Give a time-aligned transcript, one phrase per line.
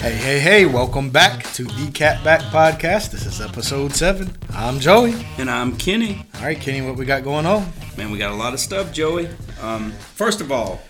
[0.00, 3.10] Hey, hey, hey, welcome back to the Cat Back Podcast.
[3.10, 4.32] This is episode seven.
[4.54, 5.14] I'm Joey.
[5.38, 6.24] And I'm Kenny.
[6.36, 7.66] All right, Kenny, what we got going on?
[7.96, 9.28] Man, we got a lot of stuff, Joey.
[9.60, 10.80] Um, first of all,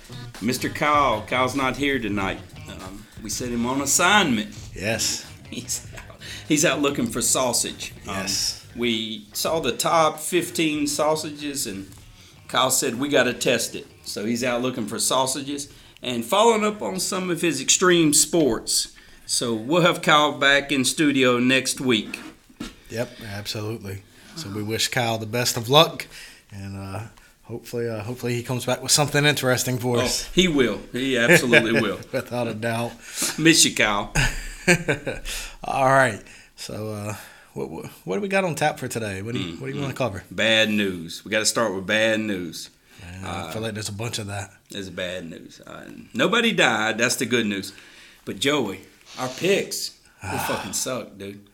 [0.40, 0.72] Mr.
[0.72, 1.22] Kyle.
[1.26, 2.38] Kyle's not here tonight.
[2.68, 4.54] Um, we set him on assignment.
[4.74, 5.24] Yes.
[5.50, 7.94] He's out, he's out looking for sausage.
[8.06, 8.66] Um, Yes.
[8.76, 11.88] we saw the top 15 sausages, and
[12.48, 13.86] Kyle said we got to test it.
[14.04, 15.72] So he's out looking for sausages
[16.02, 18.94] and following up on some of his extreme sports.
[19.30, 22.18] So we'll have Kyle back in studio next week.
[22.88, 24.02] Yep, absolutely.
[24.36, 26.06] So we wish Kyle the best of luck,
[26.50, 27.00] and uh,
[27.42, 30.24] hopefully, uh, hopefully he comes back with something interesting for Oh, us.
[30.32, 30.80] he will.
[30.92, 31.98] He absolutely will.
[32.10, 32.92] Without a doubt.
[33.38, 34.14] Miss you, Kyle.
[35.64, 36.22] All right.
[36.56, 37.14] So, uh,
[37.52, 39.20] what, what what do we got on tap for today?
[39.20, 40.24] What do you, what do you want to cover?
[40.30, 41.22] Bad news.
[41.24, 42.70] We got to start with bad news.
[43.02, 44.52] Man, I feel like there's a bunch of that.
[44.70, 45.60] There's bad news.
[45.66, 46.96] Uh, nobody died.
[46.98, 47.72] That's the good news.
[48.24, 48.80] But Joey,
[49.18, 51.48] our picks, they fucking suck, dude.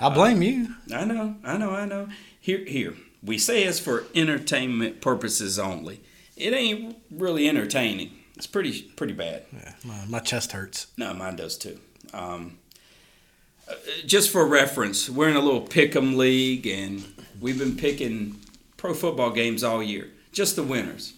[0.00, 0.74] I blame you.
[0.92, 2.08] I know, I know, I know.
[2.40, 2.94] Here, here.
[3.22, 6.00] We say it's for entertainment purposes only.
[6.36, 8.10] It ain't really entertaining.
[8.36, 9.44] It's pretty, pretty bad.
[9.52, 10.88] Yeah, my, my chest hurts.
[10.98, 11.78] No, mine does too.
[12.12, 12.58] Um,
[13.68, 17.04] uh, just for reference, we're in a little pick'em league, and
[17.40, 18.40] we've been picking
[18.76, 21.14] pro football games all year, just the winners.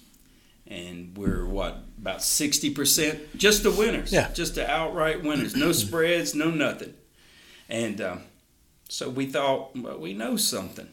[0.68, 3.36] And we're what about sixty percent?
[3.36, 4.12] Just the winners.
[4.12, 4.30] Yeah.
[4.32, 5.56] Just the outright winners.
[5.56, 6.94] No spreads, no nothing.
[7.68, 8.20] And um,
[8.88, 10.88] so we thought, well, we know something.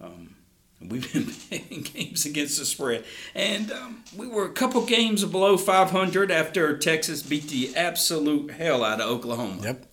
[0.00, 0.30] Um,
[0.78, 5.56] We've been playing games against the spread, and um, we were a couple games below
[5.56, 9.62] 500 after Texas beat the absolute hell out of Oklahoma.
[9.62, 9.86] Yep.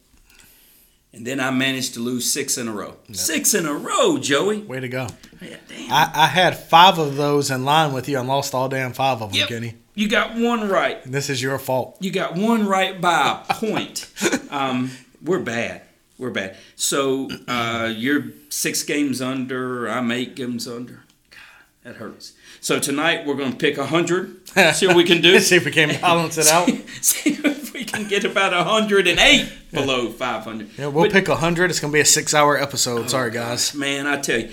[1.13, 2.97] And then I managed to lose six in a row.
[3.13, 4.59] Six in a row, Joey.
[4.59, 5.07] Way to go.
[5.41, 5.89] Yeah, damn.
[5.89, 9.21] I, I had five of those in line with you and lost all damn five
[9.21, 9.47] of them, Yep.
[9.47, 9.75] Kenny.
[9.95, 11.03] You got one right.
[11.03, 11.97] This is your fault.
[11.99, 14.09] You got one right by a point.
[14.49, 14.91] um,
[15.23, 15.81] we're bad.
[16.17, 16.57] We're bad.
[16.75, 19.87] So uh, you're six games under.
[19.87, 21.03] I'm eight games under.
[21.31, 21.39] God,
[21.83, 22.33] that hurts.
[22.61, 24.47] So tonight we're going to pick a hundred.
[24.73, 25.33] See what we can do.
[25.33, 26.67] Let's see if we can balance it out.
[27.01, 30.69] See if we can get about a hundred and eight below five hundred.
[30.77, 31.69] Yeah, we'll pick a hundred.
[31.71, 33.09] It's gonna be a six-hour episode.
[33.09, 33.73] Sorry, Oh, guys.
[33.75, 34.49] Man, I tell you,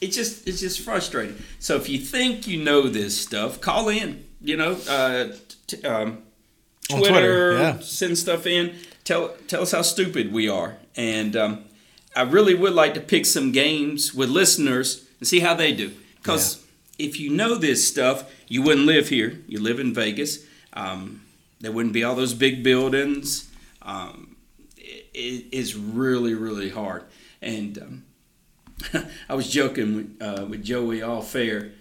[0.00, 1.36] it's just it's just frustrating.
[1.58, 4.24] So if you think you know this stuff, call in.
[4.40, 5.28] You know, uh,
[5.66, 6.22] t- um,
[6.88, 7.78] Twitter, Twitter, yeah.
[7.80, 8.76] send stuff in.
[9.04, 11.64] Tell tell us how stupid we are, and um,
[12.14, 15.92] I really would like to pick some games with listeners and see how they do.
[16.16, 16.64] Because
[16.98, 19.40] if you know this stuff, you wouldn't live here.
[19.46, 20.44] You live in Vegas.
[20.72, 21.22] Um,
[21.60, 23.50] there wouldn't be all those big buildings.
[23.82, 24.36] Um,
[24.76, 27.04] it, it is really really hard,
[27.40, 28.04] and um,
[29.28, 31.72] I was joking with, uh, with Joey all fair.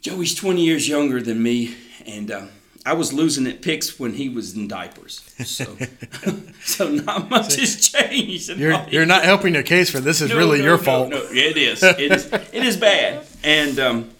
[0.00, 1.74] Joey's 20 years younger than me,
[2.06, 2.42] and uh,
[2.84, 5.20] I was losing at picks when he was in diapers.
[5.44, 5.76] So,
[6.64, 8.50] so not much has changed.
[8.50, 10.20] You're you're not helping your case for this.
[10.20, 11.08] Is No, really no, your no, fault.
[11.08, 11.82] No, it is.
[11.82, 12.30] It is.
[12.32, 13.26] It is bad.
[13.42, 14.10] And um,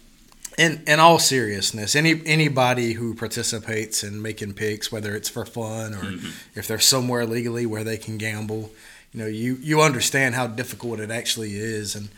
[0.56, 5.92] In in all seriousness, any anybody who participates in making picks, whether it's for fun
[5.92, 6.58] or Mm-hmm.
[6.58, 8.70] if they're somewhere legally where they can gamble,
[9.14, 11.94] you know, you you understand how difficult it actually is.
[11.94, 12.08] And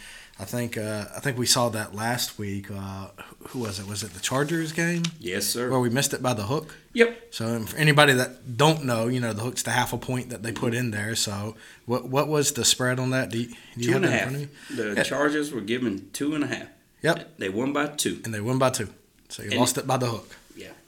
[0.41, 2.71] I think uh, I think we saw that last week.
[2.71, 3.09] Uh,
[3.49, 3.87] who was it?
[3.87, 5.71] Was it the Chargers game yes, sir.
[5.71, 6.75] where we missed it by the hook?
[6.95, 7.29] Yep.
[7.34, 10.43] So for anybody that don't know, you know, the hook's the half a point that
[10.43, 11.15] they put in there.
[11.15, 13.31] So what what was the spread on that?
[13.31, 14.33] Do you, do you Two and a half.
[14.75, 16.69] The Chargers were given two and a half.
[17.03, 17.39] Yep.
[17.39, 18.21] They won by two.
[18.25, 18.89] And they won by two.
[19.28, 20.34] So you And- lost it by the hook.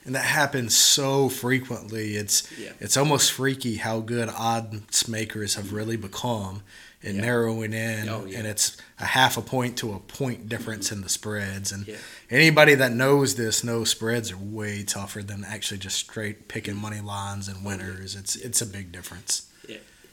[0.09, 2.15] And that happens so frequently.
[2.15, 2.71] It's Yeah.
[2.79, 6.63] it's almost freaky how good odds makers have really become
[7.03, 7.21] in Yeah.
[7.21, 8.09] narrowing in.
[8.09, 8.39] Oh, yeah.
[8.39, 11.71] And it's a half a point to a point difference in the spreads.
[11.71, 11.97] And Yeah.
[12.31, 17.01] anybody that knows this knows spreads are way tougher than actually just straight picking money
[17.01, 18.15] lines and winners.
[18.15, 19.43] It's it's a big difference.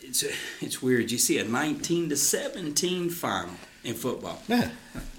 [0.02, 0.22] It's
[0.60, 1.10] it's weird.
[1.10, 4.42] You see a 19 to 17 final in football.
[4.46, 4.72] Yeah.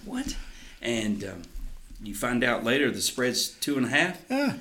[0.06, 0.36] What?
[0.84, 1.42] And um,
[2.02, 4.20] you find out later the spread's two and a half.
[4.30, 4.54] Yeah.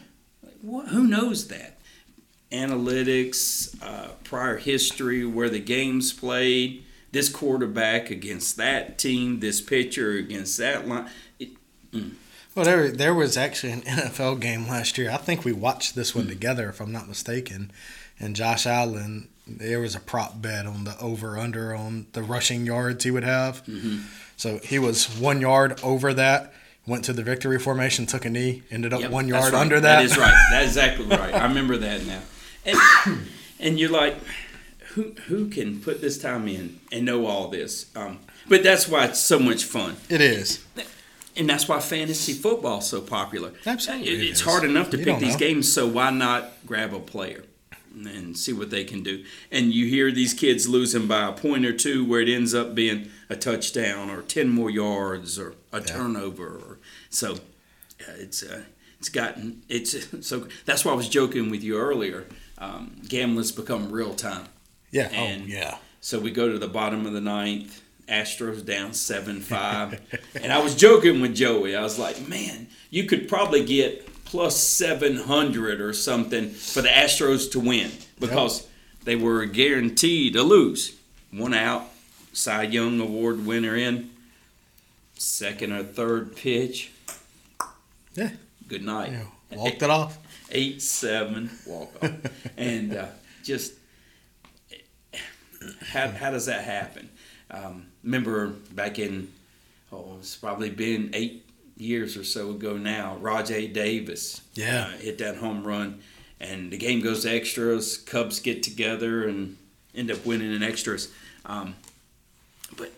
[0.62, 1.79] What, who knows that?
[2.53, 10.12] Analytics, uh, prior history, where the game's played, this quarterback against that team, this pitcher
[10.12, 11.09] against that line.
[11.38, 11.50] It,
[12.55, 15.11] Well, there there was actually an NFL game last year.
[15.11, 17.71] I think we watched this one together, if I'm not mistaken.
[18.19, 22.65] And Josh Allen, there was a prop bet on the over under on the rushing
[22.65, 23.62] yards he would have.
[24.37, 26.53] So he was one yard over that.
[26.87, 29.61] Went to the victory formation, took a knee, ended up Yep, one yard right.
[29.61, 29.97] under that.
[29.97, 30.47] That is right.
[30.50, 31.35] That's exactly right.
[31.35, 32.23] I remember that now.
[32.65, 32.79] And
[33.61, 34.17] and you're like,
[34.94, 37.87] who who can put this time in and know all this?
[37.97, 38.19] Um,
[38.49, 39.97] but that's why it's so much fun.
[40.09, 40.65] It is.
[41.37, 43.50] And that's why fantasy football's so popular.
[43.67, 44.47] Absolutely It- it It's is.
[44.47, 45.38] hard enough to You pick these know.
[45.41, 47.43] games, so why not grab a player?
[48.05, 49.25] And see what they can do.
[49.51, 52.75] And you hear these kids losing by a point or two, where it ends up
[52.75, 56.47] being a touchdown or ten more yards or a turnover.
[56.47, 56.79] Or,
[57.09, 58.65] so uh, it's uh,
[58.99, 59.97] it's gotten it's
[60.27, 62.27] so that's why I was joking with you earlier.
[62.59, 64.47] Um, gambling's become real time.
[64.91, 65.09] Yeah.
[65.09, 65.79] And- oh, yeah.
[66.01, 67.83] So we go to the bottom of the ninth.
[68.09, 70.01] Astros down seven five,
[70.41, 71.75] and I was joking with Joey.
[71.75, 76.88] I was like, "Man, you could probably get plus seven hundred or something for the
[76.88, 77.90] Astros to win
[78.20, 78.67] because
[79.05, 80.94] they were guaranteed to lose.
[81.31, 81.84] One out,
[82.32, 84.11] Cy Young Award winner in,
[85.14, 86.90] second or third pitch.
[88.14, 88.31] Yeah.
[88.69, 89.12] Good night.
[89.12, 89.56] yeah.
[89.56, 90.19] Walked it off.
[90.50, 92.12] Eight seven walk off,
[92.56, 93.06] and uh,
[93.43, 93.75] just
[95.88, 97.08] how how does that happen?
[97.50, 99.32] Um, remember back in
[99.93, 101.46] oh it's probably been eight
[101.76, 103.19] years or so ago now.
[103.20, 104.87] Rajai Davis Yeah.
[104.94, 106.00] uh, hit that home run,
[106.40, 107.99] and the game goes to extras.
[107.99, 109.56] Cubs get together and
[109.94, 111.08] end up winning in extras.
[111.44, 111.75] Um,
[112.76, 112.93] but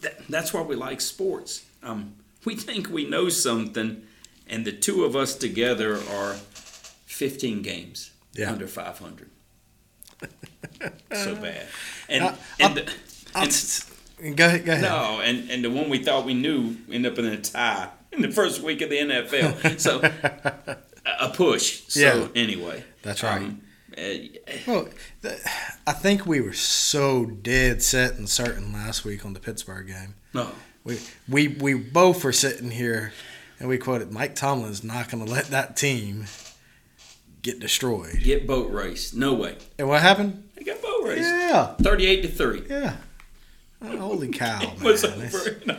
[0.00, 1.64] that, that's why we like sports.
[1.82, 4.02] Um, we think we know something,
[4.48, 6.34] and the two of us together are
[7.06, 8.52] 15 games Yeah.
[8.52, 9.28] under 500.
[11.12, 11.66] so bad.
[12.08, 12.78] And, Uh, and,
[13.34, 13.86] I'll and s-
[14.36, 14.64] go ahead.
[14.64, 14.82] Go ahead.
[14.82, 18.22] no, and, and the one we thought we knew ended up in a tie in
[18.22, 19.78] the first week of the NFL.
[19.80, 20.00] So
[21.06, 21.82] a- push.
[21.88, 22.28] So Yeah.
[22.40, 23.42] anyway, That's right.
[23.42, 23.60] um,
[23.96, 24.02] uh,
[24.66, 24.88] Well,
[25.22, 25.38] th-
[25.86, 30.14] I think we were so dead set and certain last week on the Pittsburgh game.
[30.34, 30.50] no,
[30.84, 30.98] We
[31.28, 33.12] we we both were sitting here,
[33.58, 36.26] and we quoted Mike Tomlin's not going to let that team
[37.42, 38.20] get destroyed.
[38.22, 39.12] get boat race.
[39.12, 39.56] No way.
[39.78, 40.48] And what happened?
[40.54, 41.20] They got boat race.
[41.26, 42.62] Yeah, 38 to 3.
[42.70, 42.96] yeah.
[43.84, 44.76] Oh, holy cow, man!
[44.76, 45.70] It was It's- over in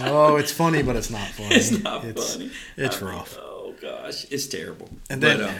[0.02, 1.54] oh, it's funny, but it's not funny.
[1.54, 2.50] It's not It's- funny.
[2.76, 3.36] It's I mean, rough.
[3.38, 4.88] oh gosh, it's terrible.
[5.10, 5.54] And then, But, um,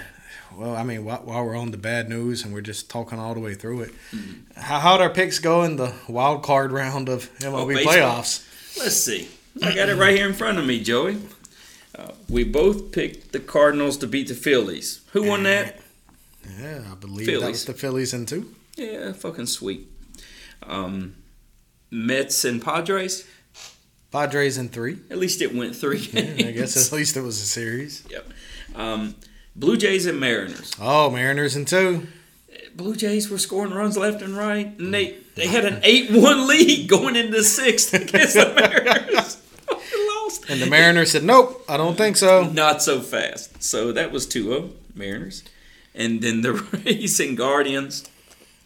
[0.56, 3.34] well, I mean, while, while we're on the bad news and we're just talking all
[3.34, 4.60] the way through it, Mm-hmm.
[4.60, 8.44] how how'd our picks go in the wild card round of MLB Oh, playoffs?
[8.78, 9.28] let's see.
[9.62, 11.18] I got it right here in front of me, Joey.
[11.98, 15.00] Uh, we both picked the Cardinals to beat the Phillies.
[15.12, 15.80] Who won that?
[16.60, 18.54] Yeah, I believe that was the Phillies in two.
[18.78, 19.88] Yeah, fucking sweet.
[20.62, 21.16] Um,
[21.90, 23.26] Mets and Padres.
[24.10, 24.98] Padres in three.
[25.10, 26.48] At least it went three Yeah.
[26.48, 28.04] I guess at least it was a series.
[28.08, 28.26] Yep.
[28.74, 29.14] Um,
[29.56, 30.72] Blue Jays and Mariners.
[30.80, 32.06] Oh, Mariners in two.
[32.74, 36.46] Blue Jays were scoring runs left and right, and they, they had an 8 1
[36.46, 39.42] lead going into the sixth against the Mariners.
[39.70, 40.48] Lost.
[40.48, 42.44] And the Mariners said, nope, I don't think so.
[42.44, 43.62] Not so fast.
[43.62, 45.42] So that was 2 0, Mariners.
[45.94, 46.52] And then the
[46.84, 48.08] Rays and Guardians.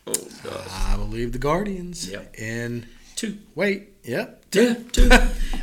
[0.06, 0.12] Oh,
[0.42, 0.66] gosh.
[0.68, 2.10] I believe the Guardians.
[2.10, 2.34] Yep.
[2.38, 3.38] And Two.
[3.54, 4.42] wait, yep.
[4.52, 5.08] Yeah, two.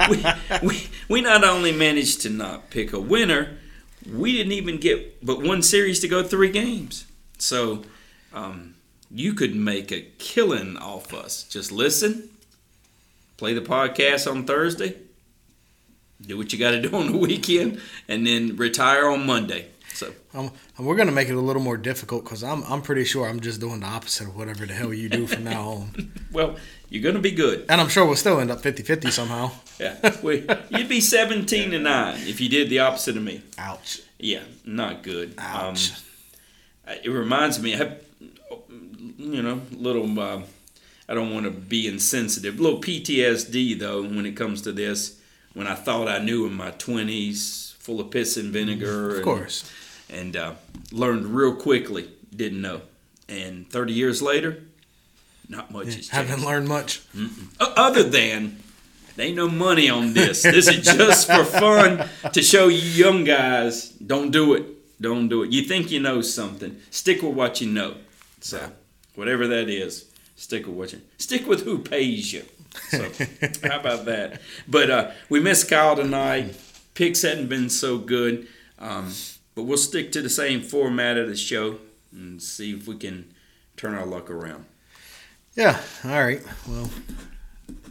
[0.09, 0.25] we,
[0.63, 3.57] we, we not only managed to not pick a winner,
[4.11, 7.05] we didn't even get but one series to go three games.
[7.37, 7.83] So
[8.33, 8.75] um,
[9.11, 11.43] you could make a killing off us.
[11.43, 12.29] Just listen,
[13.37, 14.95] play the podcast on Thursday,
[16.21, 19.67] do what you got to do on the weekend, and then retire on Monday.
[19.99, 22.81] So Um, and we're going to make it a little more difficult because I'm, I'm
[22.81, 25.61] pretty sure I'm just doing the opposite of whatever the hell you do from now
[25.69, 26.13] on.
[26.31, 26.55] well,
[26.89, 27.65] you're gonna be good.
[27.67, 29.51] And I'm sure we'll still end up 50 50 somehow.
[29.79, 33.41] Yeah, we, you'd be 17 to nine if you did the opposite of me.
[33.57, 34.01] Ouch.
[34.17, 35.35] Yeah, not good.
[35.37, 35.93] Ouch.
[36.85, 38.03] Um, it reminds me, I have,
[39.17, 40.19] you know, little.
[40.19, 40.41] Uh,
[41.07, 42.59] I don't want to be insensitive.
[42.59, 45.17] Little PTSD though when it comes to this.
[45.53, 49.11] When I thought I knew in my twenties, full of piss and vinegar.
[49.11, 49.63] Of and, course.
[50.09, 50.53] And uh,
[50.91, 52.09] learned real quickly.
[52.35, 52.81] Didn't know.
[53.27, 54.63] And 30 years later,
[55.47, 56.11] not much has changed.
[56.11, 57.01] Haven't learned much.
[57.59, 58.57] O- Other than,
[59.15, 60.41] there ain't no money on this.
[60.43, 63.89] This is just for fun to show you young guys.
[63.89, 64.65] Don't do it.
[65.01, 65.51] Don't do it.
[65.51, 66.77] You think you know something.
[66.89, 67.95] Stick with what you know.
[68.41, 68.71] So,
[69.15, 72.45] whatever that is, stick with what you Stick with who pays you.
[72.89, 73.09] So,
[73.67, 74.41] how about that?
[74.67, 76.55] But uh, we missed Kyle tonight.
[76.95, 78.47] Picks hadn't been so good.
[78.79, 79.11] Um,
[79.55, 81.79] but we'll stick to the same format of the show
[82.11, 83.33] and see if we can
[83.77, 84.65] turn our luck around.
[85.55, 85.79] Yeah.
[86.05, 86.41] All right.
[86.67, 86.89] Well,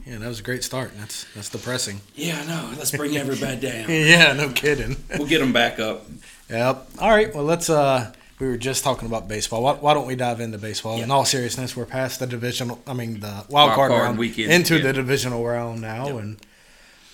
[0.07, 0.93] yeah, that was a great start.
[0.97, 2.01] That's that's depressing.
[2.15, 2.71] Yeah, I know.
[2.79, 3.89] Let's bring everybody down.
[3.91, 4.97] Yeah, no kidding.
[5.19, 6.07] We'll get them back up.
[6.49, 6.89] Yep.
[6.99, 7.35] All right.
[7.35, 7.69] Well, let's.
[7.69, 9.63] uh We were just talking about baseball.
[9.63, 11.03] Why, why don't we dive into baseball?
[11.03, 12.81] In all seriousness, we're past the divisional.
[12.87, 14.85] I mean, the wild, Wild card, card round weekend, into yeah.
[14.85, 16.17] the divisional round now, Yep.
[16.23, 16.47] and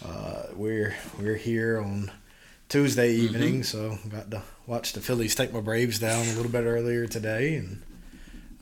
[0.04, 2.12] uh, we're we're here on
[2.68, 3.24] Tuesday Mm-hmm.
[3.34, 7.06] evening, so got to watch the Phillies take my Braves down a little bit earlier
[7.06, 7.82] today, and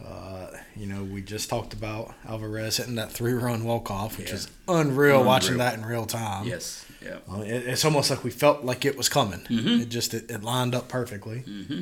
[0.04, 4.35] uh, you know we just talked about Alvarez hitting that three-run walk-off, which Yeah.
[4.35, 6.47] is unreal, watching that in real time.
[6.47, 6.85] Yes.
[7.02, 7.18] Yeah.
[7.32, 9.40] Uh, it, it's almost like we felt like it was coming.
[9.40, 9.82] Mhm.
[9.82, 11.40] It just it, it lined up perfectly.
[11.47, 11.80] Mm-hmm.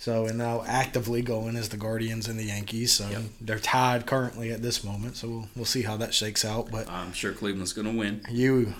[0.00, 2.92] So and now actively going is the Guardians and the Yankees.
[2.92, 3.22] So Yep.
[3.40, 5.16] they're tied currently at this moment.
[5.16, 6.70] So we'll, we'll see how that shakes out.
[6.70, 8.20] But I'm sure Cleveland's going to win.
[8.30, 8.74] you,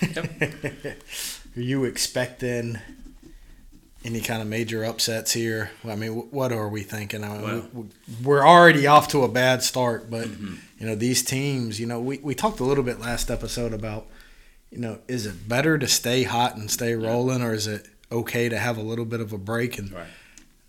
[0.00, 0.30] Yep.
[1.56, 2.78] are you expecting
[4.04, 5.70] any kind of major upsets here?
[5.84, 7.24] I mean, what are we thinking?
[7.24, 7.84] I mean, Well- we,
[8.22, 10.58] we're already off to a bad start, but Mhm.
[10.78, 11.80] you know these teams.
[11.80, 14.06] You know, we we talked a little bit last episode about.
[14.70, 18.48] You know, is it better to stay hot and stay rolling, or is it okay
[18.48, 19.78] to have a little bit of a break?
[19.78, 20.08] And Right.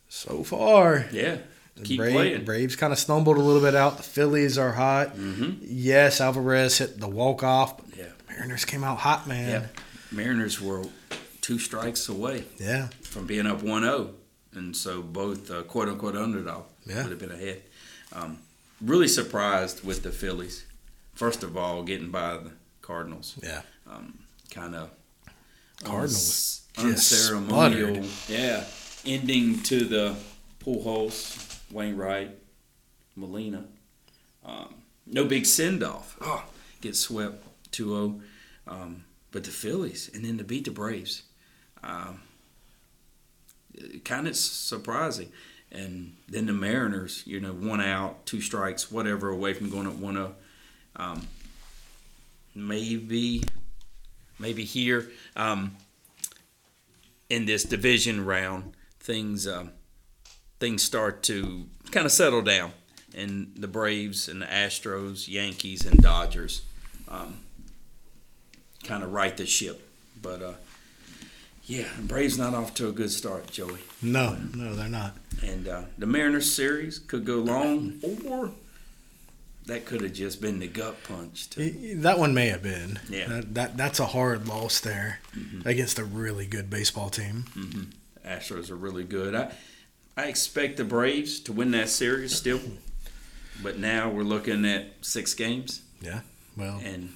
[0.08, 1.38] so far, Yeah.
[1.84, 2.46] Keep playing.
[2.46, 3.98] Braves kind of stumbled a little bit out.
[3.98, 5.18] The Phillies are hot.
[5.18, 5.54] Mm-hmm.
[5.62, 8.06] Yes, Alvarez hit the walk off, but Yeah.
[8.30, 9.50] Mariners came out hot, man.
[9.50, 9.82] Yeah.
[10.12, 10.84] Mariners were
[11.42, 12.88] two strikes away Yeah.
[13.02, 14.14] from being up 1-0,
[14.54, 17.04] and so both uh, quote unquote underdog Yeah.
[17.04, 17.62] would have been ahead.
[18.14, 18.40] Um,
[18.82, 20.66] really surprised with the Phillies.
[21.14, 23.36] First of all, getting by the Cardinals.
[23.42, 23.62] Yeah.
[23.90, 24.20] Um,
[24.52, 24.90] kind of
[25.84, 28.06] Cardinals unceremonial.
[28.28, 28.66] Yeah.
[29.06, 30.16] Ending to the
[30.60, 32.32] Pujols, Wainwright,
[33.16, 33.66] Molina.
[34.44, 36.18] Um, no big send off.
[36.22, 36.44] Oh,
[36.82, 38.22] get swept 2 0.
[38.68, 39.04] Um,
[39.36, 41.24] but the Phillies, and then to beat the Braves.
[41.84, 42.22] Um,
[44.06, 45.30] kind of surprising.
[45.74, 49.96] And then the Mariners, you know, one out, two strikes, whatever, away from going up
[49.96, 50.36] 1 0.
[50.96, 51.28] Um,
[52.56, 53.44] maybe,
[54.40, 55.76] maybe here um,
[57.30, 59.72] in this division round, things um,
[60.62, 62.72] things start to kind of settle down,
[63.14, 66.62] and the Braves and the Astros, Yankees, and Dodgers
[67.10, 67.40] um,
[68.86, 69.82] kind of right the ship.
[70.22, 70.54] But uh,
[71.66, 73.80] yeah, Braves not off to a good start, Joey.
[74.02, 75.16] No, no, they're not.
[75.44, 78.52] And uh, the Mariners series could go long, or
[79.66, 81.50] that could have just been the gut punch.
[81.52, 83.00] To, Y- That one may have been.
[83.10, 83.28] Yeah.
[83.28, 85.66] That, that that's a hard loss there Mhm.
[85.66, 87.46] against a really good baseball team.
[87.54, 87.84] hmm
[88.26, 89.36] Astros are really good.
[89.36, 89.52] I
[90.18, 92.62] I expect the Braves to win that series still,
[93.62, 96.22] but now we're looking at six games, Yeah,
[96.56, 97.14] Well, and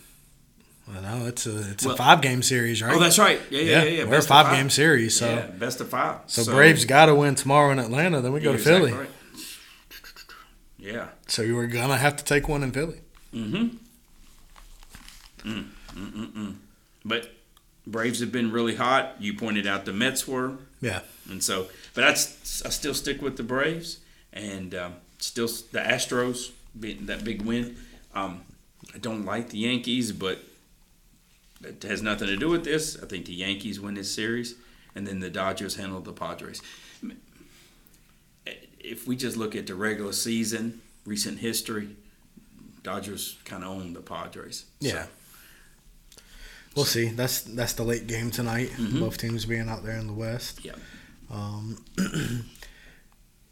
[0.97, 2.95] I know it's a it's Well- a five game series, right?
[2.95, 3.39] oh, that's right.
[3.49, 3.89] Yeah, yeah, yeah.
[3.89, 4.03] yeah.
[4.03, 6.17] We're a Best of five game series, so yeah, best of five.
[6.27, 8.21] so, Braves got to win tomorrow in Atlanta.
[8.21, 8.91] Then we go to Philly.
[8.91, 9.09] exactly right.
[10.79, 11.07] Yeah.
[11.27, 13.01] So you were gonna have to take one in Philly.
[13.33, 13.77] Mm-hmm.
[15.49, 16.55] Mm, mm, mm, mm.
[17.05, 17.31] But
[17.85, 19.15] Braves have been really hot.
[19.19, 20.53] You pointed out the Mets were.
[20.81, 21.01] Yeah.
[21.29, 23.99] And so, but I still stick with the Braves
[24.33, 27.77] and um, still the Astros being that big win.
[28.15, 28.41] Um,
[28.93, 30.39] I don't like the Yankees, but
[31.63, 32.97] it has nothing to do with this.
[33.01, 34.55] I think the Yankees win this series,
[34.95, 36.61] and then the Dodgers handle the Padres.
[38.79, 41.89] If we just look at the regular season, recent history,
[42.81, 44.65] Dodgers kind of own the Padres.
[44.81, 45.05] So, Yeah.
[46.75, 47.09] We'll see.
[47.09, 48.69] That's that's the late game tonight.
[48.77, 48.99] Mhm.
[48.99, 50.63] Both teams being out there in the West.
[50.63, 50.75] Yeah.
[51.29, 51.83] Um,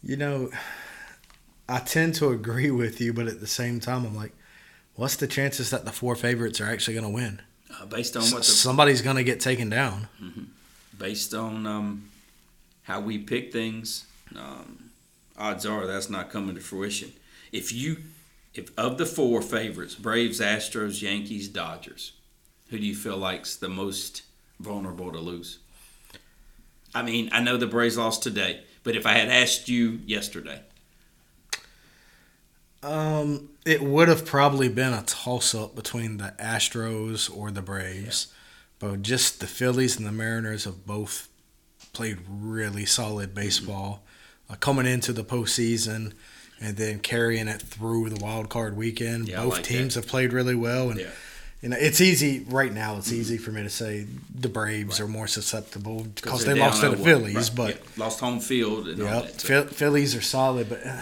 [0.03, 0.49] you know,
[1.67, 4.33] I tend to agree with you, but at the same time, I'm like,
[4.93, 7.41] what's the chances that the four favorites are actually going to win?
[7.79, 10.07] Uh, based on what the Somebody's going to get taken down.
[10.97, 12.09] based on um,
[12.83, 14.05] how we pick things,
[14.35, 14.91] um,
[15.37, 17.13] odds are that's not coming to fruition.
[17.51, 17.97] If you,
[18.53, 22.13] if of the four favorites, Braves, Astros, Yankees, Dodgers,
[22.69, 24.23] who do you feel like's the most
[24.59, 25.59] vulnerable to lose?
[26.95, 30.61] I mean, I know the Braves lost today, but if I had asked you yesterday,
[32.87, 38.27] Um, it would have probably been a toss up between the Astros or the Braves,
[38.79, 41.27] but just the Phillies and the Mariners have both
[41.93, 44.03] played really solid baseball,
[44.49, 46.13] uh, coming into the postseason
[46.61, 49.27] and then carrying it through the wild card weekend.
[49.27, 51.07] Yeah, both like teams have played really well, and Yeah.
[51.61, 52.97] you know it's easy right now.
[52.97, 56.89] It's easy for me to say the Braves are more susceptible because they lost to
[56.91, 57.69] the Phillies, Right, but.
[57.75, 59.41] yeah, lost home field and all that.
[59.41, 61.01] so- Phil- Phillies are solid, but uh,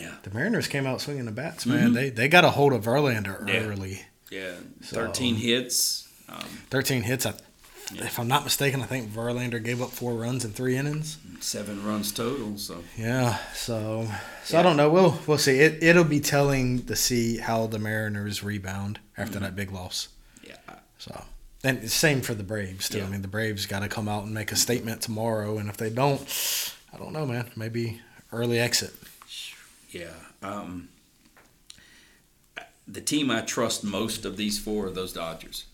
[0.00, 0.14] Yeah.
[0.22, 1.90] the Mariners came out swinging the bats, man.
[1.90, 1.94] Mhm.
[1.94, 3.60] They they got a hold of Verlander Yeah.
[3.60, 4.02] early.
[4.30, 6.06] yeah, So- thirteen hits.
[6.28, 7.24] Um, 13 hits.
[7.26, 7.34] I,
[7.94, 8.04] Yeah.
[8.06, 11.18] If I'm not mistaken, I think Verlander gave up four runs in three innings.
[11.38, 12.58] seven runs total.
[12.58, 14.10] So Yeah, so
[14.44, 14.60] so Yeah.
[14.60, 14.90] I don't know.
[14.90, 15.60] We'll we'll see.
[15.60, 19.42] It it'll be telling to see how the Mariners rebound after Mhm.
[19.42, 20.08] that big loss.
[20.42, 20.56] yeah,
[20.98, 21.24] So
[21.62, 23.02] and same for the Braves too.
[23.02, 25.76] I mean, the Braves got to come out and make a statement tomorrow, and if
[25.76, 26.20] they don't,
[26.92, 27.50] I don't know, man.
[27.54, 28.00] Maybe
[28.32, 28.92] early exit.
[29.90, 30.10] Yeah.
[30.42, 30.88] Um,
[32.86, 35.64] the team I trust most of these four are those Dodgers.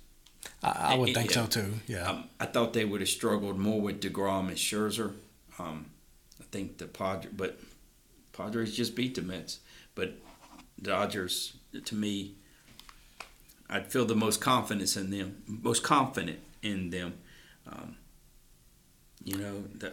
[0.63, 1.43] I, I would think Yeah.
[1.43, 1.75] so too.
[1.87, 2.09] Yeah.
[2.11, 5.13] Um, I thought they would have struggled more with DeGrom and Scherzer.
[5.59, 5.87] Um,
[6.41, 7.59] I think the Padres, but
[8.33, 9.61] Padres just beat the Mets.
[9.95, 10.15] But
[10.81, 11.55] Dodgers,
[11.85, 12.35] to me,
[13.69, 17.15] I'd feel the most confidence in them, most confident in them.
[17.67, 17.97] Um,
[19.25, 19.93] you know, the,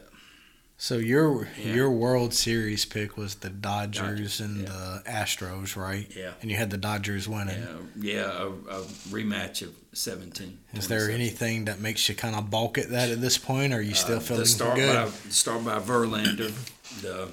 [0.81, 1.73] So your Yeah.
[1.73, 4.69] your World Series pick was the Dodgers, Dodgers, and yeah.
[4.69, 6.09] the Astros, right?
[6.15, 6.31] Yeah.
[6.41, 7.61] And you had the Dodgers winning.
[7.97, 8.81] yeah, yeah, a, a
[9.11, 10.57] rematch of 17.
[10.75, 13.73] Is there anything that makes you kind of balk at that at this point?
[13.73, 14.95] Or are you still Uh, feeling the start good?
[14.95, 16.53] by start by Verlander,
[17.01, 17.27] the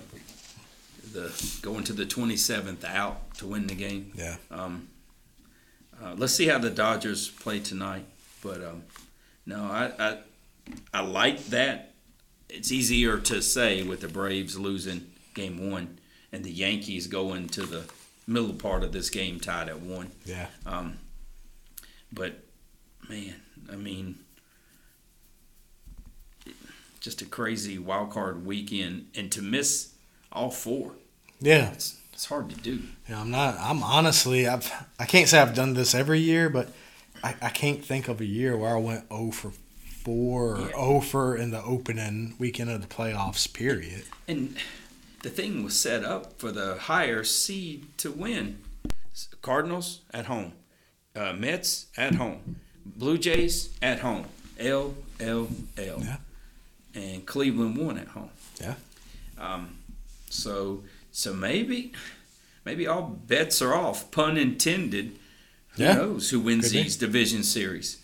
[1.13, 4.11] the going to the 27th out to win the game.
[4.17, 4.37] Yeah.
[4.51, 4.89] Um,
[6.03, 8.07] uh, let's see how the Dodgers play tonight.
[8.43, 8.83] But um,
[9.47, 10.19] no, I, I
[10.93, 11.86] I like that.
[12.49, 15.99] It's easier to say with the Braves losing game one
[16.33, 17.85] and the Yankees going to the
[18.27, 20.11] middle part of this game tied at one.
[20.25, 20.47] Yeah.
[20.65, 20.99] Um,
[22.13, 22.41] but
[23.09, 23.35] man,
[23.71, 24.17] I mean,
[27.01, 29.91] just a crazy wild card weekend, and to miss
[30.33, 30.93] all four,
[31.41, 31.73] Yeah.
[31.73, 32.83] it's, it's hard to do.
[33.09, 33.57] Yeah, I'm not.
[33.61, 34.47] I'm honestly.
[34.49, 34.71] I've.
[34.99, 36.71] I can't say I've done this every year, but
[37.23, 39.53] I, I can't think of a year where I went 0 for
[40.11, 40.77] four or Yeah.
[40.77, 43.53] 0 for in the opening weekend of the playoffs.
[43.53, 44.05] Period.
[44.29, 44.57] And
[45.23, 48.59] the thing was set up for the higher seed to win.
[49.43, 50.53] Cardinals at home,
[51.17, 54.27] uh, Mets at home, Blue Jays at home,
[54.59, 56.19] L L L, Yeah.
[56.95, 58.31] and Cleveland won at home.
[58.61, 58.75] Yeah.
[59.39, 59.79] Um,
[60.31, 61.93] so so maybe
[62.65, 65.19] maybe all bets are off, pun intended.
[65.71, 65.95] Who Yeah.
[65.95, 66.83] knows who wins Could be.
[66.85, 67.97] these division series,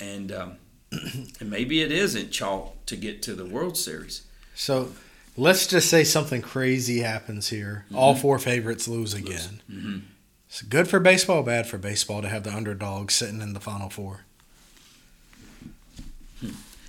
[0.00, 0.52] and um,
[1.40, 4.22] and maybe it isn't chalk to get to the World Series.
[4.54, 4.92] So
[5.36, 7.84] let's just say something crazy happens here.
[7.94, 9.60] All four favorites lose again.
[9.70, 10.02] Mhm.
[10.48, 13.90] It's good for baseball, bad for baseball to have the underdog sitting in the final
[13.90, 14.20] four.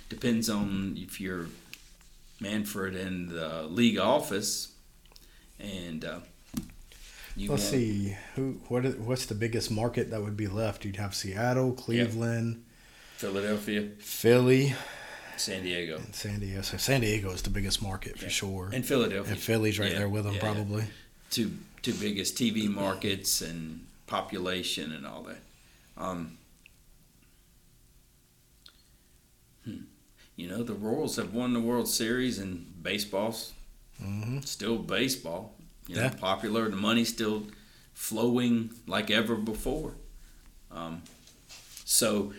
[0.08, 1.46] Depends on if you're
[2.40, 4.72] Manfred in the league office,
[5.58, 6.20] and uh,
[7.36, 8.60] you Let's want- see who.
[8.68, 8.98] What?
[8.98, 10.84] What's the biggest market that would be left?
[10.84, 12.64] You'd have Seattle, Cleveland,
[13.20, 14.74] Philadelphia, Philly,
[15.36, 16.62] San Diego, and San Diego.
[16.62, 18.30] So San Diego is the biggest market for Yeah.
[18.30, 18.70] sure.
[18.72, 19.32] and Philadelphia.
[19.32, 20.84] And Philly's right Yeah, there with them, yeah, probably.
[21.30, 25.40] two two biggest TV markets and population and all that.
[25.98, 26.38] Um,
[29.64, 29.82] hmm.
[30.36, 33.52] You know, the Royals have won the World Series and baseball's
[33.98, 35.54] hmm still baseball.
[35.86, 36.10] You know, Yeah.
[36.10, 36.70] popular.
[36.70, 37.48] The money's still
[37.92, 39.92] flowing like ever before.
[40.70, 41.02] Um,
[41.84, 42.32] so,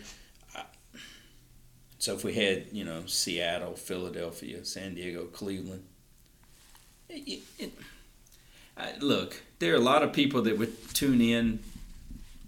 [2.02, 5.84] so if we had you know Seattle, Philadelphia, San Diego, Cleveland,
[7.08, 7.72] it, it,
[8.76, 11.60] I, look, there are a lot of people that would tune in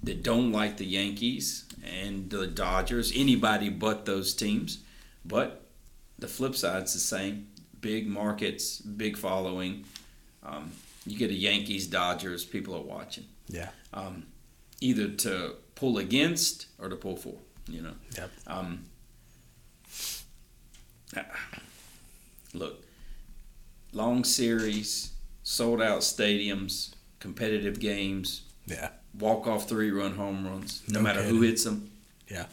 [0.03, 4.83] that don't like the Yankees and the Dodgers, anybody but those teams.
[5.25, 5.62] But
[6.19, 7.47] the flip side's the same.
[7.81, 9.85] Big markets, big following.
[10.43, 10.73] Um,
[11.07, 13.27] you get a Yankees, Dodgers, people are watching.
[13.47, 13.69] Yeah.
[13.93, 14.27] Um,
[14.81, 17.37] either to pull against or to pull for.
[17.69, 17.95] You know.
[18.17, 18.31] Yep.
[18.49, 18.87] Um,
[22.55, 22.85] look,
[23.92, 28.42] long series, sold out stadiums, competitive games.
[28.66, 28.90] Yeah.
[29.18, 31.90] Walk off three run home runs, no, No matter who hits them.
[32.29, 32.46] Yeah.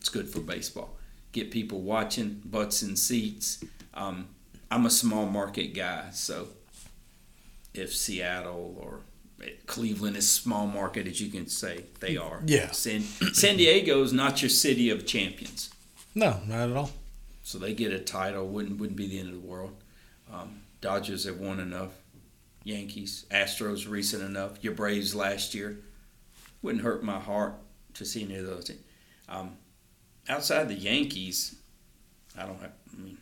[0.00, 0.96] It's good for baseball.
[1.32, 3.62] Get people watching, butts in seats.
[3.92, 4.28] Um,
[4.70, 6.48] I'm a small market guy, so
[7.74, 9.00] if Seattle or
[9.66, 12.42] Cleveland is small market as you can say they are.
[12.46, 12.70] Yeah.
[12.70, 15.70] San, San Diego is not your city of champions,
[16.14, 16.90] No, not at all.
[17.46, 19.72] So they get a title wouldn't wouldn't be the end of the world.
[20.32, 21.92] Um, Dodgers have won enough.
[22.64, 24.64] Yankees, Astros recent enough.
[24.64, 25.78] Your Braves last year
[26.60, 27.54] wouldn't hurt my heart
[27.94, 28.72] to see any of those.
[29.28, 29.58] Um,
[30.28, 31.54] outside the Yankees,
[32.36, 32.72] I don't have.
[32.92, 33.18] I mean,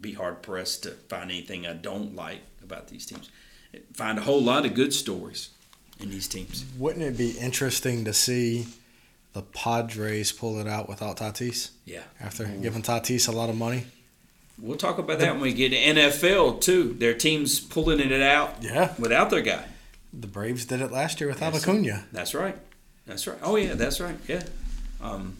[0.00, 3.28] be hard pressed to find anything I don't like about these teams.
[3.92, 5.50] Find a whole lot of good stories
[5.98, 6.64] in these teams.
[6.78, 8.68] Wouldn't it be interesting to see
[9.32, 12.02] the Padres pull it out without Tatis Yeah.
[12.20, 12.60] after Ooh.
[12.60, 13.86] giving Tatis a lot of money?
[14.60, 16.94] We'll talk about that when we get to NFL too.
[16.98, 18.94] Their teams pulling it out Yeah.
[18.98, 19.64] without their guy.
[20.12, 21.62] The Braves did it last year without Yes.
[21.62, 22.04] Acuna.
[22.12, 22.56] That's right.
[23.06, 23.38] That's right.
[23.42, 24.16] Oh yeah, that's right.
[24.28, 24.44] Yeah.
[25.00, 25.38] Um,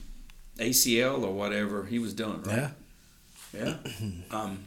[0.59, 2.43] ACL or whatever he was doing.
[2.43, 2.57] Right?
[2.57, 2.71] Yeah.
[3.55, 3.77] Yeah.
[4.31, 4.65] Um,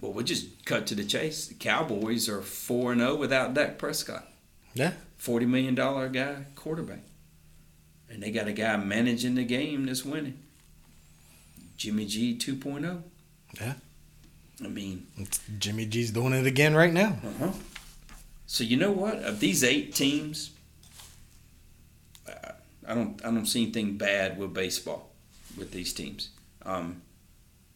[0.00, 1.46] well, we'll just cut to the chase.
[1.46, 4.28] The Cowboys are four and zero without Dak Prescott.
[4.74, 4.92] Yeah.
[5.16, 7.00] Forty million dollar guy quarterback,
[8.10, 10.38] and they got a guy managing the game that's winning.
[11.76, 13.02] Jimmy G 2.0.
[13.60, 13.74] Yeah.
[14.64, 17.16] I mean, It's Jimmy G's doing it again right now.
[17.24, 17.52] Uh-huh.
[18.46, 19.16] So you know what?
[19.22, 20.50] Of these eight teams,
[22.26, 22.52] I-
[22.86, 25.10] I don't I don't see anything bad with baseball
[25.56, 26.30] with these teams.
[26.64, 27.02] Um,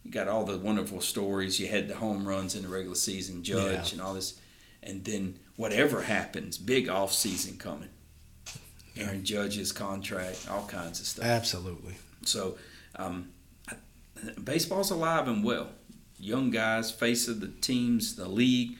[0.05, 1.61] you got all the wonderful stories.
[1.61, 3.93] You had the home runs in the regular season, Judge, Yeah.
[3.93, 4.41] and all this,
[4.83, 7.91] and then whatever happens, big off season coming.
[8.97, 11.25] Aaron Judge's contract, all kinds of stuff.
[11.25, 11.95] Absolutely.
[12.25, 12.57] So
[12.97, 13.31] Um,
[14.43, 15.69] baseball's alive and well.
[16.19, 18.77] Young guys, face of the teams, the league.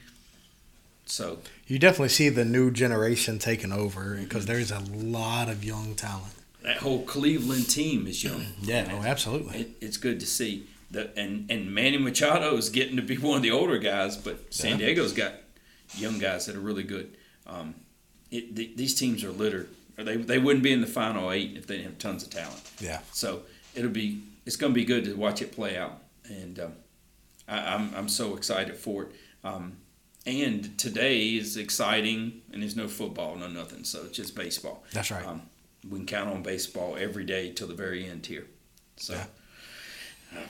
[1.05, 5.95] So you definitely see the new generation taking over because there's a lot of young
[5.95, 6.33] talent.
[6.63, 8.45] That whole Cleveland team is young.
[8.61, 9.59] Yeah, oh, absolutely.
[9.61, 10.67] It, it's good to see.
[10.91, 14.53] The, and, and Manny Machado is getting to be one of the older guys, but
[14.53, 14.85] San yeah.
[14.87, 15.33] Diego's got
[15.97, 17.17] young guys that are really good.
[17.45, 17.75] Um,
[18.31, 19.67] it, the, these teams are littered.
[19.95, 22.61] They, they wouldn't be in the final eight if they didn't have tons of talent.
[22.79, 22.99] Yeah.
[23.11, 23.43] So
[23.75, 26.73] it'll be it's going to be good to watch it play out, and um,
[27.47, 29.11] I, am I'm, I'm so excited for it.
[29.43, 29.77] Um,
[30.25, 34.83] and today is exciting, and there's no football, no nothing, so it's just baseball.
[34.93, 35.25] That's right.
[35.25, 35.43] Um,
[35.89, 38.47] we can count on baseball every day till the very end here.
[38.97, 39.13] So.
[39.13, 39.25] Yeah.
[40.35, 40.45] Uh,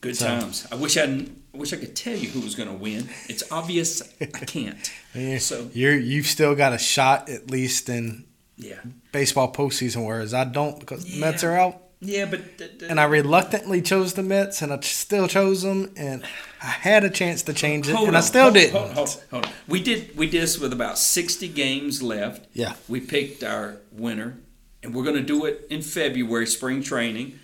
[0.00, 0.66] good so, times.
[0.72, 3.08] I wish I, I wish I could tell you who was going to win.
[3.28, 4.92] It's obvious I can't.
[5.40, 8.26] So you're you've still got a shot at least in
[8.60, 8.80] yeah
[9.12, 11.20] baseball postseason, whereas I don't because yeah.
[11.20, 11.82] Mets are out.
[12.02, 15.92] Yeah, but th- th- and I reluctantly chose the Mets, and I still chose them,
[15.98, 16.24] and
[16.62, 18.72] I had a chance to change it, and on, I still didn't.
[18.72, 19.52] Hold, hold, hold, on.
[19.68, 22.46] We did we did this with about sixty games left.
[22.54, 24.38] Yeah, we picked our winner,
[24.82, 27.38] and we're going to do it in February, spring training.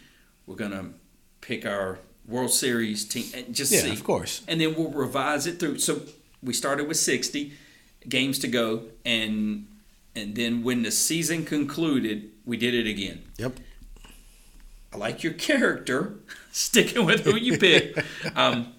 [0.47, 0.87] We're going to
[1.43, 5.47] pick our World Series team, and just yeah, see, of course, and then we'll revise
[5.47, 5.81] it through.
[5.81, 6.01] So
[6.43, 7.53] we started with sixty
[8.09, 9.67] games to go, and
[10.17, 13.23] and then when the season concluded, we did it again.
[13.37, 13.61] Yep.
[14.93, 16.15] I like your character,
[16.53, 18.03] sticking with who you pick.
[18.35, 18.75] Um,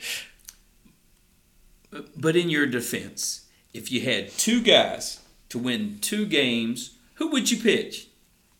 [2.16, 7.50] but in your defense, if you had two guys to win two games, who would
[7.50, 8.08] you pitch?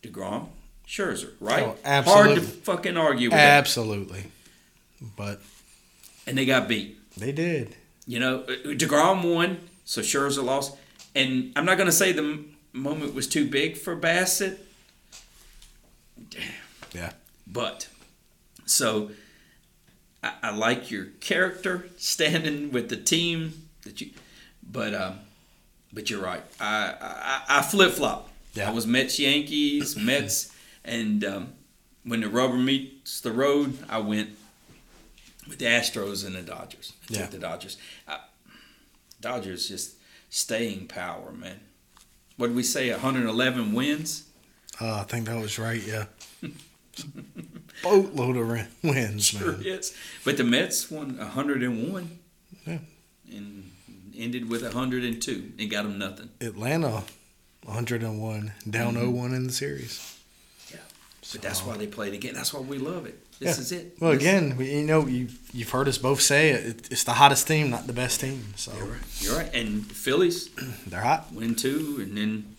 [0.02, 0.48] DeGrom,
[0.86, 1.64] Scherzer, right?
[1.64, 2.34] Oh, absolutely.
[2.34, 4.22] Hard to fucking argue with Absolutely.
[5.00, 5.16] That.
[5.16, 5.40] But.
[6.26, 6.98] And they got beat.
[7.16, 7.76] They did.
[8.06, 10.74] You know, DeGrom won, so Scherzer lost.
[11.14, 14.58] And I'm not going to say the moment was too big for Bassitt.
[16.92, 17.12] Yeah.
[17.46, 17.88] But
[18.66, 19.10] so
[20.22, 24.10] I, I, like your character standing with the team that you,
[24.62, 25.20] but um,
[25.92, 26.42] but you're right.
[26.60, 28.28] I I, I flip flop.
[28.54, 28.68] Yeah.
[28.68, 30.52] I was Mets Yankees Mets,
[30.84, 31.52] and um,
[32.04, 34.30] when the rubber meets the road, I went
[35.46, 36.92] with the Astros and the Dodgers.
[37.10, 37.26] I yeah.
[37.26, 37.76] the Dodgers.
[38.06, 38.18] I,
[39.20, 39.96] Dodgers just
[40.30, 41.60] staying power, man.
[42.38, 42.90] What did we say?
[42.90, 44.24] 111 wins.
[44.80, 45.82] Uh, I think that was right.
[45.82, 46.06] Yeah.
[47.82, 49.62] boatload of wins, sure man.
[49.62, 52.18] Yes, but the Mets won 101.
[52.66, 52.78] Yeah.
[53.30, 53.70] And
[54.16, 56.30] ended with 102 and got them nothing.
[56.40, 57.04] Atlanta
[57.64, 59.16] 101, down mm-hmm.
[59.16, 60.18] 0-1 in the series.
[60.70, 60.78] Yeah.
[61.32, 62.34] But that's why they played again.
[62.34, 63.20] That's why we love it.
[63.38, 63.62] This yeah.
[63.62, 63.96] is it.
[64.00, 67.12] Well, this again, we, you know, you've, you've heard us both say it, it's the
[67.12, 68.54] hottest team, not the best team.
[68.56, 69.00] So You're right.
[69.20, 69.54] You're right.
[69.54, 70.48] And Phillies,
[70.86, 71.32] they're hot.
[71.32, 72.56] Win two, and then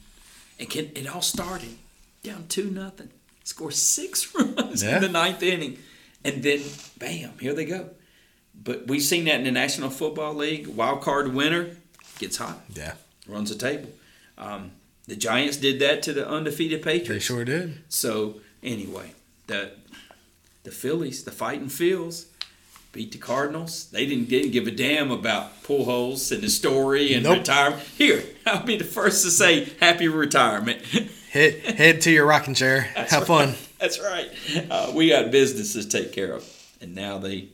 [0.58, 0.92] it can.
[0.96, 1.78] It all started
[2.24, 3.10] down two nothing
[3.50, 4.98] score six runs yeah.
[4.98, 5.78] in the ninth inning,
[6.24, 6.62] and then
[6.98, 7.89] bam, here they go.
[8.62, 10.68] But we've seen that in the National Football League.
[10.68, 11.78] Wild card winner
[12.20, 12.60] gets hot.
[12.74, 12.94] Yeah,
[13.28, 13.89] runs the table.
[14.38, 14.72] Um,
[15.08, 17.10] the Giants did that to the undefeated Patriots.
[17.10, 17.80] They sure did.
[17.89, 19.13] So anyway,
[19.48, 19.72] the
[20.63, 22.26] the Phillies, the fighting Phils,
[22.91, 23.89] beat the Cardinals.
[23.91, 27.39] They didn't, didn't give a damn about Pujols and the story and nope.
[27.39, 27.82] retirement.
[27.98, 30.82] Here, I'll be the first to say happy retirement.
[31.32, 32.89] head, head to your rocking chair.
[32.95, 33.50] That's Have right.
[33.50, 33.56] fun.
[33.80, 34.30] That's right.
[34.69, 36.56] Uh, we got business to take care of.
[36.82, 37.50] And now they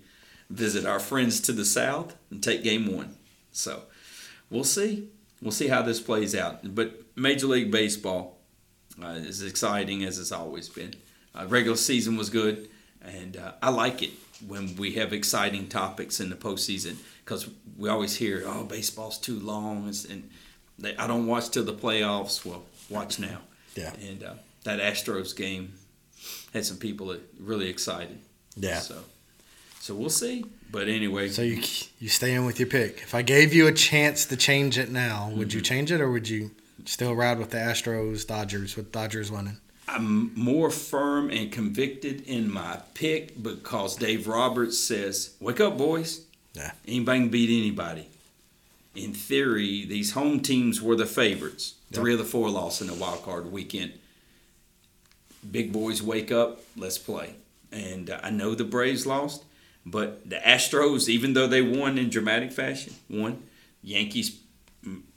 [0.50, 3.16] visit our friends to the south and take game one.
[3.52, 3.84] So
[4.50, 5.10] we'll see.
[5.42, 6.76] We'll see how this plays out.
[6.76, 8.38] But Major League Baseball
[9.02, 10.94] uh, is exciting as it's always been.
[11.34, 12.70] Uh, regular season was good,
[13.08, 14.12] and uh, I like it
[14.48, 19.40] when we have exciting topics in the postseason because we always hear, "Oh, baseball's too
[19.40, 20.30] long," and
[20.78, 22.46] they, I don't watch till the playoffs.
[22.46, 23.40] Well, watch now.
[23.76, 23.94] Yeah.
[24.02, 25.74] And uh, that Astros game
[26.54, 28.20] had some people really excited.
[28.56, 28.80] Yeah.
[28.80, 28.98] So,
[29.80, 30.46] so we'll see.
[30.72, 31.30] But anyway.
[31.30, 31.62] So you
[32.00, 32.98] you stay in with your pick.
[32.98, 35.58] If I gave you a chance to change it now, would mm-hmm.
[35.58, 36.52] you change it or would you
[36.86, 39.58] still ride with the Astros Dodgers with Dodgers winning?
[39.88, 46.22] I'm more firm and convicted in my pick because Dave Roberts says, "Wake up, boys!
[46.54, 48.08] Yeah, anybody can beat anybody."
[48.96, 51.76] In theory, these home teams were the favorites.
[51.92, 52.02] Yep.
[52.02, 53.94] Three of the four lost in the wild card weekend.
[55.50, 57.36] Big boys wake up, let's play.
[57.72, 59.44] And uh, I know the Braves lost,
[59.86, 63.44] but the Astros, even though they won in dramatic fashion, won.
[63.84, 64.40] Yankees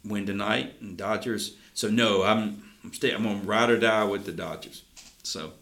[0.05, 1.57] win tonight, and Dodgers.
[1.75, 4.83] So no, I'm I'm, stay, I'm gonna ride or die with the Dodgers.
[5.23, 5.53] So,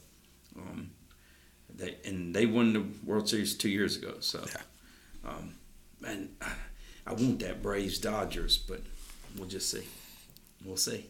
[0.57, 0.91] um,
[1.75, 4.15] they and they won the World Series two years ago.
[4.21, 5.31] So, yeah.
[5.31, 5.55] um,
[6.07, 6.53] and I,
[7.07, 8.81] I want that Braves Dodgers, but
[9.37, 9.87] we'll just see.
[10.65, 11.07] We'll see.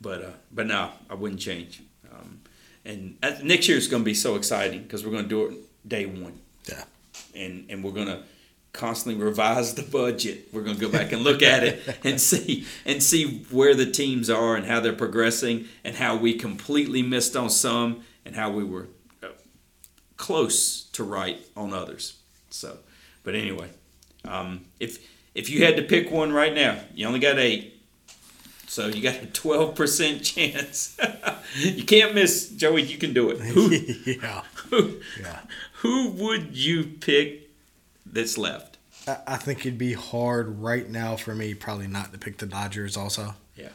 [0.00, 1.82] But uh, but no, I wouldn't change.
[2.12, 2.40] Um,
[2.84, 5.88] and next year is going to be so exciting because we're going to do it
[5.88, 6.38] day one.
[6.68, 6.84] Yeah.
[7.34, 8.22] And and we're gonna
[8.72, 10.48] constantly revise the budget.
[10.52, 14.30] We're gonna go back and look at it and see and see where the teams
[14.30, 18.62] are and how they're progressing and how we completely missed on some and how we
[18.64, 18.88] were
[19.22, 19.28] uh,
[20.16, 22.18] close to right on others.
[22.50, 22.78] So,
[23.24, 23.70] but anyway,
[24.24, 24.98] um, if
[25.34, 27.76] if you had to pick one right now, you only got eight.
[28.66, 30.96] So you got a twelve percent chance.
[31.56, 32.82] you can't miss, Joey.
[32.82, 33.38] You can do it.
[33.40, 33.68] Who,
[34.12, 34.42] yeah.
[34.70, 35.40] who, Yeah.
[35.82, 37.49] who would you pick
[38.12, 38.76] that's left?
[39.26, 42.96] I, think it'd be hard right now for me probably not to pick the Dodgers
[42.96, 43.34] also.
[43.56, 43.70] Yeah.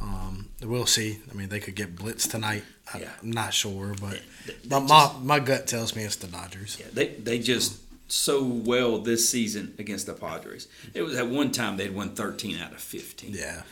[0.00, 1.18] Um, we'll see.
[1.30, 2.64] I mean, they could get blitzed tonight.
[2.92, 3.10] I, Yeah.
[3.22, 6.78] I'm not sure, but They- they my, my gut tells me it's the Dodgers.
[6.80, 7.78] Yeah, they they just
[8.10, 10.66] so well this season against the Padres.
[10.94, 13.34] It was at one time they'd won thirteen out of fifteen.
[13.34, 13.62] Yeah.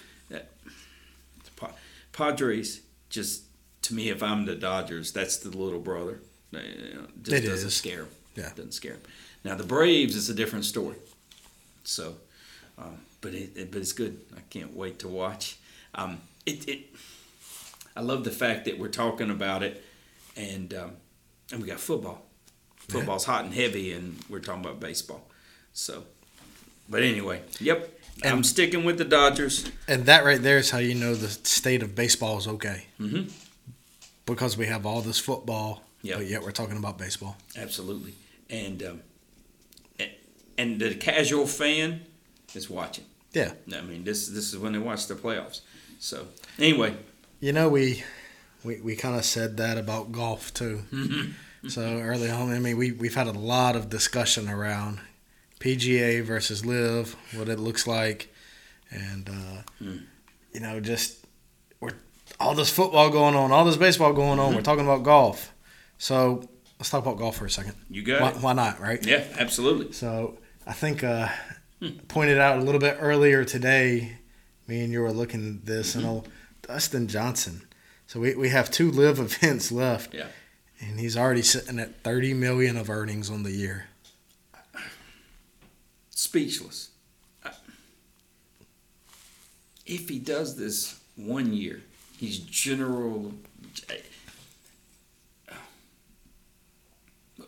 [1.57, 1.73] Pa-
[2.13, 3.43] Padres just
[3.83, 6.21] to me, if I'm the Dodgers, that's the little brother.
[6.55, 6.59] Uh,
[7.23, 7.75] just It doesn't is.
[7.75, 8.09] scare 'em.
[8.37, 8.51] Yeah.
[8.55, 9.01] doesn't scare 'em.
[9.45, 10.97] Now the Braves is a different story.
[11.85, 12.15] So,
[12.77, 14.21] um, but it, it but it's good.
[14.37, 15.59] I can't wait to watch.
[15.95, 16.81] Um, it, it
[17.97, 19.85] I love the fact that we're talking about it,
[20.37, 20.93] and um,
[21.51, 22.23] and we got football.
[22.89, 25.29] Football's hot and heavy, and we're talking about baseball.
[25.75, 26.05] So,
[26.89, 28.01] but anyway, yep.
[28.25, 29.71] I'm sticking with the Dodgers.
[29.87, 32.87] And that right there is how you know the state of baseball is okay.
[32.99, 33.29] Mm-hmm.
[34.27, 36.19] Because we have all this football, Yep.
[36.19, 37.37] but yet we're talking about baseball.
[37.57, 38.15] Absolutely,
[38.49, 39.01] and um,
[40.59, 42.03] and the casual fan
[42.55, 43.05] is watching.
[43.33, 43.53] Yeah.
[43.75, 45.61] I mean, this this is when they watch the playoffs.
[45.99, 46.27] So
[46.59, 46.95] anyway,
[47.41, 48.03] You know, we
[48.65, 50.83] we, we kind of said that about golf too.
[51.69, 55.01] So early on, I mean, we we've had a lot of discussion around
[55.59, 58.33] PGA versus LIV, what it looks like,
[58.93, 59.97] and uh, Hmm.
[60.55, 61.27] you know, just
[61.81, 61.91] we're
[62.39, 64.55] all this football going on, all this baseball going on.
[64.55, 65.53] We're talking about golf,
[65.99, 67.75] so let's talk about golf for a second.
[67.91, 69.05] you got Why, why not, right?
[69.05, 69.93] Yeah, absolutely.
[69.93, 71.29] So I think uh,
[72.09, 74.19] pointed out a little bit earlier today,
[74.67, 76.29] me and you were looking at this, and old
[76.61, 77.63] Dustin Johnson.
[78.07, 80.13] So we, we have two LIV events left.
[80.13, 80.27] Yeah.
[80.81, 83.87] And he's already sitting at 30 million of earnings on the year.
[86.11, 86.91] Speechless.
[89.87, 91.81] If he does this one year,
[92.19, 93.33] he's general.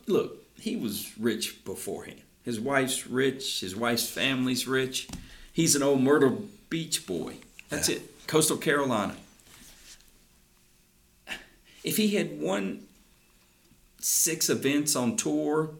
[0.07, 2.23] Look, he was rich beforehand.
[2.45, 3.61] His wife's rich.
[3.61, 5.09] His wife's family's rich.
[5.53, 7.37] He's an old Myrtle Beach boy.
[7.69, 7.97] That's Yeah.
[7.97, 8.27] it.
[8.27, 9.17] Coastal Carolina.
[11.83, 12.87] If he had won
[14.01, 15.71] six events on tour,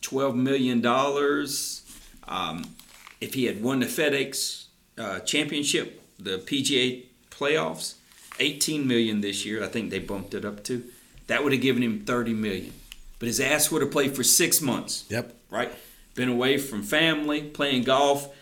[0.00, 1.82] twelve million dollars.
[2.26, 2.74] Um,
[3.20, 4.64] if he had won the FedEx
[4.98, 7.94] uh, Championship, the PGA playoffs,
[8.40, 9.62] eighteen million this year.
[9.62, 10.84] I think they bumped it up to.
[11.26, 12.72] That would have given him thirty million.
[13.18, 15.04] But his ass would have played for six months.
[15.08, 15.34] Yep.
[15.54, 15.72] Right.
[16.16, 18.34] Been away from family, playing golf.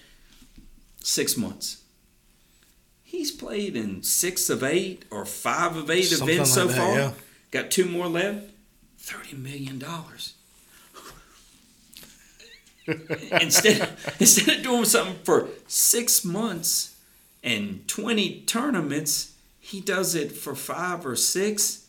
[1.05, 1.83] Six months.
[3.03, 6.95] He's played in six of eight or five of eight Something events so that, far.
[6.95, 7.11] yeah.
[7.51, 8.47] Got two more left.
[8.97, 10.33] Thirty million dollars.
[12.87, 16.97] instead, instead of doing something for six months
[17.43, 21.89] and twenty tournaments, he does it for five or six,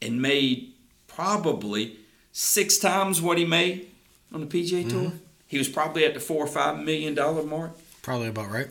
[0.00, 0.74] and made
[1.08, 1.96] probably
[2.30, 3.88] six times what he made
[4.32, 4.88] on the PGA mm-hmm.
[4.88, 5.12] Tour.
[5.46, 7.72] He was probably at the four or five million dollar mark.
[8.02, 8.68] Probably about right.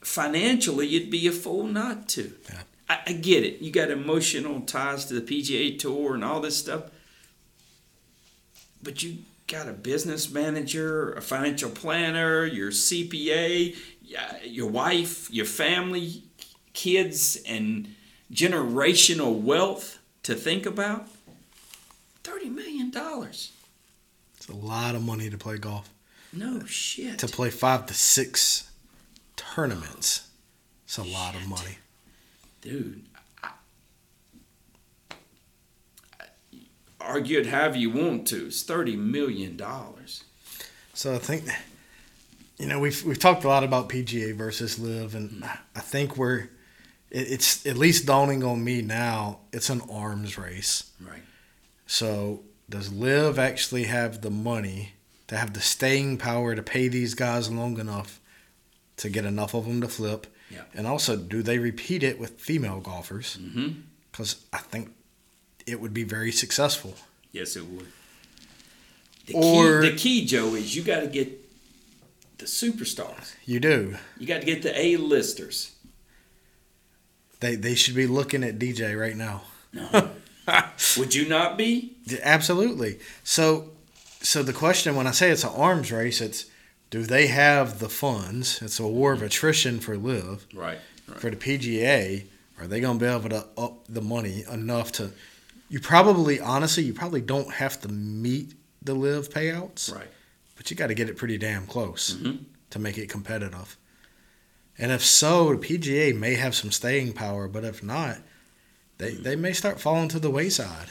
[0.00, 2.32] financially, you'd be a fool not to.
[2.48, 2.62] Yeah.
[2.88, 3.60] I, I get it.
[3.60, 6.84] You got emotional ties to the PGA Tour and all this stuff,
[8.82, 13.76] but you got a business manager, a financial planner, your CPA,
[14.44, 16.22] your wife, your family,
[16.72, 17.94] kids, and
[18.32, 21.08] generational wealth to think about.
[22.24, 23.52] Thirty million dollars.
[24.36, 25.88] It's a lot of money to play golf.
[26.32, 27.18] No shit.
[27.20, 28.68] To play five to six
[29.36, 30.28] tournaments,
[30.84, 31.78] it's a lot of money.
[32.60, 33.04] dude.
[33.42, 33.50] I,
[36.20, 36.24] I,
[37.00, 38.46] argue it however you want to.
[38.46, 40.24] It's thirty million dollars.
[40.94, 41.44] So I think,
[42.58, 45.50] you know, we've we've talked a lot about PGA versus LIV, and Hmm.
[45.76, 46.48] I think we're
[47.10, 49.40] it, it's at least dawning on me now.
[49.52, 50.90] It's an arms race.
[51.00, 51.22] Right.
[51.86, 54.92] So does LIV actually have the money
[55.28, 58.20] to have the staying power to pay these guys long enough
[58.98, 60.26] to get enough of them to flip?
[60.50, 60.62] Yeah.
[60.74, 63.38] And also, do they repeat it with female golfers?
[63.40, 63.80] Mm-hmm.
[64.10, 64.92] Because I think
[65.66, 66.94] it would be very successful.
[67.32, 67.86] yes, it would.
[69.26, 71.40] The Or- key, the key, Joe, is you got to get
[72.38, 73.34] the superstars.
[73.46, 73.96] You do.
[74.18, 75.72] You got to get the A-listers.
[77.40, 79.42] They they should be looking at DJ right now.
[79.72, 80.10] No,
[80.98, 81.96] Would you not be?
[82.22, 82.98] Absolutely.
[83.22, 83.70] So,
[84.20, 86.46] so the question when I say it's an arms race, it's
[86.90, 88.60] do they have the funds?
[88.62, 90.46] It's a war of attrition for LIV.
[90.54, 90.78] Right.
[91.08, 91.18] right.
[91.20, 92.24] For the PGA,
[92.60, 95.10] are they going to be able to up the money enough to?
[95.68, 99.92] You probably, honestly, you probably don't have to meet the LIV payouts.
[99.92, 100.06] Right.
[100.56, 102.44] But you got to get it pretty damn close Mhm.
[102.70, 103.76] to make it competitive.
[104.78, 108.18] And if so, the PGA may have some staying power, but if not,
[109.04, 110.88] they, they may start falling to the wayside.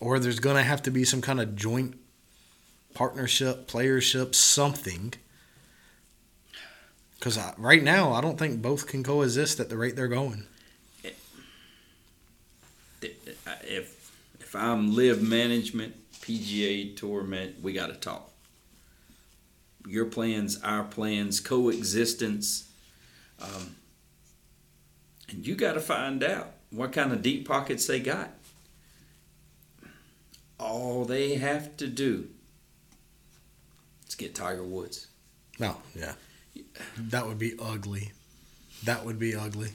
[0.00, 1.96] Or there's going to have to be some kind of joint
[2.92, 5.14] partnership, playership, something.
[7.14, 10.44] Because right now, I don't think both can coexist at the rate they're going.
[13.02, 18.30] If if I'm LIV management, PGA tour man, we got to talk.
[19.86, 22.70] Your plans, our plans, coexistence,
[23.40, 23.76] um,
[25.30, 28.30] and you got to find out what kind of deep pockets they got.
[30.58, 32.28] All they have to do
[34.06, 35.08] is get Tiger Woods.
[35.58, 36.14] No, yeah.
[36.98, 38.12] That would be ugly.
[38.84, 39.70] That would be ugly.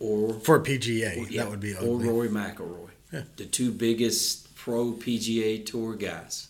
[0.00, 2.08] Or For PGA, Yeah, that would be ugly.
[2.08, 2.12] Or.
[2.12, 2.90] Rory McIlroy.
[3.12, 3.22] Yeah.
[3.36, 6.48] The two biggest pro PGA Tour guys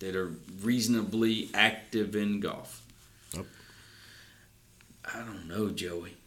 [0.00, 2.82] that are reasonably active in golf.
[5.10, 6.17] I don't know, Joey.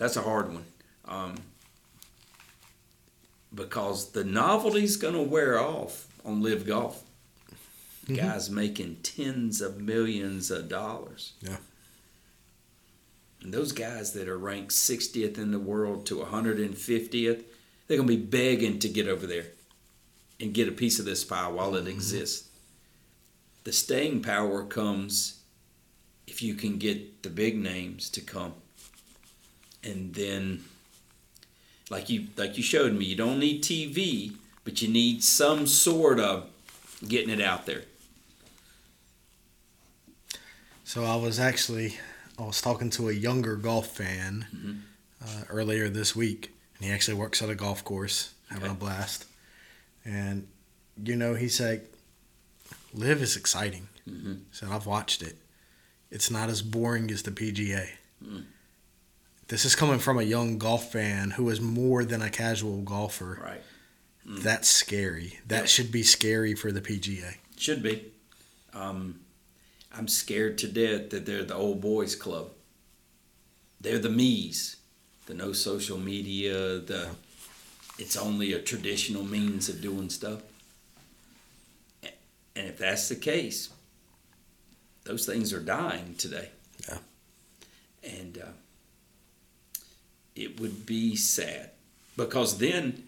[0.00, 0.64] That's a hard one.
[1.04, 1.34] Um,
[3.54, 7.04] because the novelty's going to wear off on LIV golf.
[8.06, 8.16] Mhm.
[8.16, 11.34] Guys making tens of millions of dollars.
[11.42, 11.58] Yeah.
[13.42, 17.44] And those guys that are ranked 60th in the world to 150th,
[17.86, 19.48] they're going to be begging to get over there
[20.40, 22.48] and get a piece of this pie while it exists.
[23.64, 25.40] The staying power comes
[26.26, 28.54] if you can get the big names to come.
[29.82, 30.64] And then
[31.88, 36.20] like you like you showed me, you don't need TV, but you need some sort
[36.20, 36.48] of
[37.06, 37.84] getting it out there.
[40.84, 41.96] So I was actually
[42.38, 44.80] I was talking to a younger golf fan Mhm.
[45.22, 48.72] uh, earlier this week, and he actually works at a golf course, having Okay.
[48.72, 49.26] a blast.
[50.04, 50.48] And
[51.02, 51.86] you know, he said,
[52.94, 54.38] "LIV is exciting." Mhm.
[54.50, 55.38] He said, "I've watched it.
[56.10, 58.44] It's not as boring as the PGA." Mm.
[59.50, 63.36] This is coming from a young golf fan who is more than a casual golfer.
[63.42, 63.62] Right.
[64.24, 64.44] Mm.
[64.44, 65.40] That's scary.
[65.48, 65.68] That Yep.
[65.68, 67.34] should be scary for the PGA.
[67.56, 68.12] Should be.
[68.72, 69.18] Um,
[69.90, 72.52] I'm scared to death that they're the old boys club.
[73.80, 74.76] They're the me's,
[75.26, 77.16] the no social media, the
[77.98, 80.42] it's only a traditional means of doing stuff.
[82.04, 83.68] And if that's the case,
[85.02, 86.50] those things are dying today.
[86.88, 86.98] Yeah.
[88.04, 88.52] And uh,
[90.36, 91.70] it would be sad
[92.16, 93.04] because then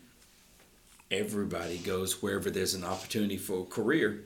[1.11, 4.25] everybody goes wherever there's an opportunity for a career.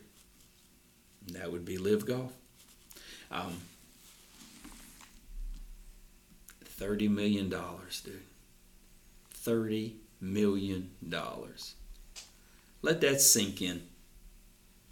[1.32, 2.32] That would be LIV golf.
[3.30, 3.60] Um,
[6.76, 8.20] Thirty million dollars, dude.
[9.30, 11.74] Thirty million dollars.
[12.82, 13.80] Let that sink in,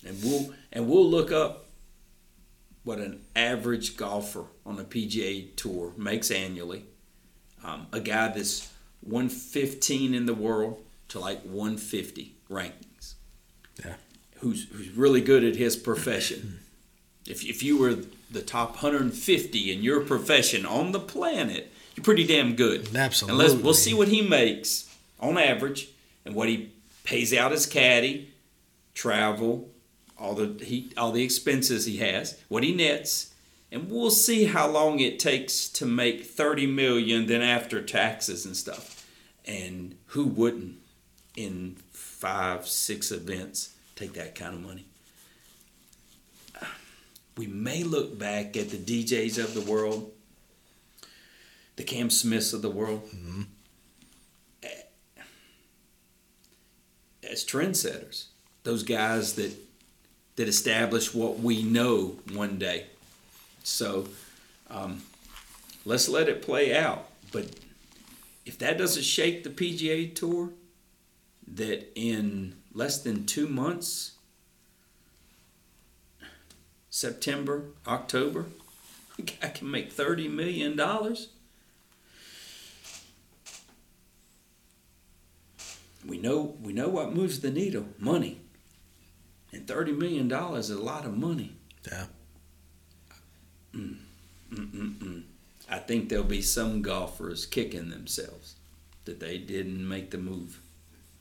[0.07, 1.67] and we'll and we'll look up
[2.85, 6.85] what an average golfer on the PGA Tour makes annually.
[7.65, 13.15] Um, a guy that's 115 in the world to like 150 rankings.
[13.85, 13.95] Yeah.
[14.39, 16.61] Who's who's really good at his profession.
[17.27, 17.97] if if you were
[18.31, 22.95] the top 150 in your profession on the planet, you're pretty damn good.
[22.95, 23.45] Absolutely.
[23.45, 25.89] And let's, we'll see what he makes on average
[26.25, 26.73] and what he
[27.05, 28.33] pays out his caddy,
[28.95, 29.71] travel,
[30.19, 33.34] all the he all the expenses he has, what he nets,
[33.75, 38.57] and we'll see how long it takes to make 30 million then after taxes and
[38.57, 39.05] stuff.
[39.45, 40.77] And who wouldn't
[41.37, 44.87] in 5 6 events take that kind of money?
[47.37, 50.13] We may look back at the DJs of the world,
[51.75, 53.43] the Cam Smiths of the world, mm-hmm.
[57.29, 58.27] as trendsetters.
[58.63, 59.53] Those guys that
[60.37, 62.87] that establish what we know one day.
[63.65, 64.07] So
[64.71, 65.03] um,
[65.85, 67.09] let's let it play out.
[67.33, 67.57] But
[68.47, 70.51] if that doesn't shake the PGA Tour,
[71.53, 74.13] that in less than two months,
[76.91, 78.47] September, October,
[79.43, 81.31] I can make thirty million dollars.
[86.07, 88.41] We know we know what moves the needle, money.
[89.53, 91.57] And thirty million dollars is a lot of money.
[91.91, 92.07] Yeah.
[93.75, 95.23] Mm-mm-mm.
[95.71, 98.55] I think there'll be some golfers kicking themselves.
[99.07, 100.61] that they didn't make the move.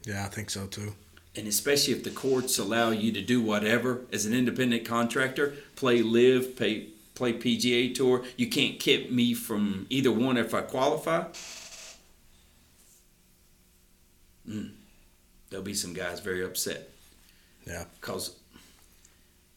[0.06, 0.94] Yeah, I think so too.
[1.36, 6.02] And especially if the courts allow you to do whatever as an independent contractor, play
[6.02, 11.26] LIV, pay, play PGA Tour, you can't keep me from either one if I qualify.
[14.48, 14.72] Mm,
[15.50, 16.90] there'll be some guys very upset.
[17.66, 17.86] Yeah.
[18.00, 18.36] Because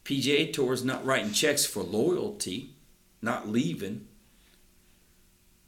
[0.04, 2.70] PGA Tour is not writing checks for loyalty,
[3.22, 4.06] not leaving.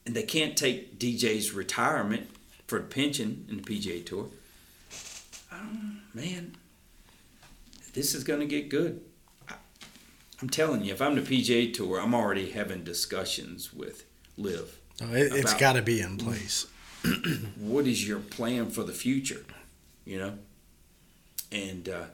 [0.07, 2.31] And they can't take DJ's retirement
[2.67, 4.29] for a pension in the PGA Tour.
[5.53, 6.57] Um, man,
[7.95, 9.01] this is going to get good.
[9.49, 9.55] I,
[10.41, 14.05] I'm telling you, if I'm the PGA Tour, I'm already having discussions with
[14.37, 14.79] LIV.
[15.03, 16.67] Oh, it, it's About- got to be in place.
[17.57, 19.45] what is your plan for the future?
[20.05, 20.39] You know,
[21.53, 22.05] and uh,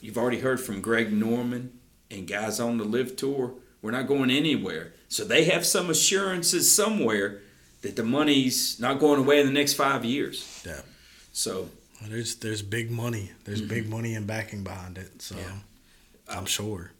[0.00, 1.78] you've already heard from Greg Norman
[2.10, 3.54] and guys on the LIV Tour.
[3.84, 7.42] We're not going anywhere, so they have some assurances somewhere
[7.82, 10.62] that the money's not going away in the next five years.
[10.66, 10.80] Yeah.
[11.34, 11.68] So
[12.00, 13.32] Well, there's there's big money.
[13.44, 15.20] There's big money and backing behind it.
[15.20, 15.58] So Mm-hmm.
[16.30, 16.38] Yeah.
[16.38, 16.92] I'm sure.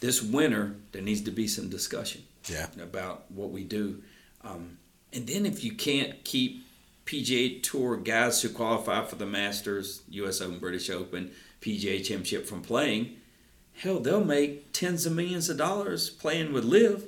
[0.00, 2.22] this winter, there needs to be some discussion.
[2.48, 2.66] Yeah.
[2.82, 4.02] about what we do.
[4.42, 4.78] Um,
[5.12, 6.66] and then if you can't keep
[7.04, 10.40] PGA Tour guys who qualify for the Masters, U.S.
[10.40, 11.30] Open, British Open,
[11.60, 13.18] PGA Championship from playing,
[13.78, 17.04] hell, they'll make tens of millions of dollars playing with LIV.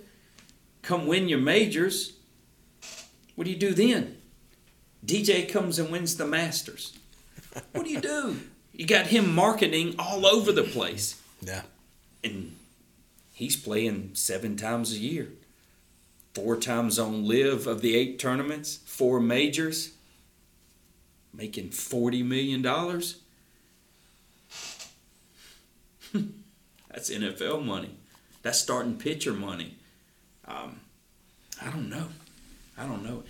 [0.82, 2.14] Come win your majors.
[3.34, 4.16] What do you do then?
[5.04, 6.96] DJ comes and wins the Masters.
[7.72, 8.36] What do you do?
[8.72, 11.62] You got him marketing all over the place Yeah.
[12.22, 12.56] and
[13.32, 15.28] he's playing seven times a year.
[16.34, 19.90] Four times on LIV of the eight tournaments, four majors,
[21.34, 22.62] making forty million
[26.99, 27.92] That's NFL money.
[28.42, 29.76] That's starting pitcher money.
[30.49, 30.80] Um,
[31.62, 32.09] I don't know.
[32.76, 33.22] I don't know.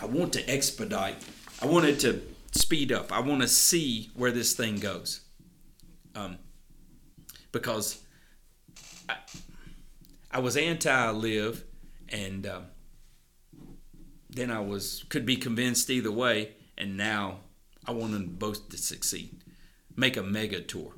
[0.00, 1.14] I want to expedite.
[1.60, 3.12] I want it to speed up.
[3.12, 5.20] I want to see where this thing goes.
[6.16, 6.38] Um,
[7.52, 8.02] because
[9.08, 9.14] I,
[10.32, 11.62] I was anti-LIV,
[12.08, 12.64] and um,
[14.28, 17.42] then I was could be convinced either way, and now
[17.86, 19.44] I want them both to succeed,
[19.94, 20.94] make a mega tour.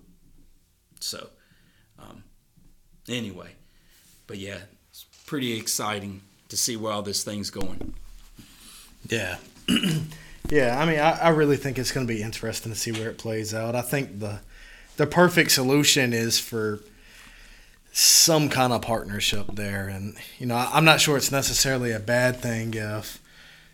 [1.05, 1.29] So,
[1.99, 2.25] um,
[3.09, 3.51] anyway,
[4.27, 7.95] but yeah, it's pretty exciting to see where all this thing's going.
[9.09, 9.37] Yeah.
[10.49, 13.11] yeah, I mean, I, I really think it's going to be interesting to see where
[13.11, 13.75] it plays out.
[13.75, 14.41] I think the
[14.97, 16.81] the perfect solution is for
[17.93, 22.01] some kind of partnership there, and you know, I, I'm not sure it's necessarily a
[22.01, 23.21] bad thing if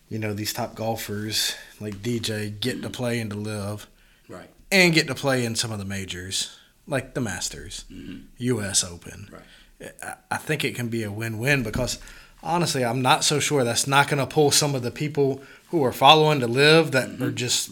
[0.08, 3.86] you know these top golfers like DJ get to play and to LIV,
[4.28, 4.50] Right.
[4.72, 6.56] and get to play in some of the majors
[6.90, 8.24] like the Masters, Mhm.
[8.38, 8.84] U.S.
[8.84, 9.28] Open.
[9.32, 9.92] Right.
[10.02, 11.98] I- I think it can be a win-win because
[12.42, 15.82] honestly, I'm not so sure that's not going to pull some of the people who
[15.84, 17.70] are following to LIV that are just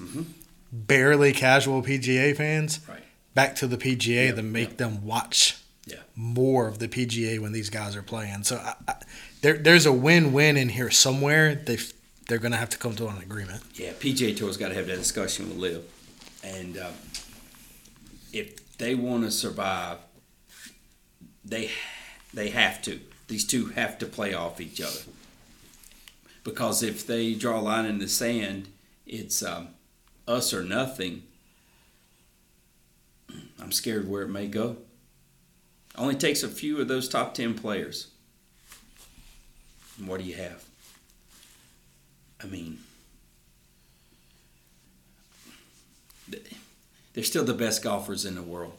[0.72, 3.02] barely casual PGA fans Right.
[3.34, 4.74] back to the PGA Yeah, to make yeah.
[4.76, 5.56] them watch
[5.86, 5.96] Yeah.
[6.14, 8.44] more of the PGA when these guys are playing.
[8.44, 8.94] So I, I,
[9.40, 11.54] there, there's a win-win in here somewhere.
[11.54, 11.78] They
[12.28, 13.62] they're going to have to come to an agreement.
[13.74, 15.82] Yeah, PGA Tour's got to have that discussion with Liv,
[16.44, 16.92] and um,
[18.34, 19.98] if they want to survive,
[21.44, 21.70] they
[22.32, 23.00] they have to.
[23.26, 25.00] These two have to play off each other.
[26.44, 28.68] Because if they draw a line in the sand,
[29.06, 29.68] it's um,
[30.26, 31.24] us or nothing.
[33.60, 34.76] I'm scared where it may go.
[35.96, 38.08] Only takes a few of those top ten players.
[39.98, 40.64] And what do you have?
[42.42, 42.78] I mean,
[47.18, 48.74] they're still the best golfers in the world.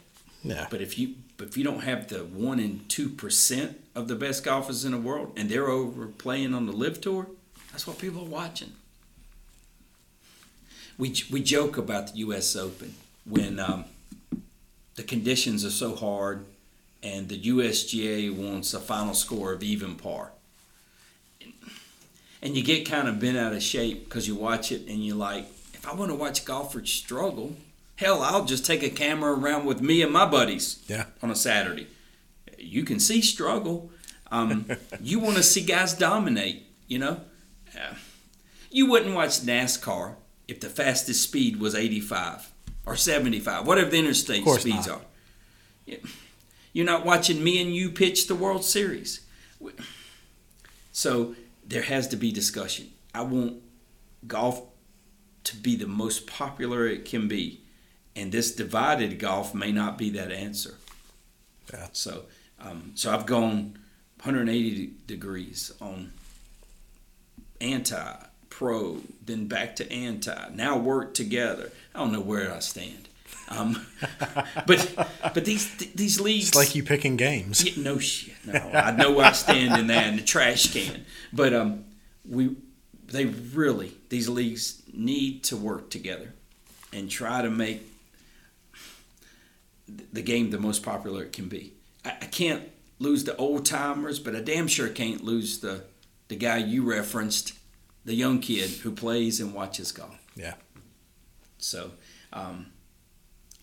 [0.45, 0.67] Yeah.
[0.69, 4.15] But if you but if you don't have the one and two percent of the
[4.15, 7.27] best golfers in the world, and they're over playing on the LIV tour,
[7.73, 8.71] that's what people are watching.
[10.97, 12.55] We we joke about the U.S.
[12.55, 13.83] Open when um,
[14.95, 16.45] the conditions are so hard,
[17.03, 20.31] and the USGA wants a final score of even par.
[22.41, 25.17] And you get kind of bent out of shape because you watch it and you're
[25.17, 27.57] like, if I want to watch golfers struggle,
[27.99, 31.05] hell, I'll just take a camera around with me and my buddies Yeah.
[31.21, 31.87] on a Saturday.
[32.57, 33.91] You can see struggle.
[34.31, 34.65] Um,
[35.01, 37.21] you want to see guys dominate, you know?
[37.75, 37.95] Uh,
[38.71, 40.15] you wouldn't watch NASCAR
[40.47, 42.51] if the fastest speed was 85
[42.85, 45.01] or 75, whatever the interstate speeds not.
[45.87, 45.97] are.
[46.71, 49.21] You're not watching me and you pitch the World Series.
[50.91, 51.35] So
[51.65, 52.91] there has to be discussion.
[53.13, 53.61] I want
[54.27, 54.61] golf
[55.45, 57.61] to be the most popular it can be,
[58.15, 60.75] and this divided golf may not be that answer.
[61.71, 61.87] Yeah.
[61.91, 62.23] So,
[62.59, 63.77] um, so I've gone
[64.23, 66.11] 180 degrees on
[67.61, 68.13] anti,
[68.49, 70.49] pro, then back to anti.
[70.53, 71.71] Now work together.
[71.93, 73.07] I don't know where I stand.
[73.49, 73.85] Um,
[74.67, 74.93] but
[75.33, 76.49] but these these leagues.
[76.49, 77.63] It's like you picking games.
[77.63, 78.35] Yeah, no shit.
[78.45, 81.05] No, I know where I stand in that in the trash can.
[81.33, 81.85] But um,
[82.27, 82.55] we
[83.07, 86.33] they really these leagues need to work together
[86.93, 87.81] and try to make
[90.13, 91.73] the game the most popular it can be.
[92.05, 92.63] I, I can't
[92.99, 95.83] lose the old timers, but I damn sure can't lose the
[96.27, 97.53] the guy you referenced,
[98.05, 100.15] the young kid who plays and watches golf.
[100.35, 100.53] Yeah.
[101.57, 101.91] So
[102.31, 102.67] um,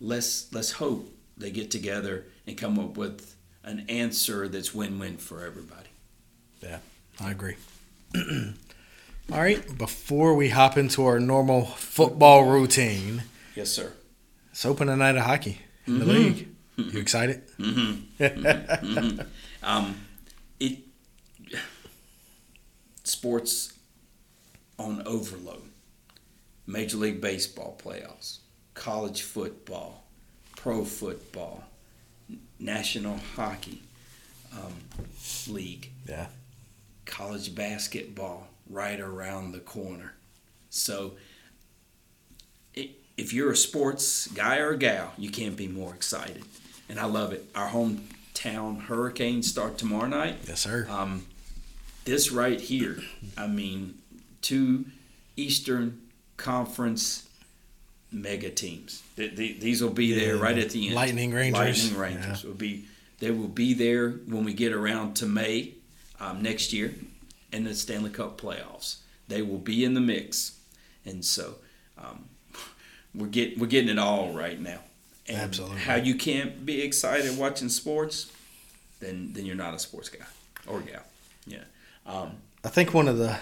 [0.01, 5.45] let's let's hope they get together and come up with an answer that's win-win for
[5.45, 5.89] everybody.
[6.63, 6.79] Yeah,
[7.21, 7.57] I agree.
[8.17, 13.25] All right, before we hop into our normal football routine,
[13.57, 13.93] Yes, sir.
[14.53, 16.11] it's open a night of hockey in the Mm-hmm.
[16.11, 16.49] league.
[16.77, 17.43] You excited?
[19.63, 19.97] Um,
[20.61, 20.79] it
[23.05, 23.73] sports
[24.79, 25.63] on overload.
[26.67, 28.39] Major League Baseball playoffs,
[28.75, 30.05] college football,
[30.57, 31.65] pro football,
[32.59, 33.83] National Hockey
[34.53, 34.75] um,
[35.49, 36.27] League, Yeah.
[37.05, 40.15] college basketball right around the corner.
[40.71, 41.13] So,
[43.17, 46.43] if you're a sports guy or a gal, you can't be more excited.
[46.89, 47.45] And I love it.
[47.55, 50.37] Our hometown Hurricanes start tomorrow night.
[50.47, 50.87] Yes, sir.
[50.89, 51.27] Um,
[52.05, 52.99] this right here,
[53.37, 53.95] I mean,
[54.43, 54.85] two
[55.37, 56.01] Eastern
[56.37, 57.27] Conference
[58.13, 59.03] mega teams.
[59.17, 60.95] Th- th- These will be there right at the end.
[60.95, 61.93] Lightning Rangers.
[61.93, 62.85] Lightning Rangers will be.
[63.19, 65.73] They will be there when we get around to May
[66.21, 66.95] um, next year,
[67.53, 68.97] and the Stanley Cup playoffs.
[69.27, 70.59] They will be in the mix,
[71.07, 71.55] and so
[71.99, 72.27] um,
[73.17, 74.79] we're get we're getting it all right now.
[75.29, 75.79] And Absolutely.
[75.79, 78.31] How you can't be excited watching sports,
[79.01, 80.25] then then you're not a sports guy
[80.67, 81.03] or gal.
[81.47, 81.65] Yeah.
[82.07, 82.33] Um,
[82.65, 83.39] I think one of the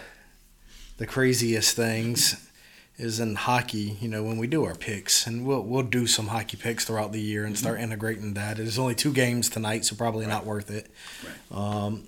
[0.96, 2.48] the craziest things
[2.96, 3.96] is in hockey.
[4.00, 7.12] You know, when we do our picks, and we'll we'll do some hockey picks throughout
[7.12, 8.56] the year and start integrating that.
[8.56, 10.90] There's only two games tonight, so probably not worth it.
[11.24, 11.58] Right.
[11.58, 12.04] Um,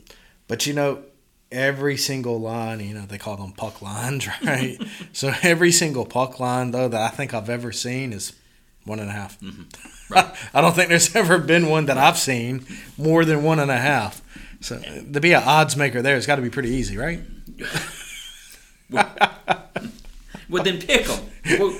[0.48, 1.02] but you know,
[1.52, 4.78] every single line, you know, they call them puck lines, right?
[5.12, 8.32] so every single puck line though that I think I've ever seen is
[8.84, 9.38] one and a half.
[10.08, 10.32] Right.
[10.54, 12.64] I don't think there's ever been one that I've seen
[12.96, 14.22] more than one and a half.
[14.60, 17.18] So to be an odds maker there, it's got to be pretty easy, right?
[20.48, 21.24] well, then pick them.
[21.58, 21.78] Well,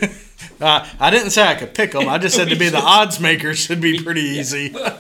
[0.61, 2.09] Uh, I didn't say I could pick them.
[2.09, 4.75] I just said to be the odds maker should be pretty easy.
[4.75, 4.97] uh,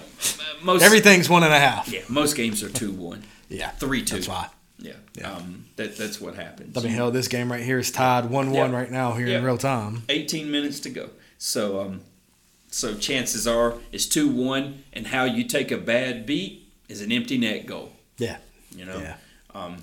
[0.62, 1.88] most Everything's one and a half.
[1.88, 4.16] Yeah, most games are two one, Yeah, three two.
[4.16, 4.48] that's why.
[4.86, 4.94] Yeah.
[5.14, 5.32] Yeah.
[5.32, 6.76] Um, that that's what happens.
[6.76, 9.58] I mean, hell, this game right here is tied one-one right now here in real
[9.58, 10.02] time.
[10.08, 11.10] 18 minutes to go.
[11.38, 12.00] So um,
[12.70, 17.12] so chances are it's two one, and how you take a bad beat is an
[17.12, 17.92] empty net goal.
[18.18, 18.38] Yeah.
[18.74, 18.98] You know.
[18.98, 19.16] Yeah.
[19.54, 19.78] Um,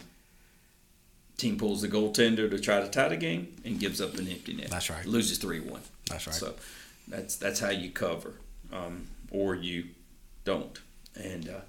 [1.37, 4.53] team pulls the goaltender to try to tie the game and gives up an empty
[4.53, 4.69] net.
[4.69, 5.05] That's right.
[5.05, 5.81] Loses three one.
[6.09, 6.35] That's right.
[6.35, 6.53] So
[7.07, 8.35] that's that's how you cover,
[8.71, 9.85] um, or you
[10.45, 10.79] don't.
[11.15, 11.61] And uh,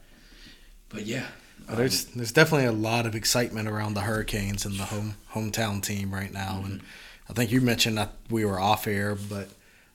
[0.88, 1.26] but yeah,
[1.66, 5.82] But there's there's definitely a lot of excitement around the Hurricanes and the home hometown
[5.82, 6.82] team right now, and
[7.28, 9.48] I think you mentioned that we were off air, but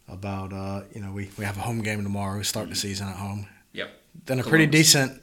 [0.08, 3.08] about uh, you know we, we have a home game tomorrow, We start the season
[3.08, 3.92] at home, yep.
[4.26, 5.22] then a pretty decent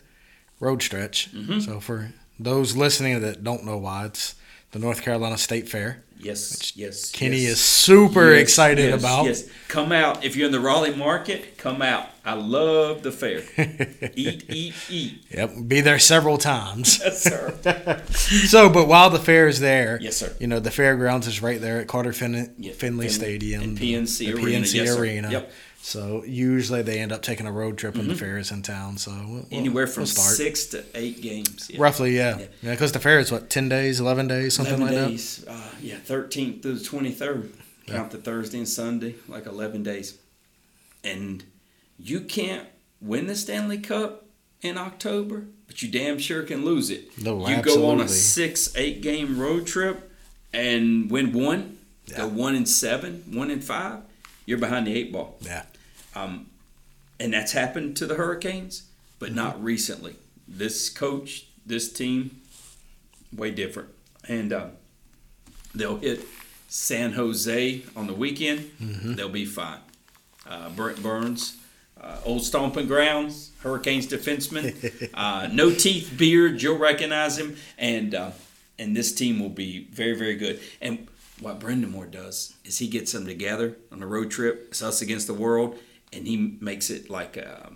[0.61, 1.31] road stretch.
[1.61, 4.37] So for those listening that don't know why, it's
[4.71, 6.05] the North Carolina State Fair.
[6.19, 7.11] Yes, yes.
[7.13, 7.53] Kenny yes.
[7.53, 9.25] is super Yes, excited yes, about.
[9.27, 11.59] Yes, come out if you're in the Raleigh market.
[11.59, 12.07] Come out.
[12.25, 13.43] I love the fair.
[14.17, 15.25] eat, eat, eat.
[15.31, 16.99] Yep, be there several times.
[17.07, 18.03] Yes, sir.
[18.47, 20.35] so, but while the fair is there, Yes, sir.
[20.41, 24.19] You know the fairgrounds is right there at Carter Fin- Finley Fin- Stadium, and PNC
[24.19, 24.47] the Arena.
[24.67, 24.97] PNC Yes.
[24.97, 25.31] Arena.
[25.31, 25.53] Yep.
[25.87, 28.99] So usually they end up taking a road trip when the fair is in town.
[28.99, 31.71] So we'll, Anywhere from we'll six to eight games.
[31.73, 31.81] Yeah.
[31.81, 32.47] roughly, yeah, Yeah.
[32.61, 35.45] yeah, because the fair is what ten days, eleven days, something Eleven like days.
[35.47, 37.53] Uh, yeah, thirteenth through the twenty third.
[37.87, 40.19] Count the Thursday and Sunday, like eleven days.
[41.05, 41.45] And
[42.01, 42.67] you can't
[43.01, 44.25] win the Stanley Cup
[44.63, 47.17] in October, but you damn sure can lose it.
[47.17, 50.11] No, you go on a six, eight game road trip
[50.53, 52.17] and win one, Yeah.
[52.17, 54.01] go one and seven, one and five,
[54.47, 55.39] you're behind the eight ball.
[55.43, 55.63] Yeah,
[56.17, 56.47] Um,
[57.21, 58.85] and that's happened to the Hurricanes,
[59.19, 59.37] but Mm-hmm.
[59.37, 60.17] not recently.
[60.49, 62.41] This coach, this team,
[63.35, 63.89] way different.
[64.29, 64.71] And um,
[65.75, 66.25] they'll hit
[66.69, 68.61] San Jose on the weekend.
[68.83, 69.15] Mm-hmm.
[69.15, 69.79] They'll be fine.
[70.49, 71.57] Uh, Brent Burns,
[72.01, 76.63] uh, old stomping grounds, Hurricanes defenseman, uh, no teeth, beard.
[76.63, 78.31] You'll recognize him, and uh,
[78.79, 80.61] and this team will be very, very good.
[80.81, 81.09] And
[81.41, 84.67] what Brind'Amour does is he gets them together on a road trip.
[84.71, 85.79] It's us against the world,
[86.17, 87.71] and he makes it like a,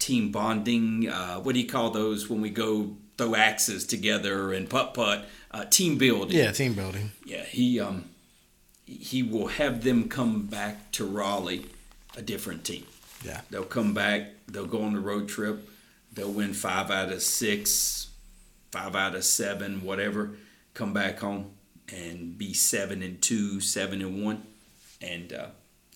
[0.00, 1.08] team bonding.
[1.08, 5.26] Uh, what do you call those when we go throw axes together and putt putt?
[5.52, 6.36] Uh, team building.
[6.36, 7.12] Yeah, team building.
[7.24, 8.06] Yeah, he um,
[8.84, 11.66] he will have them come back to Raleigh,
[12.16, 12.86] a different team.
[13.24, 13.42] Yeah.
[13.50, 14.30] They'll come back.
[14.48, 15.68] They'll go on the road trip.
[16.12, 18.10] They'll win five out of six,
[18.72, 20.30] five out of seven, whatever.
[20.74, 21.52] Come back home
[21.92, 24.42] and be seven and two, seven and one,
[25.00, 25.46] and, uh,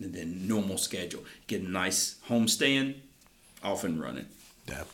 [0.01, 1.25] and then normal schedule.
[1.47, 2.95] Get a nice homestand,
[3.63, 4.27] off and running.
[4.69, 4.85] Yeah.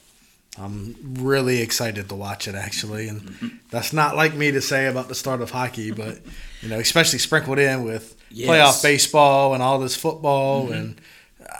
[0.58, 3.48] I'm really excited to watch it actually, and Mm-hmm.
[3.70, 6.18] that's not like me to say about the start of hockey, but
[6.60, 8.48] you know, especially sprinkled in with Yes.
[8.48, 10.72] playoff baseball and all this football, Mm-hmm.
[10.74, 11.00] and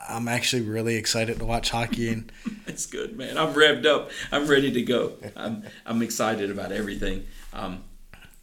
[0.08, 2.08] I'm actually really excited to watch hockey.
[2.08, 2.32] And
[2.66, 3.38] That's good, man.
[3.38, 4.10] I'm revved up.
[4.32, 5.12] I'm ready to go.
[5.36, 7.26] I'm I'm excited about everything.
[7.52, 7.84] Um,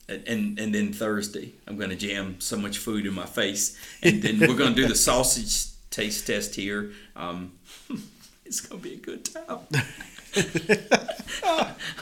[0.10, 4.22] and, and then Thursday, I'm going to jam so much food in my face, and
[4.22, 6.92] then we're going to do the sausage taste test here.
[7.16, 7.54] Um,
[8.46, 9.60] it's going to be a good time.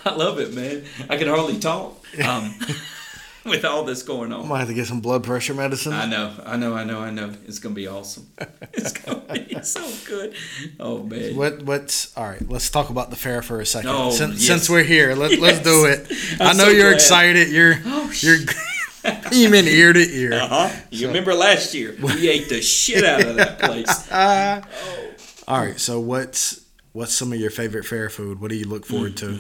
[0.05, 0.83] I love it, man.
[1.09, 2.53] I can hardly talk um,
[3.49, 4.45] with all this going on.
[4.45, 5.93] I might have to get some blood pressure medicine.
[5.93, 7.33] I know, I know, I know, I know.
[7.47, 8.27] It's gonna be awesome.
[8.73, 10.33] It's gonna be so good.
[10.79, 11.35] Oh man.
[11.35, 12.47] What what's all right?
[12.49, 13.89] Let's talk about the fair for a second.
[13.89, 14.47] Oh, since, yes.
[14.47, 16.07] since we're here, let, let's do it.
[16.41, 16.95] I I'm know so you're glad.
[16.95, 17.49] excited.
[17.49, 18.37] You're Oh, you're
[19.31, 20.33] beaming ear to ear.
[20.33, 20.79] Uh huh.
[20.91, 21.95] You remember last year?
[22.01, 24.07] We ate the shit out of that place.
[24.11, 24.61] Oh.
[25.47, 25.79] All right.
[25.79, 28.41] So what's what's some of your favorite fair food?
[28.41, 29.39] What do you look forward to?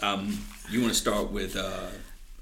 [0.00, 0.38] Um,
[0.70, 1.86] you want to start with uh,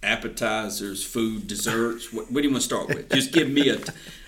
[0.06, 2.12] appetizers, food, desserts?
[2.12, 3.10] What, what do you want to start with?
[3.10, 3.78] Just give me a.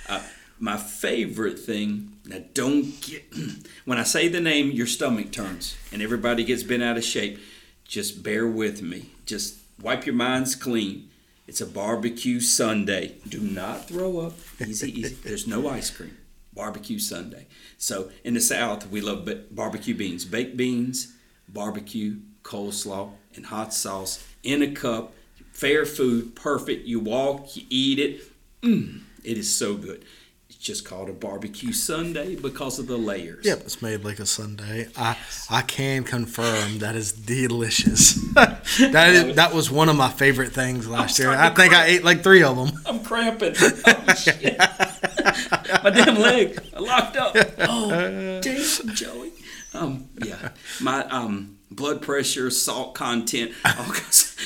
[0.08, 0.22] Uh,
[0.60, 2.16] my favorite thing.
[2.24, 3.24] Now, don't get
[3.84, 7.38] when I say the name, your stomach turns and everybody gets bent out of shape.
[7.84, 9.10] Just bear with me.
[9.24, 11.08] Just wipe your minds clean.
[11.46, 13.14] It's a barbecue sundae.
[13.26, 14.34] Do not throw up.
[14.60, 15.14] Easy, easy.
[15.14, 16.18] There's no ice cream.
[16.52, 17.46] Barbecue sundae.
[17.78, 21.14] So in the South, we love barbecue beans, baked beans,
[21.48, 25.14] barbecue, coleslaw, and hot sauce in a cup.
[25.58, 26.86] Fair food, perfect.
[26.86, 28.22] You walk, you eat it.
[28.62, 30.04] Mm, it is so good.
[30.48, 33.44] It's just called a barbecue sundae because of the layers.
[33.44, 34.86] Yep, it's made like a sundae.
[34.96, 35.16] I
[35.50, 38.14] I can confirm that is delicious.
[38.34, 41.30] that is, that was one of my favorite things last year.
[41.30, 42.80] I think I ate like three of them.
[42.86, 43.54] I'm cramping.
[43.58, 44.58] Oh, shit.
[45.82, 46.60] My damn leg.
[46.72, 47.36] I locked up.
[47.58, 49.32] Oh, damn, Joey.
[49.74, 50.50] Um, yeah.
[50.80, 53.52] My um, blood pressure, salt content,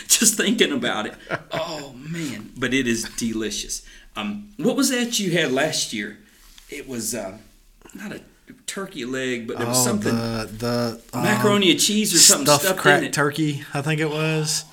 [0.09, 1.15] just thinking about it.
[1.51, 2.51] Oh, man.
[2.57, 3.83] But it is delicious.
[4.17, 6.19] Um, what was that you had last year?
[6.69, 7.39] It was uh,
[7.95, 8.21] not a
[8.67, 10.15] turkey leg, but there was Oh, something.
[10.15, 13.63] the the um, macaroni and cheese or something stuffed, stuffed, cracked turkey.
[13.73, 14.65] I think it was.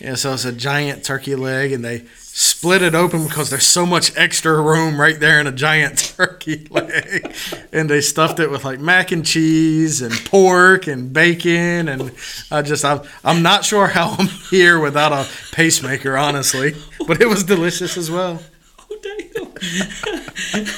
[0.00, 3.84] Yeah, so it's a giant turkey leg, and they split it open because there's so
[3.84, 7.34] much extra room right there in a giant turkey leg,
[7.72, 12.12] and they stuffed it with like mac and cheese and pork and bacon, and
[12.50, 16.74] I just I'm I'm not sure how I'm here without a pacemaker, honestly,
[17.06, 18.42] but it was delicious as well.
[18.90, 20.66] Oh damn!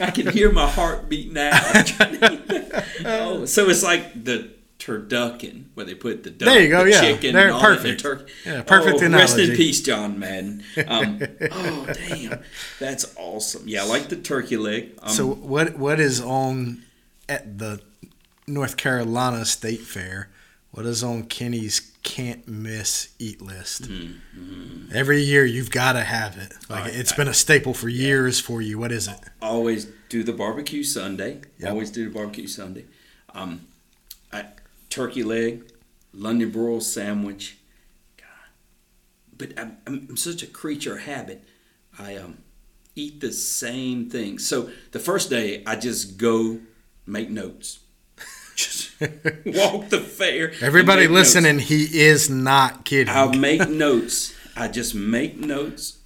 [0.00, 1.50] I can hear my heartbeat now.
[1.52, 2.84] I'm trying to eat that.
[3.04, 4.50] oh, so it's like the
[4.82, 7.00] turducken where they put the duck, There you go, the yeah.
[7.00, 8.00] chicken, They're and all that perfect.
[8.00, 8.32] turkey.
[8.44, 10.64] Yeah, perfect oh, Rest in peace, John Madden.
[10.86, 11.20] Um,
[11.52, 12.40] oh damn,
[12.80, 13.62] that's awesome.
[13.66, 14.98] Yeah, I like the turkey leg.
[15.00, 16.82] Um, So what what is on
[17.28, 17.80] at the
[18.46, 20.28] North Carolina State Fair?
[20.72, 23.88] What is on Kenny's can't miss eat list?
[24.92, 26.52] Every year you've got to have it.
[26.68, 28.78] Like Alright, it's been a staple for years for you.
[28.78, 29.18] What is it?
[29.40, 31.40] always do the barbecue sundae.
[31.58, 31.70] Yep.
[31.70, 32.84] Always do the barbecue sundae.
[33.34, 33.66] Um,
[34.32, 34.46] I,
[34.92, 35.72] turkey leg,
[36.12, 37.58] London broil sandwich.
[38.16, 38.26] God.
[39.36, 41.44] But I'm, I'm such a creature of habit.
[41.98, 42.38] I um,
[42.94, 44.38] eat the same thing.
[44.38, 46.60] So the first day, I just go
[47.06, 47.80] make notes.
[48.54, 49.00] Just
[49.46, 50.52] walk the fair.
[50.60, 51.34] Everybody make notes.
[51.34, 53.12] listening, he is not kidding.
[53.14, 54.34] I'll make notes.
[54.54, 55.98] I just make notes.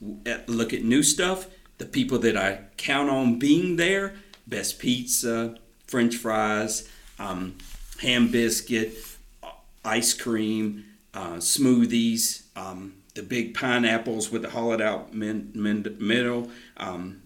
[0.46, 1.48] Look at new stuff.
[1.78, 4.14] The people that I count on being there.
[4.46, 5.56] Best pizza,
[5.88, 7.56] French fries, um,
[8.00, 8.96] ham biscuit,
[9.42, 9.50] uh,
[9.84, 10.84] ice cream,
[11.14, 16.50] uh, smoothies, um, the big pineapples with the hollowed out min, min, middle.
[16.76, 17.22] Um,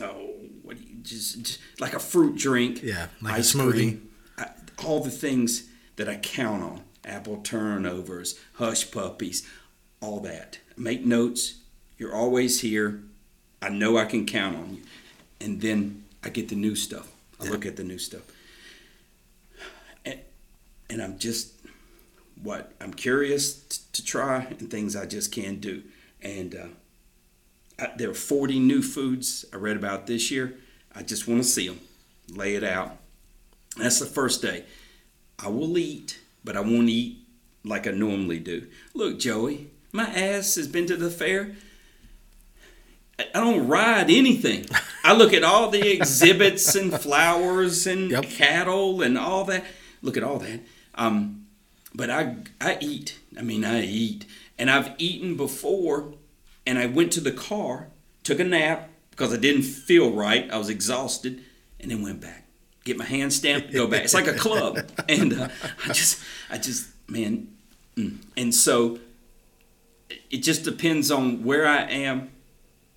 [0.00, 0.30] oh,
[0.62, 2.82] what do you just, just like a fruit drink?
[2.82, 3.72] Yeah, like a ice smoothie.
[3.74, 4.08] cream
[4.38, 4.50] I,
[4.84, 9.46] all the things that I count on apple turnovers, hush puppies,
[10.00, 10.58] all that.
[10.76, 11.58] Make notes.
[11.98, 13.02] You're always here.
[13.62, 14.82] I know I can count on you.
[15.40, 17.10] And then I get the new stuff.
[17.40, 18.22] I look at the new stuff.
[20.88, 21.52] And, I'm just,
[22.42, 22.72] what?
[22.80, 25.82] I'm curious t- to try and things I just can't do.
[26.22, 26.66] And uh,
[27.78, 30.56] I, there are 40 new foods I read about this year.
[30.94, 31.80] I just want to see them,
[32.30, 32.96] lay it out
[33.76, 34.64] That's the first day.
[35.38, 37.18] I will eat, but I won't eat
[37.64, 38.66] like I normally do.
[38.94, 41.52] Look, Joey, my ass has been to the fair.
[43.18, 44.66] I don't ride anything.
[45.02, 48.24] I look at all the exhibits and flowers and Yep.
[48.24, 49.64] cattle and all that.
[50.02, 50.60] Look at all that.
[50.96, 51.46] Um,
[51.94, 53.18] but I I eat.
[53.38, 54.26] I mean, I eat,
[54.58, 56.14] and I've eaten before.
[56.68, 57.88] And I went to the car,
[58.24, 60.50] took a nap because I didn't feel right.
[60.50, 61.42] I was exhausted,
[61.80, 62.44] and then went back,
[62.84, 64.04] get my hand stamped, go back.
[64.04, 64.78] It's like a club,
[65.08, 65.48] and uh,
[65.84, 67.48] I just I just man,
[67.96, 68.18] mm.
[68.36, 68.98] and so
[70.30, 72.30] it just depends on where I am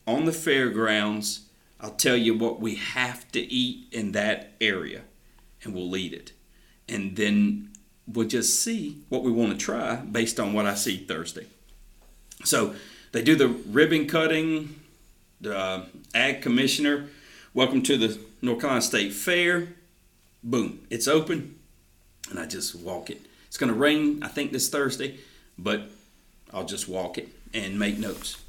[0.07, 1.41] on the fairgrounds.
[1.81, 5.03] I'll tell you what we have to eat in that area,
[5.63, 6.33] and we'll eat it.
[6.89, 7.69] And then
[8.11, 11.45] we'll just see what we want to try based on what I see Thursday.
[12.43, 12.73] So
[13.11, 14.75] they do the ribbon cutting.
[15.41, 17.07] The uh, ag commissioner,
[17.53, 19.69] welcome to the North Carolina State Fair.
[20.43, 21.55] Boom, it's open,
[22.29, 23.21] and I just walk it.
[23.47, 25.17] It's going to rain, I think, this Thursday,
[25.57, 25.83] but
[26.53, 28.43] I'll just walk it and make notes.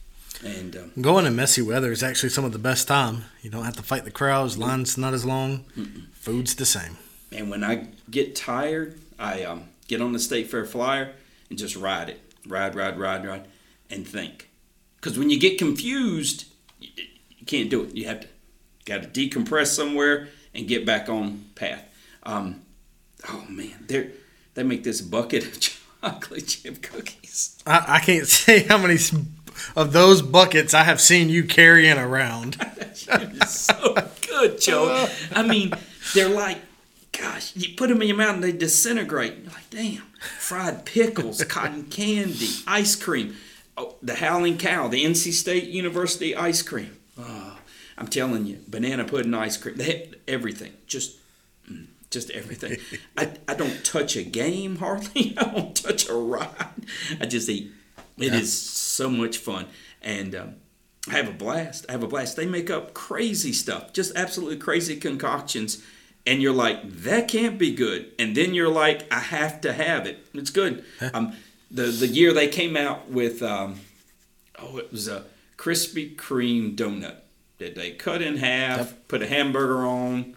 [0.45, 3.25] And um, Going in messy weather is actually some of the best time.
[3.43, 4.59] You don't have to fight the crowds.
[4.59, 5.65] Line's not as long.
[6.13, 6.97] Food's the same.
[7.31, 11.13] and when I get tired, I um, get on the State Fair flyer
[11.51, 13.47] and just ride it, ride, ride, ride, ride,
[13.91, 14.49] and think.
[14.97, 16.47] Because when you get confused,
[16.81, 16.89] you,
[17.29, 17.95] you can't do it.
[17.95, 18.29] You have to
[18.87, 21.85] got to decompress somewhere and get back on path.
[22.23, 22.63] Um,
[23.29, 24.11] oh man, they
[24.55, 25.61] they make this bucket of
[26.01, 27.63] chocolate chip cookies.
[27.67, 28.99] I, I can't say how many
[29.77, 32.57] of those buckets I have seen you carrying around.
[33.47, 33.95] So
[34.27, 35.09] good, Joe.
[35.33, 35.73] I mean,
[36.15, 36.59] they're like,
[37.21, 39.37] gosh, you put them in your mouth and they disintegrate.
[39.43, 40.03] You're like, damn.
[40.39, 43.37] Fried pickles, cotton candy, ice cream,
[43.77, 46.97] oh, the Howling Cow, the NC State University ice cream.
[47.19, 47.59] Oh,
[47.99, 50.73] I'm telling you, banana pudding ice cream, they had everything.
[50.87, 51.19] Just,
[51.71, 52.79] mm, just everything.
[53.17, 55.35] I, I don't touch a game hardly.
[55.39, 56.87] I don't touch a ride.
[57.21, 57.73] I just eat.
[58.19, 59.67] It is so much fun,
[60.03, 60.55] and um,
[61.09, 61.87] I have a blast.
[61.89, 62.37] I have a blast.
[62.37, 65.83] They make up crazy stuff, just absolutely crazy concoctions,
[66.27, 68.13] and you're like, that can't be good.
[68.19, 70.27] And then you're like, I have to have it.
[70.35, 70.85] It's good.
[71.13, 71.35] Um,
[71.71, 73.81] the the year they came out with, um,
[74.59, 75.25] oh, it was a
[75.57, 77.17] Krispy Kreme donut
[77.59, 80.35] that they cut in half, put a hamburger on,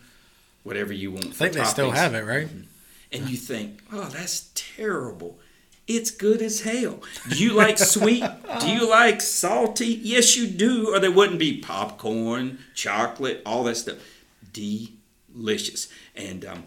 [0.64, 1.28] whatever you want.
[1.28, 2.50] I think they still have it, right?
[3.12, 5.40] and you think, oh, that's terrible.
[5.88, 7.02] It's good as hell.
[7.30, 8.24] Do you like sweet?
[8.62, 9.88] Do you like salty?
[9.88, 13.98] Yes, you do, or there wouldn't be popcorn, chocolate, all that stuff.
[15.34, 15.88] Delicious.
[16.16, 16.64] And, um,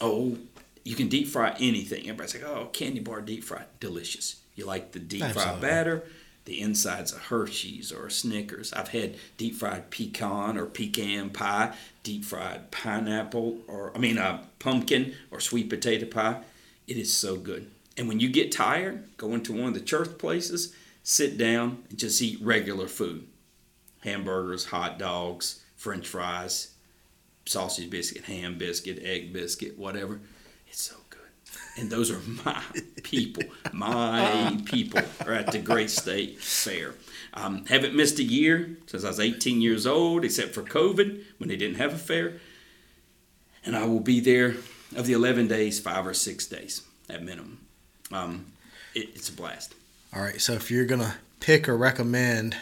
[0.00, 0.38] oh,
[0.84, 2.02] you can deep fry anything.
[2.02, 3.64] Everybody's like, oh, candy bar deep fry.
[3.80, 4.36] Delicious.
[4.54, 5.68] You like the deep fried Absolutely.
[5.68, 6.04] batter?
[6.44, 8.72] The insides of Hershey's or Snickers.
[8.74, 14.44] I've had deep fried pecan or pecan pie, deep fried pineapple or I mean uh,
[14.58, 16.42] pumpkin or sweet potato pie.
[16.86, 17.70] It is so good.
[17.96, 21.98] And when you get tired, go into one of the church places, sit down and
[21.98, 23.26] just eat regular food.
[24.00, 26.73] Hamburgers, hot dogs, french fries,
[27.46, 30.20] sausage biscuit, ham biscuit, egg biscuit, whatever.
[30.68, 31.20] It's so good.
[31.76, 32.62] And those are my
[33.02, 33.44] people.
[33.72, 36.94] My people are at the Great State Fair.
[37.34, 41.48] Um, haven't missed a year since I was 18 years old, except for COVID when
[41.48, 42.40] they didn't have a fair.
[43.64, 44.54] And I will be there
[44.94, 47.66] of the 11 days, five or six days at minimum.
[48.12, 48.46] Um,
[48.94, 49.74] it, it's a blast.
[50.14, 52.56] All right, so if you're gonna pick or recommend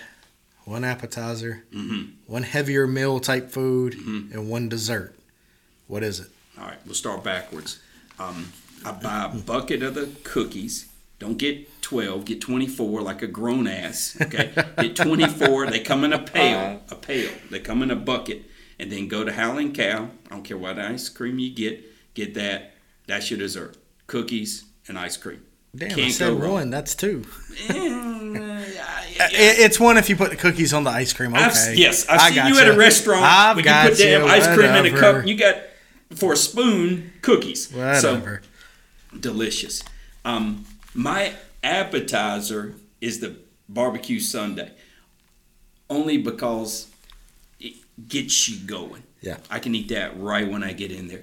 [0.64, 2.10] one appetizer, Mm-hmm.
[2.26, 5.14] one heavier meal type food, and one dessert,
[5.88, 6.28] what is it?
[6.58, 7.80] All right, we'll start backwards.
[8.18, 8.52] Um,
[8.84, 10.88] I buy a bucket of the cookies.
[11.18, 14.16] Don't get 12, get 24 like a grown ass.
[14.20, 15.70] Okay, get 24.
[15.70, 17.30] They come in a pail, a pail.
[17.50, 18.42] They come in a bucket,
[18.78, 20.08] and then go to Howling Cow.
[20.26, 21.82] I don't care what ice cream you get,
[22.14, 22.74] get that.
[23.06, 23.76] That's your dessert.
[24.06, 25.42] Cookies and ice cream.
[25.74, 26.52] Damn, I Can't said go wrong.
[26.52, 26.70] one.
[26.70, 27.24] That's two.
[29.16, 31.34] Yeah, It's one if you put the cookies on the ice cream.
[31.34, 31.44] Okay.
[31.44, 34.28] I've, yes, I've I seen you at a restaurant I've when you put damn you,
[34.28, 35.26] ice cream in a cup.
[35.26, 35.56] You got
[36.14, 37.68] for a spoon cookies.
[37.68, 37.78] So
[38.14, 38.42] Whatever.
[39.18, 39.82] delicious.
[40.24, 40.64] Um,
[40.94, 43.36] my appetizer is the
[43.68, 44.70] barbecue sundae,
[45.88, 46.90] only because
[47.60, 47.74] it
[48.08, 49.02] gets you going.
[49.20, 49.38] Yeah.
[49.50, 51.22] I can eat that right when I get in there.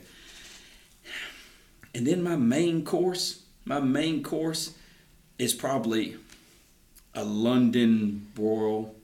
[1.94, 4.76] And then my main course, my main course
[5.38, 6.18] is probably
[7.16, 8.96] a London broil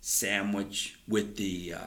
[0.00, 1.78] sandwich with the uh,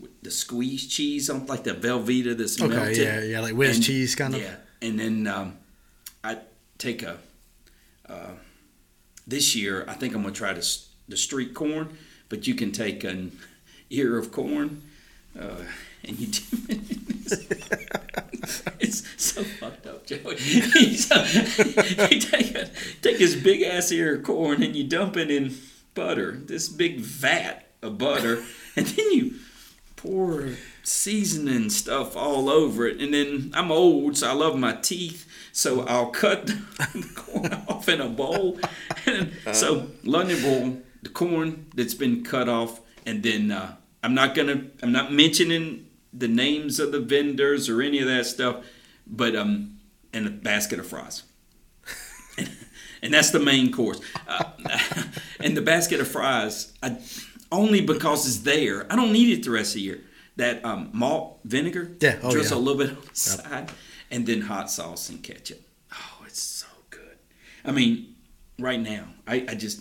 [0.00, 2.96] with the squeezed cheese on, like the Velveeta that's Okay, melted.
[2.98, 4.40] yeah, yeah, like whiz And- cheese kind of.
[4.40, 5.56] Yeah, and then um,
[6.24, 6.38] I
[6.78, 7.18] take a.
[8.08, 8.30] Uh,
[9.26, 11.96] this year, I think I'm gonna try the the street corn,
[12.28, 13.36] but you can take an
[13.90, 14.82] ear of corn
[15.38, 15.62] uh,
[16.06, 17.46] and you dip it in this.
[18.78, 20.36] It's so fucked up, Joey.
[20.96, 22.70] so, you take, a,
[23.02, 25.56] take this big ass ear of corn and you dump it in
[25.94, 28.44] butter, this big vat of butter,
[28.76, 29.34] and then you
[29.96, 30.50] pour
[30.82, 33.00] seasoning stuff all over it.
[33.00, 37.88] And then I'm old, so I love my teeth, so I'll cut the corn off
[37.88, 38.60] in a bowl.
[39.06, 44.34] And so London roll, the corn that's been cut off, and then uh, I'm not
[44.34, 45.85] gonna, I'm not mentioning
[46.16, 48.64] the names of the vendors or any of that stuff,
[49.06, 49.78] but um,
[50.12, 51.22] and a basket of fries.
[53.02, 54.00] and that's the main course.
[54.26, 54.44] Uh,
[55.40, 56.98] and the basket of fries, I,
[57.52, 58.90] only because it's there.
[58.90, 60.00] I don't need it the rest of the year.
[60.36, 62.56] That um, malt vinegar, Yeah, oh, just yeah.
[62.56, 63.70] a little bit on the side,
[64.10, 65.60] and then hot sauce and ketchup.
[65.92, 67.16] Oh, it's so good.
[67.64, 68.16] I mean,
[68.58, 69.80] right now, I, I just,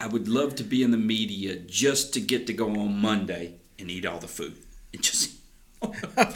[0.00, 3.54] I would love to be in the media just to get to go on Monday
[3.78, 4.56] and eat all the food.
[4.92, 5.36] And just,
[5.82, 6.32] I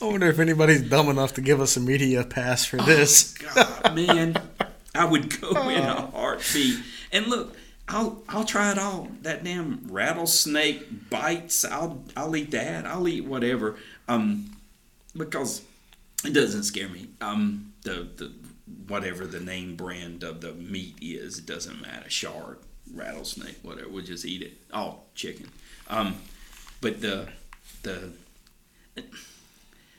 [0.00, 3.34] wonder if anybody's dumb enough to give us a media pass for this.
[3.34, 4.36] God, man,
[4.94, 6.80] I would go in a heartbeat.
[7.12, 7.56] And look,
[7.88, 9.08] I'll I'll try it all.
[9.22, 11.64] That damn rattlesnake bites.
[11.64, 12.86] I'll I'll eat that.
[12.86, 13.76] I'll eat whatever.
[14.08, 14.56] Um,
[15.16, 15.62] because
[16.24, 17.08] it doesn't scare me.
[17.20, 18.32] Um, the the
[18.86, 22.08] whatever the name brand of the meat is, it doesn't matter.
[22.08, 22.62] Shark,
[22.92, 23.88] rattlesnake, whatever.
[23.88, 24.54] We'll just eat it.
[24.72, 25.48] All chicken.
[25.88, 26.16] Um,
[26.82, 27.28] but the
[27.82, 28.12] the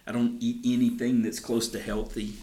[0.06, 2.34] I don't eat anything that's close to healthy.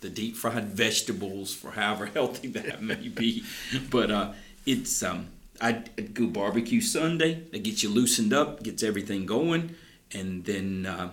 [0.00, 3.44] The deep fried vegetables, for however healthy that may be,
[3.90, 4.32] but uh,
[4.64, 5.26] it's um,
[5.60, 7.42] I'd go barbecue sundae.
[7.50, 9.74] That gets you loosened up, gets everything going,
[10.12, 11.10] and then uh,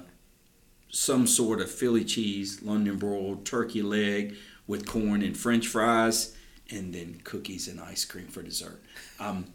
[0.90, 4.36] some sort of Philly cheese, London broiled turkey leg
[4.68, 6.36] with corn and French fries,
[6.70, 8.82] and then cookies and ice cream for dessert.
[9.20, 9.48] Um,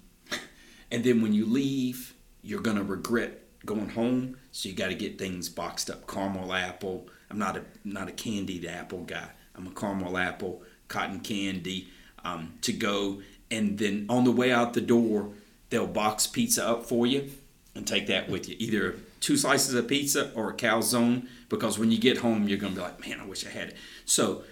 [0.90, 2.15] and then when you leave,
[2.46, 4.36] you're gonna regret going home.
[4.52, 6.06] So you got to get things boxed up.
[6.06, 7.08] Caramel apple.
[7.28, 9.28] I'm not a not a candied apple guy.
[9.54, 11.88] I'm a caramel apple, cotton candy
[12.24, 13.20] um, to go.
[13.50, 15.30] And then on the way out the door,
[15.70, 17.30] they'll box pizza up for you
[17.74, 18.56] and take that with you.
[18.58, 21.26] Either two slices of pizza or a calzone.
[21.48, 23.76] Because when you get home, you're gonna be like, man, I wish I had it.
[24.04, 24.42] So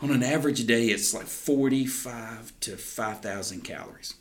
[0.00, 4.14] on an average day, it's like 45 to 5,000 calories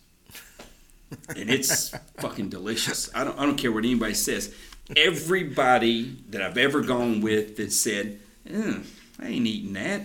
[1.30, 3.10] and it's fucking delicious.
[3.14, 4.54] I don't I don't care what anybody says.
[4.96, 8.82] Everybody that I've ever gone with that said, I
[9.22, 10.04] ain't eating that,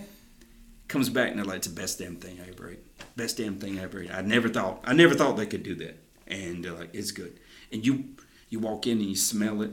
[0.87, 2.79] comes back and they're like, it's the best damn thing I ever ate.
[3.15, 4.11] Best damn thing I ever ate.
[4.11, 5.97] I never thought I never thought they could do that.
[6.27, 7.39] And they're like, it's good.
[7.71, 8.05] And you
[8.49, 9.71] you walk in and you smell it.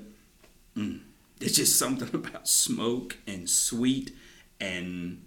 [0.76, 1.00] Mm.
[1.38, 4.14] There's just something about smoke and sweet
[4.60, 5.26] and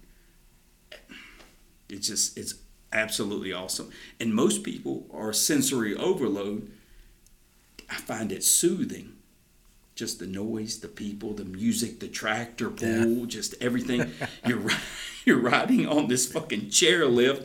[1.88, 2.54] it's just it's
[2.94, 3.90] absolutely awesome.
[4.18, 6.70] And most people are sensory overload.
[7.90, 9.16] I find it soothing.
[9.94, 14.12] Just the noise, the people, the music, the tractor pull, just everything.
[14.46, 14.62] you're
[15.24, 17.44] you're riding on this fucking chairlift,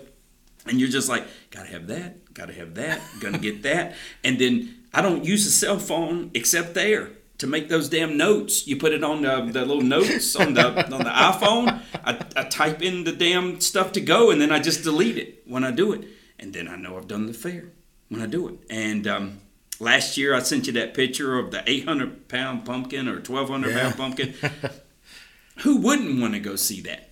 [0.65, 4.79] and you're just like, gotta have that, gotta have that, gonna get that, and then
[4.93, 8.67] I don't use a cell phone except there to make those damn notes.
[8.67, 11.81] You put it on the, the little notes on the on the iPhone.
[12.05, 15.41] I, I type in the damn stuff to go, and then I just delete it
[15.47, 16.05] when I do it,
[16.39, 17.71] and then I know I've done the fair
[18.09, 18.55] when I do it.
[18.69, 19.39] And um,
[19.79, 23.81] last year I sent you that picture of the 800 pound pumpkin or 1200 Yeah.
[23.83, 24.33] pound pumpkin.
[25.63, 27.09] Who wouldn't want to go see that?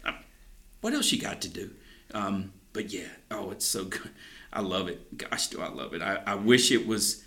[0.82, 1.72] What else you got to do?
[2.14, 4.10] Um, but yeah, oh, it's so good.
[4.54, 5.18] I love it.
[5.18, 6.02] Gosh, do I love it.
[6.02, 7.24] I, I wish it was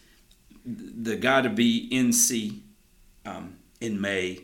[0.65, 2.61] the Got to Be NC
[3.31, 4.41] um, in May.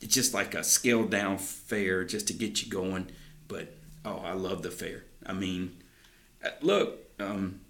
[0.00, 3.10] It's just like a scaled down fair just to get you going.
[3.48, 3.74] But
[4.04, 5.04] oh, I love the fair.
[5.26, 5.76] I mean,
[6.44, 7.60] uh, look, um,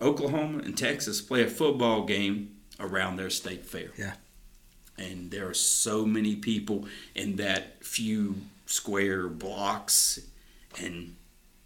[0.00, 3.90] Oklahoma and Texas play a football game around their state fair.
[3.96, 4.14] Yeah.
[4.98, 10.20] And there are so many people in that few square blocks,
[10.78, 11.16] and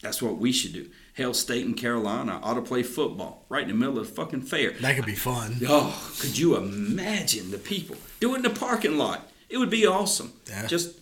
[0.00, 0.88] that's what we should do.
[1.14, 4.42] Hell, State and Carolina ought to play football right in the middle of the fucking
[4.42, 4.72] fair.
[4.72, 5.56] That could be fun.
[5.68, 9.30] Oh, could you imagine the people do it in the parking lot?
[9.48, 10.32] It would be awesome.
[10.48, 10.66] Yeah.
[10.66, 10.98] Just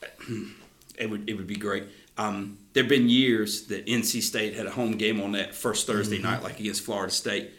[0.98, 1.84] it would it would be great.
[2.16, 6.16] Um, there've been years that NC State had a home game on that first Thursday
[6.16, 6.24] Mm-hmm.
[6.26, 7.50] night, like against Florida State,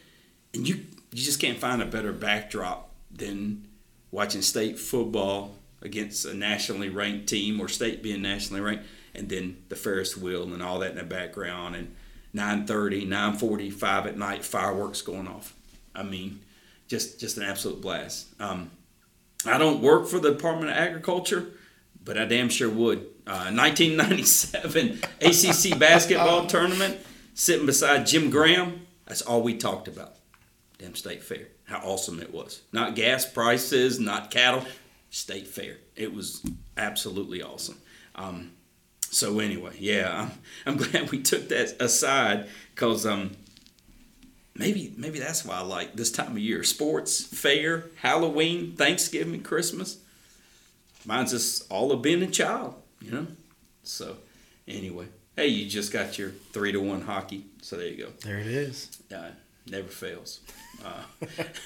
[0.53, 0.75] and you
[1.11, 3.65] you just can't find a better backdrop than
[4.11, 8.83] watching state football against a nationally ranked team or state being nationally ranked,
[9.15, 11.95] and then the Ferris wheel and all that in the background, and
[12.33, 15.53] 9:30, 9:45 at night, fireworks going off.
[15.95, 16.41] I mean,
[16.87, 18.27] just just an absolute blast.
[18.39, 18.71] Um,
[19.45, 21.47] I don't work for the Department of Agriculture,
[22.03, 22.99] but I damn sure would.
[23.25, 26.97] Uh, 1997 ACC basketball tournament,
[27.33, 28.85] sitting beside Jim Graham.
[29.05, 30.15] That's all we talked about.
[30.77, 31.47] damn state fair.
[31.65, 32.61] How awesome it was.
[32.71, 34.63] Not gas prices, not cattle,
[35.11, 35.77] state fair.
[35.95, 36.43] It was
[36.77, 37.77] absolutely awesome.
[38.15, 38.51] Um,
[39.11, 40.31] so anyway, yeah, I'm,
[40.65, 43.31] I'm glad we took that aside because um,
[44.55, 49.97] maybe maybe that's why I like this time of year: sports, fair, Halloween, Thanksgiving, Christmas.
[51.05, 53.27] Mine's just all of being a child, you know.
[53.83, 54.17] So
[54.67, 55.05] anyway,
[55.35, 58.09] hey, you just got your three to one hockey, so there you go.
[58.23, 59.01] There it is.
[59.13, 59.29] Uh,
[59.65, 60.41] never fails.
[60.85, 61.03] Uh,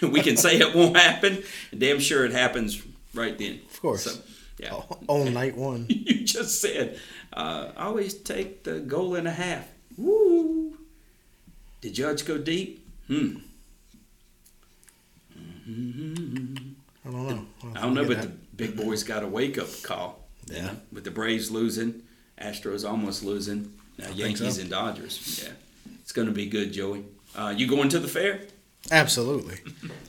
[0.07, 1.43] we can say it won't happen,
[1.77, 2.81] damn sure it happens
[3.13, 3.59] right then.
[3.69, 4.03] Of course.
[4.03, 4.21] So,
[4.59, 4.81] yeah.
[5.07, 5.85] On night one.
[5.89, 6.99] you just said,
[7.33, 9.67] uh, always take the goal and a half.
[9.97, 10.77] Woo!
[11.81, 12.87] Did Judge go deep?
[13.07, 13.37] Hmm.
[17.05, 17.45] I don't know.
[17.75, 20.19] I don't know, but the big boys got a wake up call.
[20.49, 20.65] you Yeah.
[20.67, 22.03] know, with the Braves losing,
[22.41, 24.61] Astros almost losing, think Yankees so.
[24.61, 25.43] and Dodgers.
[25.43, 25.51] Yeah,
[26.01, 27.03] it's going to be good, Joey.
[27.35, 28.41] Uh, you going to the fair?
[28.91, 29.57] Absolutely.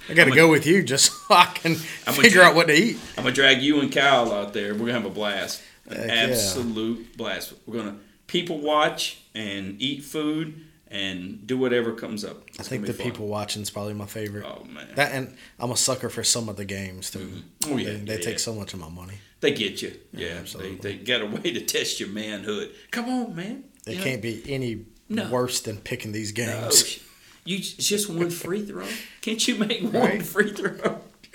[0.09, 1.73] I got to go with you just so I can
[2.07, 2.99] I'm figure jack- out what to eat.
[3.17, 4.73] I'm gonna drag you and Kyle out there.
[4.75, 6.13] We're gonna have a blast, Heck yeah.
[6.13, 7.55] absolute blast.
[7.67, 7.97] We're gonna
[8.27, 12.43] people watch and eat food and do whatever comes up.
[12.59, 13.07] I think the fun.
[13.11, 14.45] people watching is probably my favorite.
[14.47, 17.19] Oh man, That and I'm a sucker for some of the games too.
[17.21, 17.73] Mm-hmm.
[17.73, 18.37] Oh, yeah, they, they yeah, take yeah.
[18.39, 19.15] so much of my money.
[19.41, 19.95] they get you.
[20.13, 20.77] Yeah, absolutely.
[20.77, 22.73] they, they got a way to test your manhood.
[22.91, 23.65] Come on, man.
[23.87, 25.29] It You can't be any No.
[25.31, 27.01] worse than picking these games.
[27.45, 28.87] You it's just one free throw.
[29.21, 31.01] Can't you make one free throw?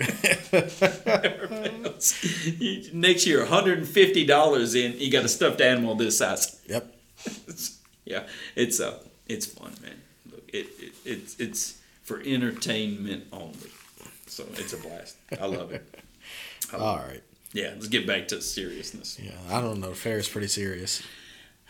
[2.00, 6.58] Next year, $150 in, you got a stuffed animal this size.
[6.66, 6.94] Yep.
[8.06, 8.98] yeah, it's uh,
[9.28, 10.00] it's fun, man.
[10.30, 13.70] Look, it, it it's it's for entertainment only,
[14.26, 15.16] so it's a blast.
[15.38, 16.02] I love it.
[16.72, 17.08] I love All it.
[17.08, 17.22] right.
[17.52, 19.18] Yeah, let's get back to seriousness.
[19.20, 19.92] Yeah, I don't know.
[19.92, 21.02] Fair is pretty serious.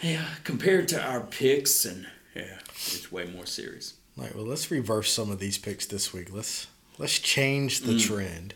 [0.01, 3.95] Yeah, compared to our picks, and yeah, it's way more serious.
[4.21, 4.37] All right.
[4.37, 6.29] Well, let's reverse some of these picks this week.
[6.31, 6.67] Let's
[6.99, 7.87] let's change Mm.
[7.87, 8.55] the trend.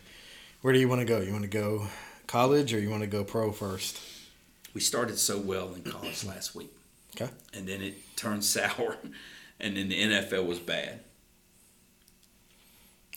[0.61, 1.21] Where do you want to go?
[1.21, 1.87] You want to go
[2.27, 3.99] college or you want to go pro first?
[4.75, 6.71] We started so well in college last week,
[7.15, 7.31] Okay.
[7.53, 8.97] and then it turned sour,
[9.59, 10.99] and then the NFL was bad.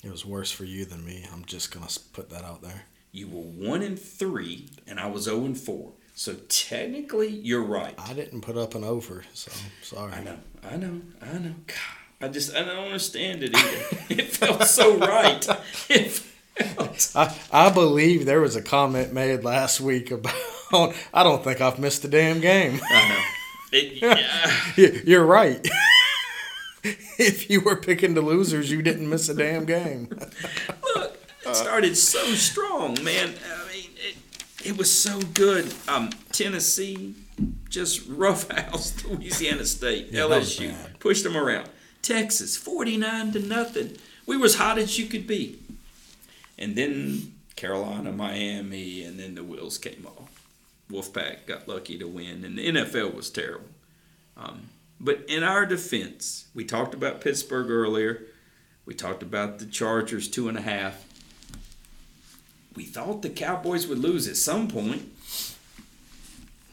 [0.03, 1.27] It was worse for you than me.
[1.31, 2.85] I'm just gonna put that out there.
[3.13, 5.93] You were one and three, and I was zero and four.
[6.15, 7.95] So technically, you're right.
[7.99, 10.13] I didn't put up an over, so sorry.
[10.13, 11.55] I know, I know, I know.
[11.67, 11.77] God,
[12.21, 13.99] I just I don't understand it either.
[14.11, 15.45] it felt so right.
[15.45, 17.13] Felt.
[17.15, 20.35] I, I believe there was a comment made last week about
[21.15, 22.81] I don't think I've missed a damn game.
[22.91, 23.23] I know.
[23.73, 24.53] It, yeah.
[24.77, 25.67] You- You're right.
[26.85, 30.09] if you were picking the losers, you didn't miss a damn game.
[30.97, 31.17] Look,
[31.47, 33.35] it started so strong, man.
[33.55, 34.17] I mean, it,
[34.71, 35.73] it was so good.
[35.87, 37.15] Um, Tennessee
[37.69, 40.09] just roughhoused Louisiana State.
[40.11, 41.69] Yeah, LSU pushed them around.
[42.03, 43.97] Texas, forty nine to nothing.
[44.27, 45.59] We were as hot as you could be.
[46.59, 50.43] And then Carolina, Miami, and then the wheels came off.
[50.91, 53.69] Wolfpack got lucky to win, and the NFL was terrible.
[54.37, 54.69] Um,
[55.01, 58.23] but in our defense, we talked about Pittsburgh earlier.
[58.87, 61.05] We talked about the Chargers two and a half.
[62.75, 65.13] We thought the Cowboys would lose at some point.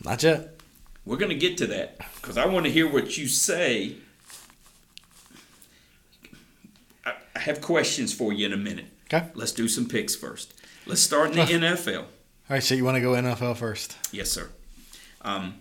[0.04, 0.60] Not yet.
[1.06, 3.96] We're going to get to that because I want to hear what you say.
[7.06, 8.86] I I have questions for you in a minute.
[9.06, 9.28] Okay.
[9.36, 10.54] Let's do some picks first.
[10.88, 12.00] Let's start in the NFL.
[12.00, 12.06] All
[12.50, 13.96] right, so you want to go NFL first?
[14.12, 14.50] Yes, sir.
[15.22, 15.56] Um,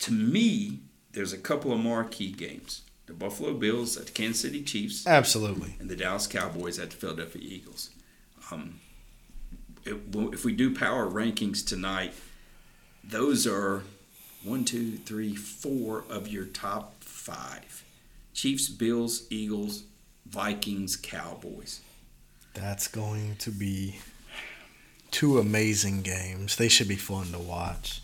[0.00, 0.80] to me,
[1.12, 5.76] there's a couple of marquee games: the Buffalo Bills at the Kansas City Chiefs, Absolutely.
[5.78, 7.90] and the Dallas Cowboys at the Philadelphia Eagles.
[8.50, 8.80] Um,
[9.84, 9.96] it,
[10.32, 12.14] if we do power rankings tonight,
[13.02, 13.82] those are
[14.44, 17.84] one, two, three, four of your top five:
[18.34, 19.84] Chiefs, Bills, Eagles,
[20.30, 21.80] Vikings, Cowboys.
[22.54, 23.96] That's going to be
[25.10, 26.56] two amazing games.
[26.56, 28.02] They should be fun to watch.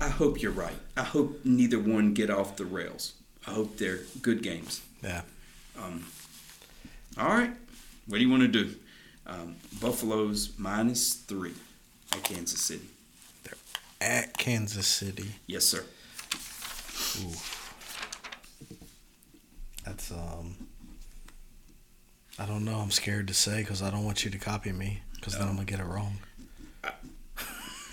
[0.00, 0.76] I- hope you're right.
[0.96, 3.14] I hope neither one get off the rails.
[3.46, 4.80] I hope they're good games.
[5.02, 5.22] Yeah.
[5.78, 6.06] Um,
[7.18, 7.50] all right.
[8.06, 8.74] What do you want to do?
[9.26, 11.54] Um, Buffalo's minus three
[12.12, 12.86] at Kansas City.
[14.00, 15.30] At Kansas City.
[15.46, 15.84] Yes, sir.
[17.20, 17.32] Ooh.
[19.84, 20.54] That's um.
[22.42, 22.78] I don't know.
[22.80, 25.54] I'm scared to say because I don't want you to copy me because then I'm
[25.54, 26.18] gonna get it wrong.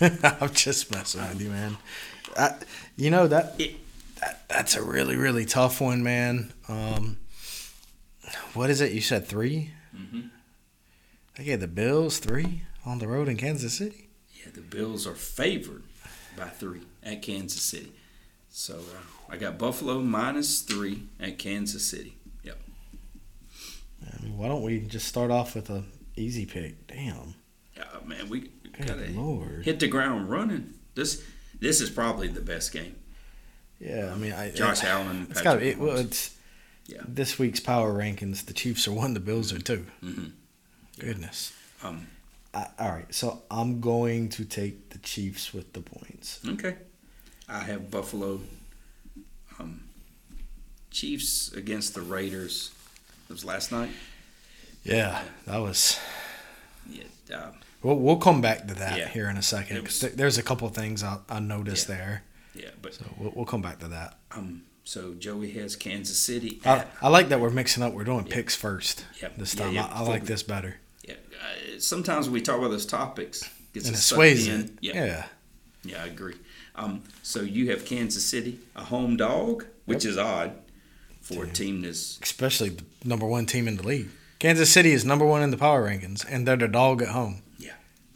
[0.00, 1.76] I'm just messing with you, man.
[2.36, 2.54] I,
[2.96, 3.56] you know that,
[4.20, 6.52] that that's a really really tough one, man.
[6.68, 7.18] Um,
[8.54, 8.92] what is it?
[8.92, 10.30] You said 3 Mhm.
[11.38, 14.08] Okay, the Bills three on the road in Kansas City.
[14.34, 15.84] Yeah, the Bills are favored
[16.36, 17.92] by three at Kansas City.
[18.50, 22.16] So uh, I got Buffalo minus three at Kansas City.
[24.06, 25.84] I mean, why don't we just start off with a
[26.16, 26.86] easy pick?
[26.86, 27.34] Damn.
[27.76, 29.64] Yeah, man, we gotta lord.
[29.64, 30.74] hit the ground running.
[30.94, 31.22] This
[31.58, 32.96] this is probably the best game.
[33.78, 35.26] Yeah, I mean, I, Josh Allen.
[35.30, 35.78] It's got it.
[35.78, 36.36] Well, it's
[36.86, 37.02] Yeah.
[37.06, 38.44] this week's power rankings.
[38.44, 39.14] The Chiefs are one.
[39.14, 40.32] The Bills are 2 Mhm.
[40.98, 41.52] Goodness.
[41.82, 42.06] Um,
[42.52, 46.40] I, all right, so I'm going to take the Chiefs with the points.
[46.46, 46.76] okay.
[47.48, 48.40] I have Buffalo.
[49.58, 49.84] Um,
[50.90, 52.70] Chiefs against the Raiders.
[53.30, 53.90] It was last night.
[54.82, 55.98] Yeah, that was.
[56.90, 57.04] Yeah.
[57.32, 57.52] Uh,
[57.82, 59.08] We'll, we'll come back to that Yeah.
[59.08, 61.94] here in a second It because there's a couple of things I, I noticed Yeah.
[61.96, 62.22] there.
[62.54, 64.18] yeah, but So we'll, we'll come back to that.
[64.32, 66.60] um, so Joey has Kansas City.
[66.66, 67.94] I, I like that we're mixing up.
[67.94, 68.34] We're doing Yeah.
[68.34, 69.36] picks first Yep.
[69.38, 69.78] this Yeah, time.
[69.78, 70.76] I, I like this better.
[71.08, 71.14] yeah.
[71.14, 73.48] Uh, sometimes we talk about those topics.
[73.72, 74.76] Gets And it sways in.
[74.82, 74.92] Yeah.
[75.06, 75.26] Yeah.
[75.84, 76.34] Yeah, I agree.
[76.74, 80.52] Um, so you have Kansas City, a home dog, which is odd
[81.34, 84.08] for a team that's Especially the number one team in the league.
[84.38, 87.42] Kansas City is number one in the power rankings, and they're the dog at home.
[87.58, 87.74] Yeah.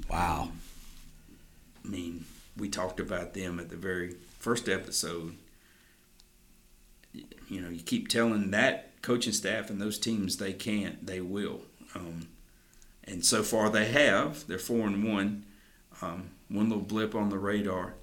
[0.09, 0.53] Wow.
[1.85, 2.25] I mean,
[2.57, 5.35] we talked about them at the very first episode.
[7.13, 11.61] You know, you keep telling that coaching staff and those teams they can't, they will.
[11.95, 12.29] Um,
[13.05, 14.47] and so far they have.
[14.47, 15.45] They're four and one.
[16.01, 17.95] Um, one little blip on the radar,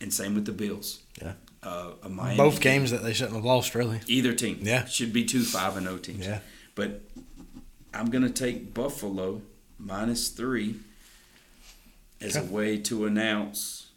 [0.00, 1.00] and same with the Bills.
[1.20, 1.34] Yeah.
[1.62, 4.00] Uh, a Miami Both games that they shouldn't have lost, really.
[4.06, 4.60] Either team.
[4.62, 4.86] Yeah.
[4.86, 6.26] Should be two five and O teams.
[6.26, 6.40] Yeah.
[6.74, 7.02] But
[7.92, 9.42] I'm gonna take Buffalo
[9.78, 10.76] minus three
[12.20, 13.88] as a way to announce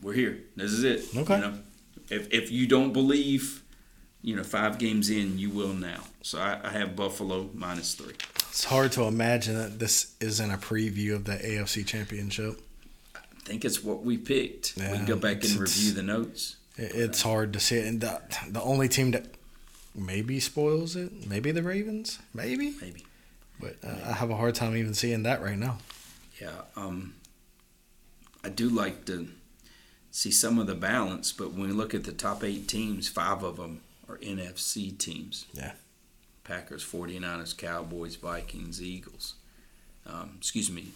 [0.00, 0.38] we're here.
[0.56, 1.16] This is it.
[1.16, 1.36] Okay.
[1.36, 1.54] You know,
[2.10, 3.62] if if you don't believe,
[4.22, 6.02] you know, five games in, you will now.
[6.22, 8.14] So I, I have Buffalo minus three.
[8.50, 12.60] It's hard to imagine that this isn't a preview of the AFC Championship.
[13.14, 14.74] I think it's what we picked.
[14.76, 16.56] we can go back and review the notes.
[16.78, 17.86] It- It's hard to see it.
[17.86, 19.26] And the, the only team that
[19.94, 22.74] maybe spoils it, maybe the Ravens, maybe.
[22.80, 23.04] Maybe.
[23.60, 25.78] But uh, I have a hard time even seeing that right now.
[26.40, 27.14] Yeah, um,
[28.44, 29.28] I do like to
[30.12, 33.42] see some of the balance, but when we look at the top eight teams, five
[33.42, 35.46] of them are NFC teams.
[35.52, 35.72] Yeah.
[36.44, 39.34] Packers, 49ers, Cowboys, Vikings, Eagles.
[40.06, 40.86] Um, excuse me,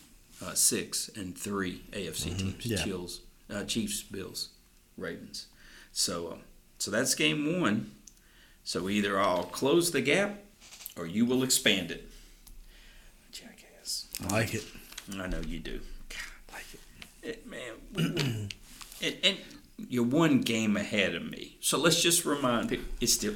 [0.44, 2.42] uh, six and three AFC teams.
[2.54, 2.70] Mm-hmm.
[2.70, 2.84] yeah.
[2.84, 3.20] Chills,
[3.52, 4.50] uh, Chiefs, Bills,
[4.96, 5.48] Ravens.
[5.93, 6.38] So, um,
[6.78, 7.93] so that's game one.
[8.64, 10.38] So either I'll close the gap
[10.97, 12.09] or you will expand it.
[13.30, 14.09] Jackass.
[14.24, 14.64] I like it.
[15.18, 15.80] I know you do.
[16.09, 16.80] God like it.
[17.22, 18.49] It, man,
[19.03, 19.36] and, and
[19.88, 21.57] you're one game ahead of me.
[21.61, 23.34] So let's just remind people it's still.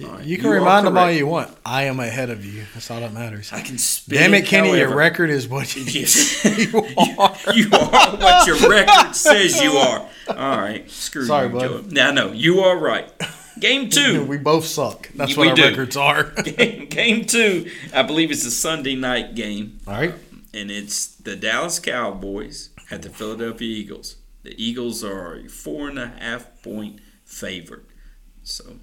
[0.00, 1.50] Right, You can are remind them all you want.
[1.64, 2.64] I am ahead of you.
[2.74, 3.52] That's all that matters.
[3.52, 6.44] I can spit Damn it, Kenny, your record is what you, Yes.
[6.58, 6.78] you
[7.18, 7.54] are.
[7.54, 10.00] you are what your record says you are.
[10.28, 11.60] All right, screw Sorry, you, bud.
[11.62, 11.84] Joe.
[11.90, 13.08] Now, no, you are right.
[13.58, 14.24] Game two.
[14.26, 15.08] we both suck.
[15.14, 15.62] That's We what our do.
[15.70, 16.24] records are.
[16.42, 17.70] game, game two.
[17.94, 19.78] I believe it's a Sunday night game.
[19.86, 20.12] all right.
[20.12, 24.16] Um, and it's the Dallas Cowboys at the Philadelphia Eagles.
[24.42, 27.84] The Eagles are a four and a half point favorite.
[28.42, 28.76] So,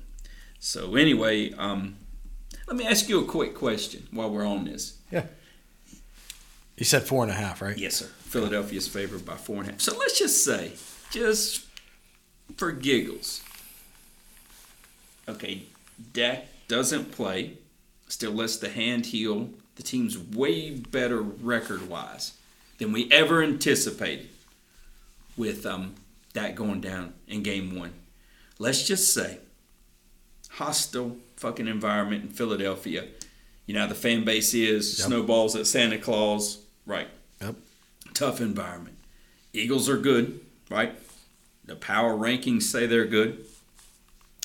[0.64, 1.97] so anyway, um,
[2.68, 4.97] let me ask you a quick question while we're on this.
[5.11, 5.26] Yeah.
[6.78, 7.78] You said four and a half, right?
[7.78, 8.05] Yes, sir.
[8.05, 9.82] Philadelphia's favored by four and a half.
[9.82, 10.72] So let's just say,
[11.12, 11.66] just
[12.55, 13.43] for giggles,
[15.28, 15.63] okay,
[16.13, 17.58] Dak doesn't play,
[18.08, 19.50] still lets the hand heal.
[19.75, 22.37] The team's way better record wise
[22.78, 24.29] than we ever anticipated
[25.36, 25.96] with um,
[26.32, 27.92] Dak going down in game one.
[28.59, 29.39] Let's just say,
[30.58, 33.08] hostile fucking environment in Philadelphia.
[33.66, 35.08] You know how the fan base is, Yep.
[35.08, 37.08] snowballs at Santa Claus, right?
[37.42, 37.55] Yep.
[38.13, 38.97] Tough environment.
[39.54, 40.39] Eagles are good,
[40.70, 40.93] right?
[41.66, 43.46] The power rankings say they're good.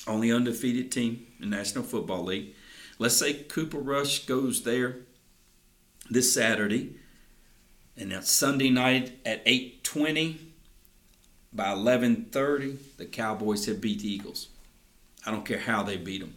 [0.07, 2.55] Only undefeated team in the National Football League.
[2.97, 4.97] Let's say Cooper Rush goes there
[6.09, 6.95] this Saturday,
[7.95, 10.37] and that's Sunday night at 8:20.
[11.53, 14.47] By 11:30, the Cowboys have beat the Eagles.
[15.29, 16.33] I don't care how they beat them.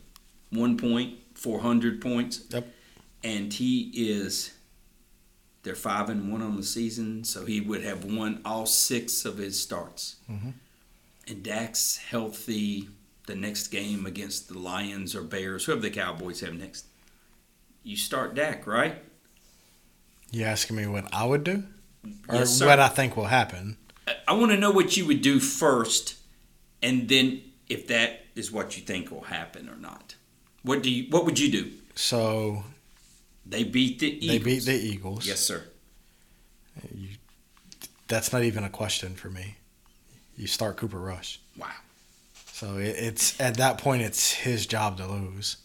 [0.51, 2.43] One point, 400 points.
[2.51, 2.69] Yep.
[3.25, 4.53] And he is
[5.63, 9.39] they're five and one on the season, so he would have won all six of
[9.39, 10.17] his starts.
[10.31, 10.53] Mhm.
[11.27, 12.91] And Dak's healthy
[13.25, 16.85] the next game against the Lions or Bears, whoever the Cowboys have next.
[17.83, 19.03] You start Dak, right?
[20.33, 21.65] You asking me what I would do,
[22.29, 23.79] or Yes, what I think will happen?
[24.29, 26.17] I want to know what you would do first,
[26.83, 27.41] and then
[27.71, 30.15] if that is what you think will happen or not.
[30.63, 31.11] What do you?
[31.11, 31.71] What would you do?
[31.95, 32.65] So
[33.45, 34.29] They beat the Eagles.
[34.29, 35.27] they beat the Eagles.
[35.27, 35.65] Yes, sir.
[36.95, 37.09] You,
[38.09, 39.57] that's not even a question for me.
[40.37, 41.41] You start Cooper Rush.
[41.59, 41.69] Wow.
[42.53, 45.57] So it, it's at that point, it's his job to lose.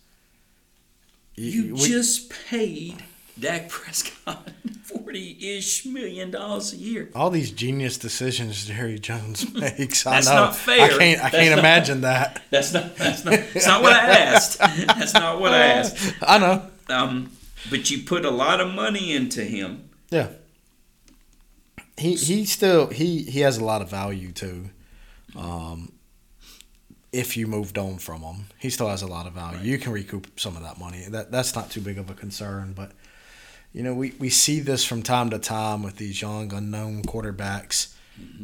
[1.35, 3.03] You we- just paid
[3.40, 4.50] Dak Prescott
[4.84, 7.10] forty-ish million dollars a year.
[7.16, 10.06] all these genius decisions Jerry Jones makes.
[10.08, 10.34] I That's know.
[10.36, 10.82] not fair.
[10.86, 11.20] I can't.
[11.20, 12.42] I That's can't not- imagine that.
[12.50, 12.96] That's not.
[12.96, 13.34] That's not.
[13.54, 14.60] That's not what I asked.
[14.60, 16.14] That's not what I asked.
[16.22, 16.68] I know.
[16.90, 17.32] Um,
[17.70, 19.90] but you put a lot of money into him.
[20.10, 20.30] Yeah.
[21.98, 24.70] He he still he he has a lot of value too.
[25.36, 25.92] Um,
[27.12, 29.60] if you moved on from him, he still has a lot of value.
[29.62, 31.06] You can recoup some of that money.
[31.10, 32.74] That that's not too big of a concern.
[32.74, 32.92] But
[33.73, 37.94] you know, we, we see this from time to time with these young unknown quarterbacks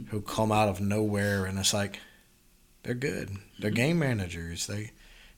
[0.10, 2.00] who come out of nowhere, and it's like
[2.84, 3.38] they're good.
[3.60, 4.68] They're game managers.
[4.68, 4.92] They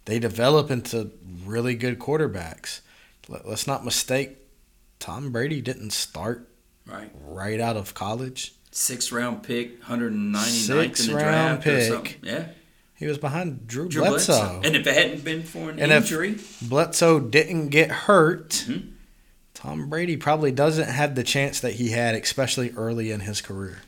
[0.06, 1.12] they develop into
[1.46, 2.82] really good quarterbacks.
[3.30, 4.38] Let, let's not mistake.
[5.00, 6.50] Tom Brady didn't start
[6.86, 7.10] Right.
[7.26, 8.54] right out of college.
[8.72, 12.20] Six round pick, 199th Sixth in the round draft pick.
[12.22, 12.48] Yeah.
[12.96, 14.34] He was behind Drew, Drew Bledsoe.
[14.34, 14.62] Bledsoe.
[14.64, 18.50] And if it hadn't been for an And injury, Bledsoe didn't get hurt.
[18.68, 18.92] Mhm.
[19.66, 23.80] Tom Brady probably doesn't have the chance that he had, especially early in his career.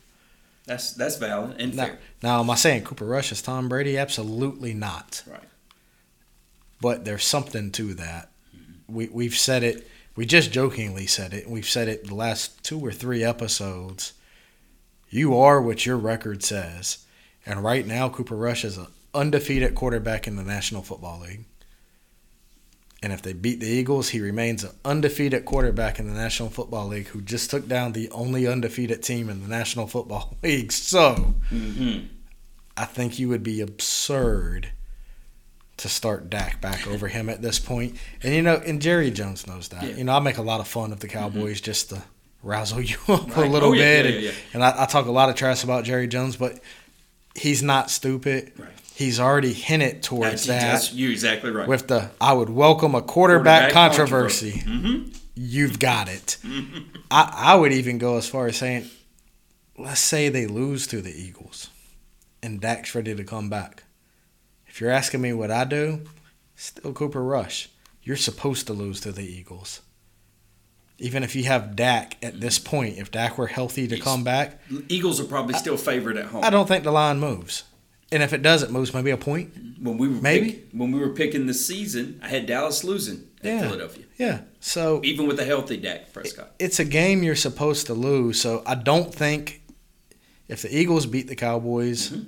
[0.65, 1.99] that's that's valid and Now, fair.
[2.23, 3.97] now am I saying Cooper Rush is Tom Brady?
[3.97, 5.23] Absolutely not.
[5.29, 5.39] Right.
[6.81, 8.29] But there's something to that.
[8.55, 8.93] Mm-hmm.
[8.95, 9.87] We we've said it.
[10.15, 11.47] We just jokingly said it.
[11.47, 14.13] We've said it the last two or three episodes.
[15.09, 17.05] You are what your record says,
[17.45, 21.45] and right now Cooper Rush is an undefeated quarterback in the National Football League.
[23.03, 26.87] And if they beat the Eagles, he remains an undefeated quarterback in the National Football
[26.87, 30.71] League who just took down the only undefeated team in the National Football League.
[30.71, 31.97] So, hmm
[32.79, 34.69] I think you would be absurd
[35.77, 37.95] to start Dak back over him at this point.
[38.23, 39.83] And you know, and Jerry Jones knows that.
[39.83, 39.95] Yeah.
[39.95, 42.03] You know, I make a lot of fun of the Cowboys just to
[42.43, 44.23] razzle you up a little Oh, yeah, bit.
[44.23, 46.59] yeah, and and I, I talk a lot of trash about Jerry Jones, but
[47.35, 48.51] he's not stupid.
[48.57, 48.69] Right.
[48.97, 51.67] He's already hinted towards that that's- you're exactly right.
[51.67, 54.61] with the I would welcome a quarterback, controversy.
[54.65, 55.03] hmm
[55.35, 56.37] You've got it.
[57.11, 58.89] I, I would even go as far as saying,
[59.77, 61.69] let's say they lose to the Eagles
[62.41, 63.83] and Dak's ready to come back.
[64.65, 66.01] If you're asking me what I do,
[66.55, 67.69] still Cooper Rush.
[68.01, 69.81] You're supposed to lose to the Eagles.
[70.97, 74.59] Even if you have Dak at this point, if Dak were healthy to come back,
[74.89, 76.43] Eagles are probably still favored at home.
[76.43, 77.61] I don't think the line moves.
[78.11, 79.51] And if it does, it moves maybe a point.
[79.81, 80.51] when we were Maybe.
[80.53, 83.61] pick- when we were picking the season, I had Dallas losing at Yeah.
[83.61, 84.39] Philadelphia, Yeah.
[84.59, 86.55] So even with a healthy Dak Prescott.
[86.57, 88.39] it's a game you're supposed to lose.
[88.41, 89.61] So I don't think
[90.47, 92.25] if the Eagles beat the Cowboys, Mhm.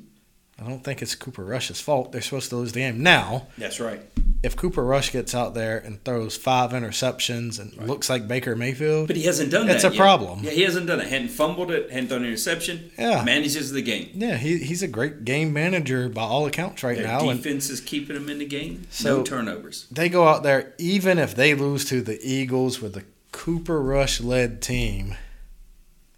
[0.61, 2.11] I don't think it's Cooper Rush's fault.
[2.11, 3.01] They're supposed to lose the game.
[3.01, 4.01] Now, That's right.
[4.43, 7.87] if Cooper Rush gets out there and throws five interceptions and Right.
[7.87, 9.89] looks like Baker Mayfield, But he hasn't done That's that.
[9.89, 10.01] That's a yet.
[10.01, 10.43] problem.
[10.43, 11.07] Yeah, he hasn't done it.
[11.07, 11.89] Hadn't fumbled it.
[11.89, 12.91] Hadn't thrown an interception.
[12.99, 13.23] Yeah.
[13.23, 14.09] manages the game.
[14.15, 17.29] yeah, he, he's a great game manager by all accounts right Their now.
[17.29, 18.85] And defense is keeping him in the game.
[18.89, 19.85] So- no turnovers.
[19.89, 24.19] they go out there, even if they lose to the Eagles with a Cooper Rush
[24.19, 25.15] led team,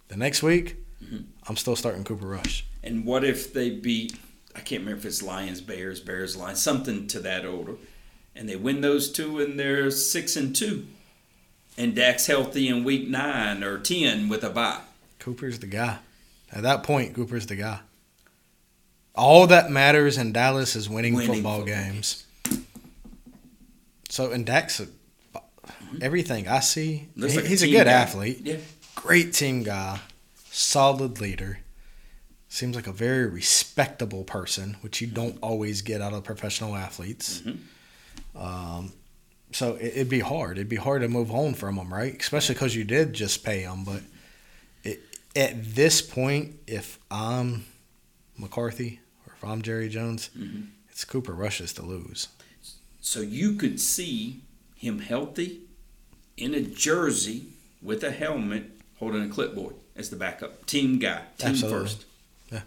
[0.08, 1.24] the next week, Mhm.
[1.48, 2.64] I'm still starting Cooper Rush.
[2.82, 4.14] And what if they beat?
[4.54, 7.74] I can't remember if it's Lions, Bears, Bears, Lions, something to that order,
[8.36, 10.86] and they win those two, and they're six and two,
[11.78, 14.80] and Dak's healthy in week nine or ten with a bye.
[15.18, 15.98] Cooper's the guy.
[16.52, 17.80] At that point, Cooper's the guy.
[19.14, 22.26] All that matters in Dallas is winning, Winning football, football games.
[24.08, 25.98] So, and Dak's a, mm-hmm.
[26.02, 27.08] everything I see.
[27.14, 27.92] He, like he's a, team good guy.
[27.92, 28.56] athlete, Yeah,
[28.94, 30.00] great team guy,
[30.50, 31.58] solid leader.
[32.52, 37.40] Seems like a very respectable person, which you don't always get out of professional athletes.
[37.40, 37.58] Mhm.
[38.38, 38.92] Um,
[39.52, 40.58] so it, it'd be hard.
[40.58, 42.14] It'd be hard to move on from him, right?
[42.20, 43.84] Especially because you did just pay him.
[43.84, 44.02] But
[44.84, 45.00] it,
[45.34, 47.64] at this point, if I'm
[48.36, 50.66] McCarthy or if I'm Jerry Jones, Mhm.
[50.90, 52.28] it's Cooper Rush's to lose.
[53.00, 54.42] so you could see
[54.76, 55.62] him healthy
[56.36, 57.46] in a jersey
[57.80, 58.64] with a helmet,
[58.98, 61.80] holding a clipboard as the backup, team guy, team Absolutely.
[61.88, 62.04] first.
[62.52, 62.60] Yeah.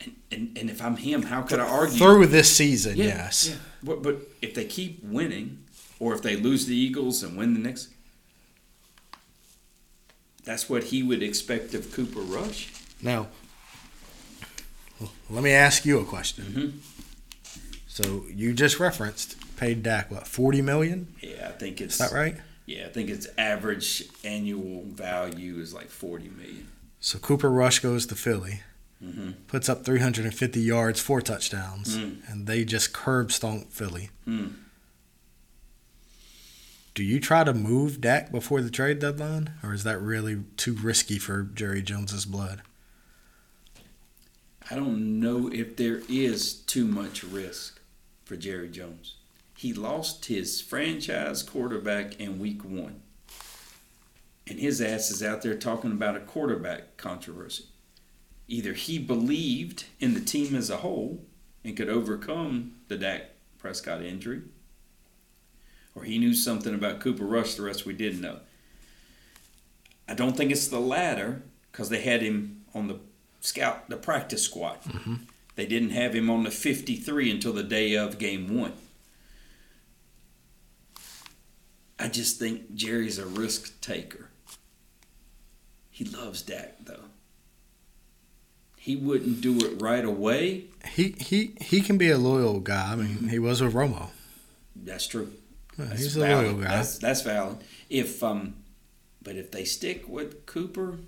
[0.00, 1.98] And, and and if I'm him, how could I argue?
[1.98, 3.48] Through this season, Yeah, yes.
[3.50, 3.56] yeah.
[3.82, 5.64] But, but if they keep winning,
[5.98, 7.88] or if they lose the Eagles and win the next,
[10.44, 12.72] that's what he would expect of Cooper Rush.
[13.02, 13.28] Now,
[15.28, 16.44] let me ask you a question.
[16.44, 16.72] Mhm.
[17.88, 21.14] So you just referenced paid Dak what forty million?
[21.22, 22.36] Yeah, I think it's Is that right?
[22.66, 26.68] Yeah, I think its average annual value is like forty million.
[27.00, 28.60] So Cooper Rush goes to Philly,
[29.04, 29.32] Mm-hmm.
[29.46, 32.26] puts up 350 yards, four touchdowns, Mm.
[32.30, 34.08] and they just curb stomp Philly.
[34.26, 34.54] Mm.
[36.94, 40.72] Do you try to move Dak before the trade deadline, or is that really too
[40.72, 42.62] risky for Jerry Jones's blood?
[44.70, 47.78] I don't know if there is too much risk
[48.24, 49.16] for Jerry Jones.
[49.58, 53.02] He lost his franchise quarterback in week one.
[54.48, 57.64] And his ass is out there talking about a quarterback controversy.
[58.48, 61.24] Either he believed in the team as a whole
[61.64, 64.42] and could overcome the Dak Prescott injury,
[65.94, 68.38] or he knew something about Cooper Rush the rest we didn't know.
[70.08, 71.42] I don't think it's the latter
[71.72, 73.00] because they had him on the
[73.40, 74.82] scout, the practice squad.
[74.82, 75.14] Mm-hmm.
[75.56, 78.74] They didn't have him on the 53 until the day of game one.
[81.98, 84.28] I just think Jerry's a risk taker.
[85.90, 87.04] He loves Dak though.
[88.86, 90.66] He wouldn't do it right away.
[90.92, 92.92] He he he can be a loyal guy.
[92.92, 94.10] I mean, he was with Romo.
[94.76, 95.32] That's true.
[95.76, 96.68] That's he's a loyal guy.
[96.68, 97.56] That's, that's valid.
[97.90, 98.54] If um,
[99.20, 101.00] but if they stick with Cooper,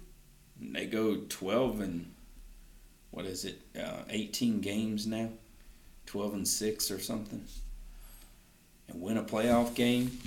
[0.60, 2.12] and they go twelve and
[3.12, 3.60] what is it?
[3.80, 5.28] Uh, Eighteen games now,
[6.04, 7.44] twelve and six or something,
[8.88, 10.18] and win a playoff game.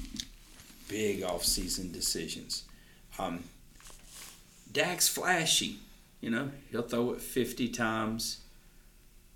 [0.88, 2.64] Big off-season decisions.
[3.20, 3.44] Um,
[4.72, 5.80] Dak's flashy.
[6.22, 8.42] You know, he'll throw it fifty times.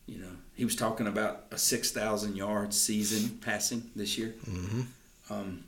[0.06, 4.36] You know, he was talking about a six thousand yard season passing this year.
[4.48, 4.82] Mm-hmm.
[5.34, 5.64] Um,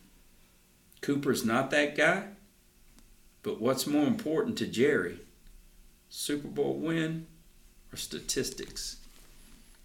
[1.02, 2.26] Cooper's not that guy,
[3.42, 5.20] but what's more important to Jerry,
[6.10, 7.26] Super Bowl win
[7.92, 8.98] or statistics?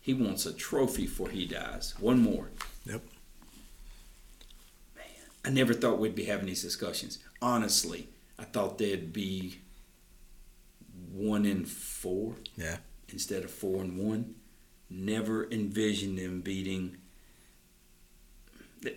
[0.02, 1.94] He wants a trophy before he dies.
[2.00, 2.50] One more.
[2.84, 3.02] Yep.
[4.96, 5.04] Man,
[5.44, 7.20] I never thought we'd be having these discussions.
[7.40, 9.60] Honestly, I thought they'd be
[11.12, 12.78] one in four Yeah.
[13.12, 14.34] instead of four and one.
[14.90, 16.96] Never envisioned them beating.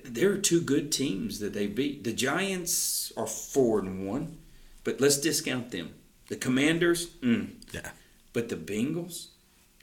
[0.04, 2.04] There are two good teams that they beat.
[2.04, 4.38] The Giants are four and one,
[4.84, 5.94] but let's discount them.
[6.28, 7.52] The Commanders, mm.
[7.72, 7.92] Yeah.
[8.34, 9.28] but the Bengals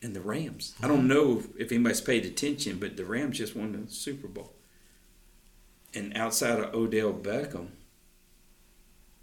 [0.02, 0.74] and the Rams.
[0.82, 4.52] I don't know if anybody's paid attention, but the Rams just won the Super Bowl.
[5.94, 7.68] And outside of Odell Beckham,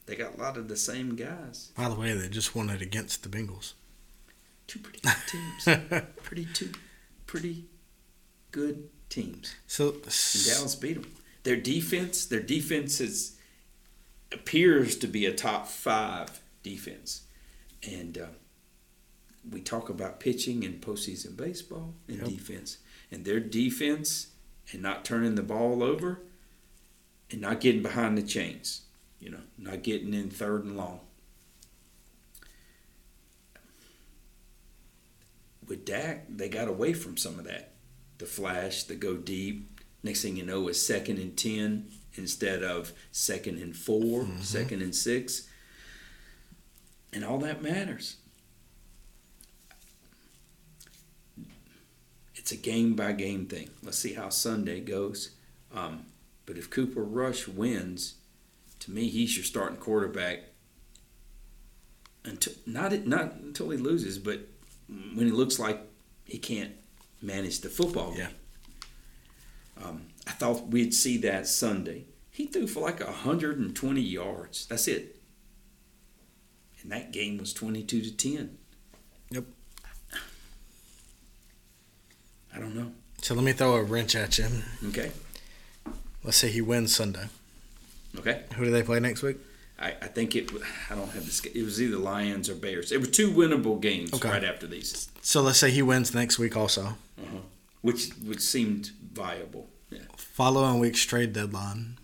[0.10, 1.72] they got a lot of the same guys.
[1.78, 3.74] By the way, they just won it against the Bengals.
[4.68, 6.04] Two pretty good teams.
[6.24, 6.72] pretty two,
[7.28, 7.66] pretty
[8.52, 9.56] good teams.
[9.68, 10.02] So And
[10.46, 11.12] Dallas beat them.
[11.44, 13.36] Their defense, their defense is
[14.32, 17.24] appears to be a top five defense,
[17.90, 18.26] and uh,
[19.50, 22.28] we talk about pitching in postseason baseball and Yep.
[22.28, 22.78] defense,
[23.12, 24.28] and their defense
[24.72, 26.22] and not turning the ball over,
[27.32, 28.82] and not getting behind the chains,
[29.20, 31.02] you know, not getting in third and long.
[35.68, 37.74] With Dak, they got away from some of that
[38.20, 39.80] the flash, the go deep.
[40.04, 44.94] Next thing you know, is second and ten instead of second and 4 second and
[44.94, 45.48] six,
[47.14, 48.18] and all that matters.
[52.36, 53.70] It's a game by game thing.
[53.84, 55.32] Let's see how Sunday goes.
[55.74, 56.06] Um,
[56.46, 58.16] but if Cooper Rush wins,
[58.90, 60.40] to me, he's your starting quarterback.
[62.26, 64.40] Until not not until he loses, but
[64.88, 65.82] when he looks like
[66.26, 66.72] he can't
[67.22, 68.28] manage the football game.
[69.82, 72.06] Um, I thought we'd see that Sunday.
[72.30, 74.66] He threw for like 120 yards.
[74.66, 75.16] That's it.
[76.82, 78.58] And that game was 22 to 10.
[79.32, 79.46] Yep.
[82.54, 82.92] I don't know.
[83.22, 84.48] So let me throw a wrench at you.
[84.88, 85.12] Okay.
[86.24, 87.28] Let's say he wins Sunday.
[88.18, 88.44] Okay.
[88.56, 89.38] Who do they play next week?
[89.78, 90.52] I, I think it.
[90.90, 91.52] I don't have the.
[91.58, 92.92] It was either Lions or Bears.
[92.92, 94.28] It were two winnable games Okay.
[94.30, 96.98] right after these, So let's say he wins next week also.
[97.18, 97.38] uh-huh.
[97.82, 99.70] which which seemed viable.
[99.90, 100.00] Yeah.
[100.18, 101.98] Following week's trade deadline,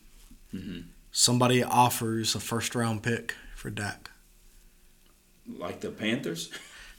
[0.54, 0.86] Mhm.
[1.12, 4.10] somebody offers a first round pick for Dak.
[5.48, 6.50] Like the Panthers.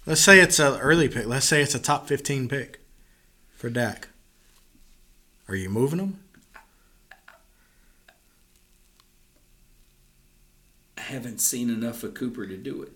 [0.05, 1.27] Let's say it's an early pick.
[1.27, 2.81] Let's say it's a top 15 pick
[3.57, 4.09] for Dak.
[5.49, 6.21] Are you moving him?
[11.07, 12.93] Haven't seen enough of Cooper to do it.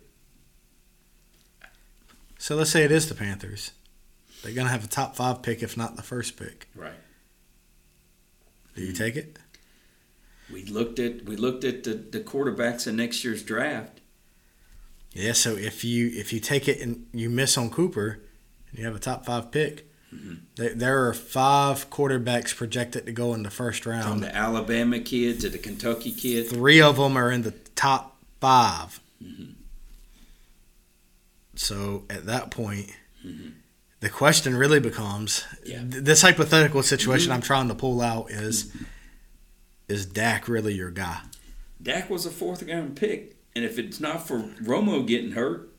[2.38, 3.72] So let's say it is the Panthers.
[4.42, 6.68] They're going to have a top five pick, if not the first pick.
[6.74, 6.94] Right.
[8.74, 9.38] Do you take it?
[10.50, 14.00] We looked at we looked at the, the quarterbacks in next year's draft.
[15.12, 15.32] Yeah.
[15.32, 18.20] So if you if you take it and you miss on Cooper,
[18.70, 19.89] and you have a top five pick,
[20.56, 24.22] there, there are five quarterbacks projected to go in the first From round.
[24.22, 26.48] the Alabama kid to the Kentucky kid.
[26.48, 29.44] Three of them are in the top 5 mm-hmm.
[31.54, 32.90] So at that point,
[34.00, 35.80] the question really becomes: Yeah.
[35.80, 37.34] th- this hypothetical situation mm-hmm.
[37.34, 38.74] I'm trying to pull out is:
[39.86, 41.20] Is Dak really your guy?
[41.82, 45.70] Dak was a fourth round pick, and if it's not for Romo getting hurt,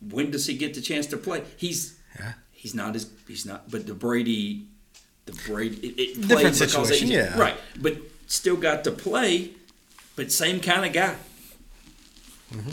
[0.00, 1.42] when does he get the chance to play?
[1.56, 2.32] He's Yeah.
[2.52, 3.70] he's not as he's not.
[3.70, 4.66] But the Brady
[5.26, 5.76] the Brady.
[5.88, 7.36] It, it Different situation, yeah.
[7.38, 9.50] right, but still got to play.
[10.14, 11.16] But same kind of guy.
[12.54, 12.70] Mm-hmm.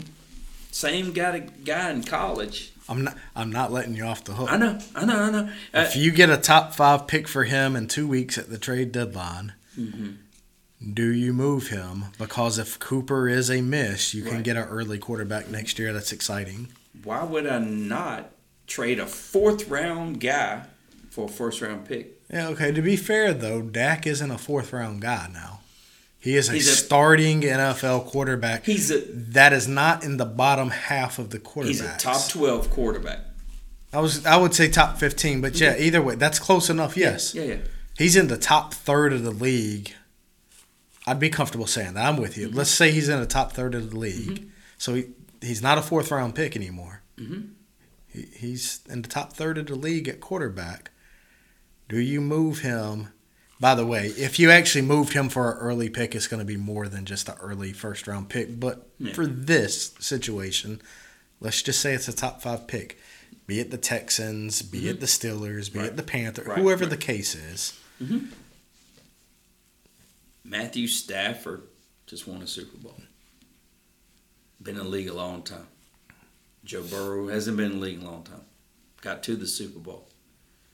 [0.70, 2.72] Same guy, guy in college.
[2.88, 3.16] I'm not.
[3.34, 4.50] I'm not letting you off the hook.
[4.52, 5.48] I know, I know, I know.
[5.72, 8.58] Uh, If you get a top five pick for him in two weeks at the
[8.58, 10.92] trade deadline, Mm-hmm.
[10.92, 12.04] do you move him?
[12.18, 15.92] Because if Cooper is a miss, you can get an early quarterback next year.
[15.92, 16.68] That's exciting.
[17.02, 18.30] why would I not
[18.66, 20.64] trade a fourth round guy
[21.10, 22.20] for a first round pick?
[22.32, 22.48] Yeah.
[22.48, 22.72] Okay.
[22.72, 25.60] To be fair though, Dak isn't a fourth round guy now.
[26.18, 28.64] He is a a- starting NFL quarterback.
[28.64, 29.00] He's a
[29.32, 31.66] that is not in the bottom half of the quarterbacks.
[31.66, 33.18] he's a top twelve quarterback.
[33.92, 36.96] I was I would say top fifteen, but yeah, either way, that's close enough.
[36.96, 37.56] Yes, Yeah, yeah.
[37.98, 39.92] he's in the top third of the league.
[41.06, 42.06] I'd be comfortable saying that.
[42.06, 42.48] I'm with you.
[42.48, 42.56] Mm-hmm.
[42.56, 45.04] Let's say he's in the top third of the league, so he,
[45.42, 47.02] he's not a fourth round pick anymore.
[47.18, 47.50] Mhm.
[48.14, 50.92] He, he's in the top third of the league at quarterback.
[51.88, 53.08] Do you move him?
[53.60, 56.44] By the way, if you actually moved him for an early pick, it's going to
[56.46, 58.58] be more than just an early first round pick.
[58.60, 59.12] But Yeah.
[59.12, 60.80] for this situation,
[61.40, 62.98] let's just say it's a top five pick.
[63.46, 65.00] Be it the Texans, be it mm-hmm.
[65.00, 65.88] the Steelers, be Right.
[65.88, 66.90] it the Panthers, Right, whoever right.
[66.90, 67.78] the case is.
[68.02, 68.26] Mm-hmm.
[70.44, 71.62] Matthew Stafford
[72.06, 73.00] just won a Super Bowl.
[74.62, 75.66] Been in the league a long time.
[76.64, 78.40] Joe Burrow hasn't been in the league a long time.
[79.02, 80.08] Got to the Super Bowl.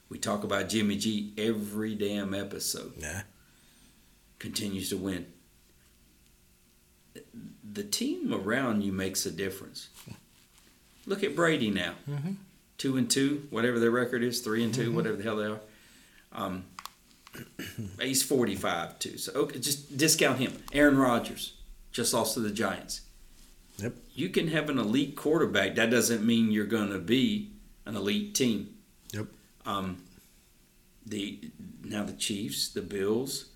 [0.08, 2.94] We talk about Jimmy G every damn episode.
[2.98, 3.22] Yeah.
[4.38, 5.26] Continues to win.
[7.72, 9.88] The team around you makes a difference.
[11.06, 11.94] Look at Brady now.
[12.08, 12.36] Mhm.
[12.78, 15.60] Two and two, whatever their record is, three and 2 whatever the hell they are.
[16.32, 16.64] Um,
[18.00, 19.18] he's forty-five too.
[19.18, 20.62] So okay, just discount him.
[20.72, 21.54] Aaron Rodgers
[21.92, 23.02] just lost to the Giants.
[24.20, 25.76] You can have an elite quarterback.
[25.76, 27.52] That doesn't mean you're going to be
[27.86, 28.76] an elite team.
[29.14, 29.28] Yep.
[29.64, 30.02] Um,
[31.06, 31.50] the
[31.82, 33.46] now the Chiefs, the Bills,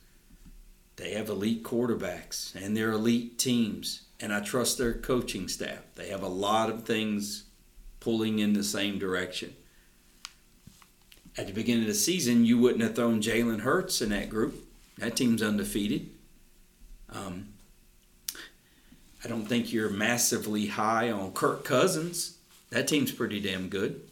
[0.97, 5.82] they have elite quarterbacks and they're elite teams, and I trust their coaching staff.
[5.97, 7.45] They have a lot of things
[8.01, 9.55] pulling in the same direction.
[11.36, 14.66] At the beginning of the season, you wouldn't have thrown Jalen Hurts in that group.
[14.97, 16.09] That team's undefeated.
[17.11, 17.53] Um,
[19.25, 22.37] I don't think you're massively high on Kirk Cousins.
[22.71, 24.03] That team's pretty damn good.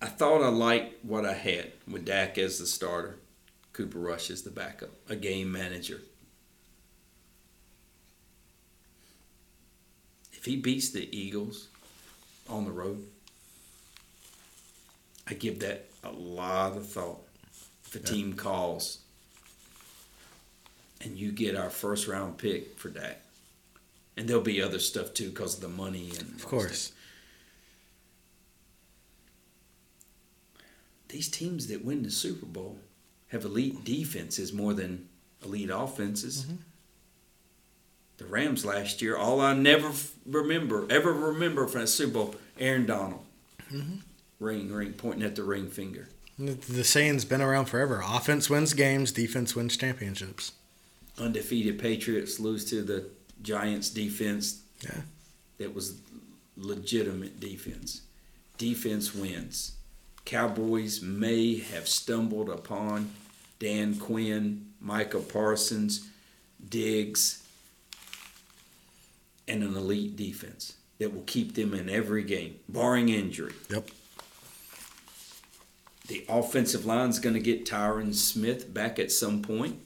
[0.00, 3.18] I thought I liked what I had with Dak as the starter,
[3.74, 6.00] Cooper Rush as the backup, a game manager.
[10.32, 11.68] If he beats the Eagles
[12.48, 13.04] on the road,
[15.28, 17.29] I give that a lot of thought.
[17.92, 18.98] If a team calls
[21.00, 23.20] and you get our first round pick for Dak,
[24.16, 26.92] and there'll be other stuff too because of the money and Of course.
[31.08, 32.78] these teams that win the Super Bowl
[33.28, 35.08] have elite defenses more than
[35.44, 36.44] elite offenses.
[36.44, 36.56] Mm-hmm.
[38.18, 39.90] The Rams last year, all I never
[40.26, 43.24] remember, ever remember from that Super Bowl, Aaron Donald.
[43.72, 43.96] Mm-hmm.
[44.38, 46.08] Ring, ring, pointing at the ring finger.
[46.40, 48.02] The saying's been around forever.
[48.02, 50.52] Offense wins games, defense wins championships.
[51.18, 53.10] Undefeated Patriots lose to the
[53.42, 54.62] Giants defense.
[54.82, 55.02] Yeah.
[55.58, 56.00] That was
[56.56, 58.02] legitimate defense.
[58.56, 59.72] Defense wins.
[60.24, 63.10] Cowboys may have stumbled upon
[63.58, 66.08] Dan Quinn, Micah Parsons,
[66.66, 67.46] Diggs,
[69.46, 73.52] and an elite defense that will keep them in every game, barring injury.
[73.68, 73.90] Yep.
[76.10, 79.78] The offensive line's going to get Tyron Smith back at some point.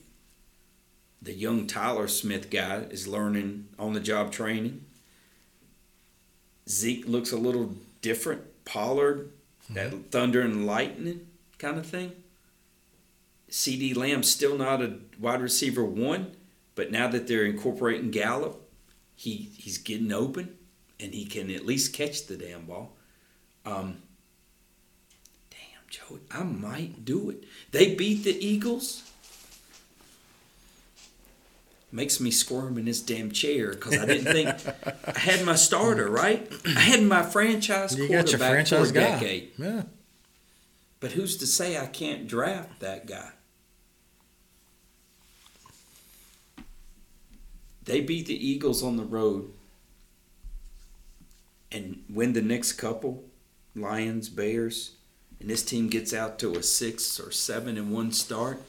[1.21, 4.87] The young Tyler Smith guy is learning on the job training.
[6.67, 8.41] Zeke looks a little different.
[8.65, 9.33] Pollard,
[9.69, 11.27] that thunder and lightning
[11.59, 12.13] kind of thing.
[13.51, 16.35] CeeDee Lamb's still not a wide receiver one,
[16.75, 18.67] but now that they're incorporating Gallup,
[19.15, 20.57] he he's getting open
[20.99, 22.97] and he can at least catch the damn ball.
[23.67, 23.99] Um,
[25.95, 27.45] Joey, I might do it.
[27.71, 29.09] They beat the Eagles.
[31.93, 34.49] Makes me squirm in this damn chair because I didn't think
[35.17, 36.51] I had my starter right.
[36.67, 39.11] I had my franchise You quarterback got your franchise for a guy.
[39.21, 39.51] decade.
[39.57, 39.83] Yeah.
[40.99, 43.31] But who's to say I can't draft that guy?
[47.85, 49.53] They beat the Eagles on the road
[51.71, 53.23] and win the next couple
[53.77, 54.94] Lions, Bears,
[55.45, 58.63] and this team gets out to a six or seven and one start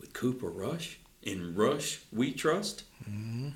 [0.00, 2.84] with Cooper Rush in Rush we trust.
[3.06, 3.48] Mm-hmm.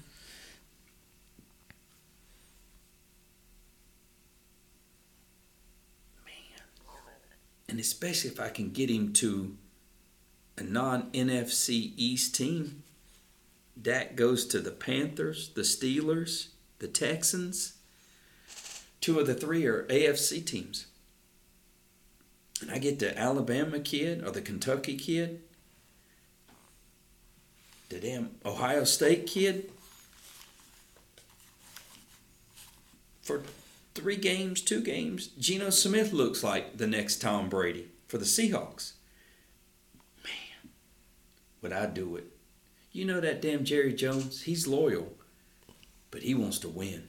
[7.67, 9.57] and especially if I can get him to
[10.59, 12.83] a non NFC East team,
[13.81, 16.49] Dak goes to the Panthers, the Steelers,
[16.79, 17.79] the Texans.
[19.01, 20.89] Two of the three are AFC teams.
[22.63, 25.43] And I get the Alabama kid or the Kentucky kid,
[27.89, 29.71] the damn Ohio State kid.
[33.21, 33.43] For
[33.95, 38.93] three games, two games, Geno Smith looks like the next Tom Brady for the Seahawks.
[40.25, 40.71] Man,
[41.63, 42.27] would I do it?
[42.93, 44.43] You know that damn Jerry Jones?
[44.43, 45.15] He's loyal,
[46.13, 47.09] but he wants to win.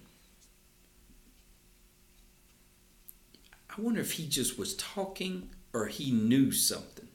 [3.76, 7.08] I wonder if he just was talking or he knew something.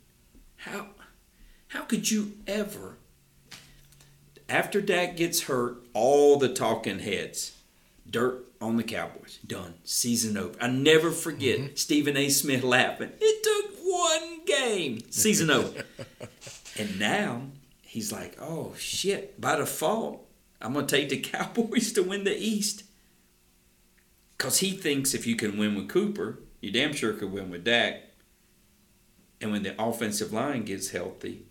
[0.56, 0.88] How
[1.68, 2.96] how could you ever
[4.48, 7.56] after Dak gets hurt, all the talking heads,
[8.08, 10.54] dirt on the Cowboys, done, season over.
[10.60, 11.74] I never forget mm-hmm.
[11.74, 12.28] Stephen A.
[12.30, 13.12] Smith laughing.
[13.20, 15.84] It took one game, season over.
[16.78, 17.42] and now
[17.82, 20.26] he's like, oh shit, by default,
[20.60, 22.84] I'm gonna take the Cowboys to win the East.
[24.38, 27.64] Cause he thinks if you can win with Cooper, you damn sure could win with
[27.64, 28.02] Dak.
[29.40, 31.44] And when the offensive line gets healthy,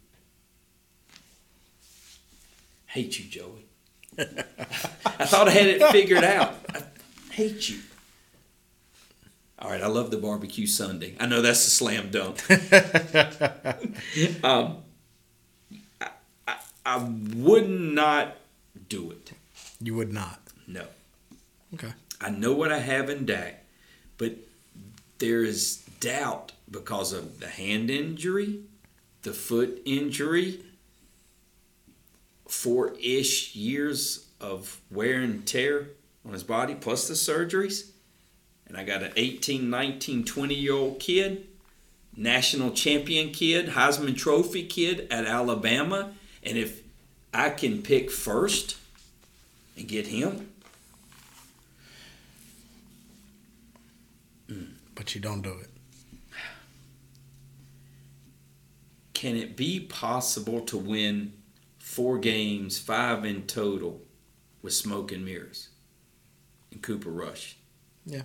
[2.88, 3.66] hate you, Joey.
[4.20, 6.56] I thought I had it figured out.
[6.74, 6.84] I
[7.32, 7.80] hate you.
[9.60, 11.16] All right, I love the barbecue Sunday.
[11.20, 12.44] I know that's a slam dunk.
[14.44, 14.78] um,
[16.00, 16.10] I,
[16.48, 16.98] I, I
[17.36, 18.38] would not
[18.90, 19.32] do it.
[19.82, 20.40] You would not?
[20.68, 20.86] No.
[21.74, 21.94] Okay.
[22.22, 23.64] I know what I have in Dak,
[24.18, 24.36] but
[25.20, 28.62] there is doubt because of the hand injury,
[29.24, 30.62] the foot injury,
[32.48, 35.90] four ish years of wear and tear
[36.26, 37.90] on his body, plus the surgeries.
[38.68, 41.48] And I got an 18, 19, 20 year old kid,
[42.16, 46.14] national champion kid, Heisman Trophy kid at Alabama.
[46.44, 46.82] And if
[47.34, 48.78] I can pick first
[49.78, 50.50] and get him,
[54.98, 55.70] but you don't do it.
[59.14, 61.34] Can it be possible to win
[61.78, 64.02] four games, five in total,
[64.64, 65.70] with smoke and mirrors?
[66.72, 67.58] And Cooper Rush.
[68.06, 68.24] Yeah.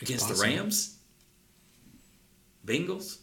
[0.00, 0.96] Against the Rams?
[2.66, 3.18] Bengals?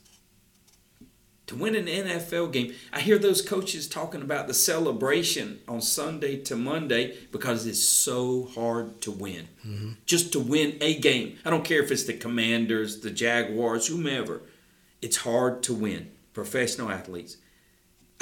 [1.49, 2.76] To win an NFL game.
[2.93, 8.45] I hear those coaches talking about the celebration on Sunday to Monday because it's so
[8.53, 9.47] hard to win.
[9.65, 9.93] Mm-hmm.
[10.05, 11.39] Just to win a game.
[11.43, 14.43] I don't care if it's the Commanders, the Jaguars, whomever.
[15.01, 16.11] It's hard to win.
[16.34, 17.38] Professional athletes.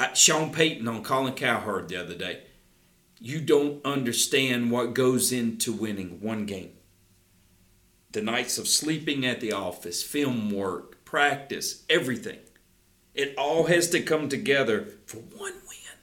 [0.00, 2.44] I, Sean Payton on Colin Cowherd the other day.
[3.20, 6.72] You don't understand what goes into winning one game.
[8.12, 12.38] The nights of sleeping at the office, film work, practice, everything
[13.18, 15.98] it all has to come together for one win,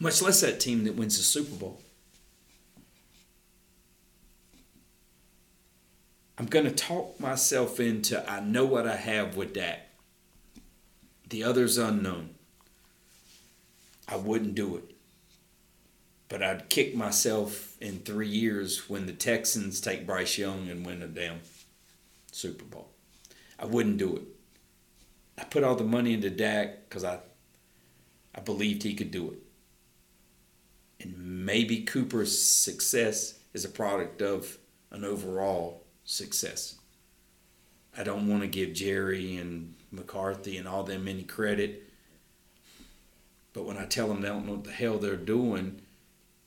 [0.00, 1.80] much less that team that wins the Super Bowl.
[6.36, 9.90] I'm going to talk myself into I know what I have with that.
[11.28, 12.30] The other's unknown.
[14.08, 14.96] I wouldn't do it.
[16.28, 21.02] But I'd kick myself in three years when the Texans take Bryce Young and win
[21.02, 21.38] a damn
[22.32, 22.88] Super Bowl.
[23.60, 24.31] I wouldn't do it.
[25.38, 27.20] I put all the money into Dak because I,
[28.34, 29.42] I believed he could do it.
[31.00, 34.58] And maybe Cooper's success is a product of
[34.90, 36.76] an overall success.
[37.96, 41.88] I don't want to give Jerry and McCarthy and all them any credit.
[43.52, 45.82] But when I tell them they don't know what the hell they're doing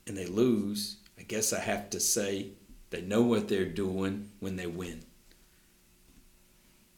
[0.07, 2.49] and they lose, I guess I have to say
[2.90, 5.05] they know what they're doing when they win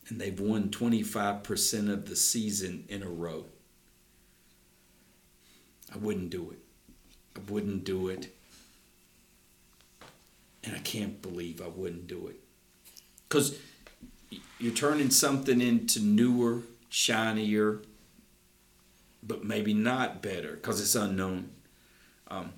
[0.10, 3.46] and they've won 25% of the season in a row.
[5.94, 6.60] I wouldn't do it.
[7.36, 8.34] I wouldn't do it.
[10.64, 12.40] And I can't believe I wouldn't do it.
[13.28, 13.58] Because
[14.60, 17.82] you're turning something into newer, shinier,
[19.24, 21.52] but maybe not better because it's unknown.
[22.30, 22.54] Um,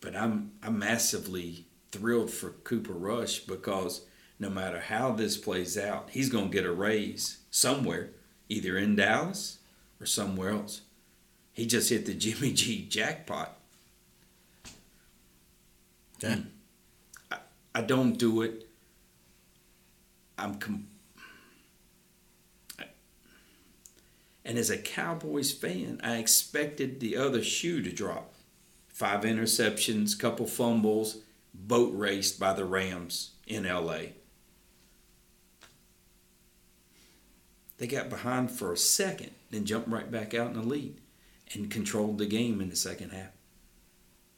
[0.00, 4.02] but I'm I'm massively thrilled for Cooper Rush because
[4.40, 8.10] no matter how this plays out, he's going to get a raise somewhere,
[8.48, 9.58] either in Dallas
[10.00, 10.80] or somewhere else.
[11.52, 13.56] He just hit the Jimmy G jackpot.
[16.20, 16.36] Yeah.
[16.36, 16.40] Hmm.
[17.30, 17.36] I,
[17.74, 18.66] I don't do it.
[20.38, 20.86] I'm com-
[24.42, 28.34] and as a Cowboys fan, I expected the other shoe to drop.
[28.88, 31.18] Five interceptions, couple fumbles,
[31.52, 33.98] boat raced by the Rams in LA.
[37.80, 41.00] They got behind for a second, then jumped right back out in the lead
[41.54, 43.30] and controlled the game in the second half.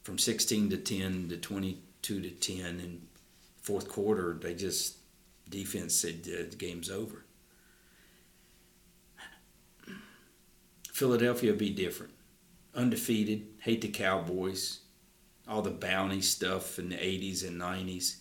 [0.03, 3.01] From 16 to 10 to 22 to 10 in
[3.61, 4.95] fourth quarter, they just
[5.49, 7.25] defense said the game's over.
[10.93, 12.13] Philadelphia will be different.
[12.73, 14.79] Undefeated, hate the Cowboys,
[15.49, 18.19] all the bounty stuff in the 80s and 90s.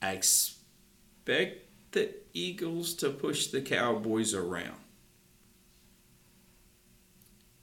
[0.00, 4.76] I expect the Eagles to push the Cowboys around.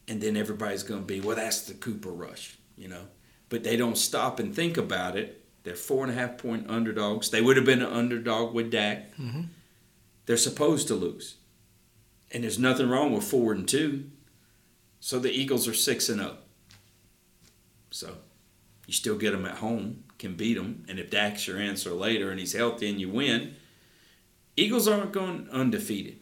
[0.08, 3.08] And then everybody's going to be, well, that's the Cooper Rush, you know.
[3.50, 5.46] But they don't stop and think about it.
[5.64, 7.30] They're four and a half point underdogs.
[7.30, 9.16] They would have been an underdog with Dak.
[9.18, 9.42] Mm-hmm.
[10.26, 11.36] They're supposed to lose.
[12.32, 14.10] And there's nothing wrong with four and two.
[15.00, 16.48] So the Eagles are six and up.
[17.92, 18.18] So
[18.86, 20.86] you still get them at home, can beat them.
[20.88, 23.56] And if Dak's your answer later and he's healthy and you win,
[24.60, 26.18] Eagles aren't going undefeated.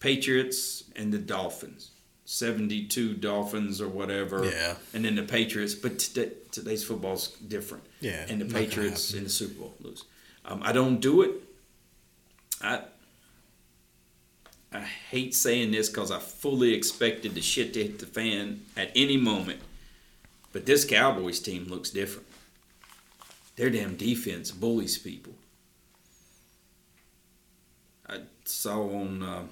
[0.00, 1.90] Patriots and the Dolphins.
[2.24, 4.44] 72 Dolphins or whatever.
[4.44, 4.74] Yeah.
[4.92, 5.74] And then the Patriots.
[5.74, 7.84] But today, today's football's different.
[8.00, 10.04] Yeah, And the Patriots in the Super Bowl lose.
[10.44, 11.32] Um, I don't do it.
[12.60, 12.82] I
[14.70, 18.90] I hate saying this because I fully expected the shit to hit the fan at
[18.94, 19.60] any moment.
[20.52, 22.26] But this Cowboys team looks different.
[23.56, 25.34] Their damn defense bullies people.
[28.06, 29.42] I saw on uh,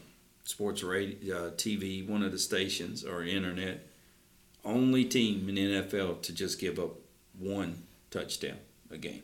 [0.44, 3.86] sports radio, uh, TV, one of the stations or internet,
[4.64, 6.96] only team in NFL to just give up
[7.38, 8.56] one touchdown
[8.90, 9.22] a game.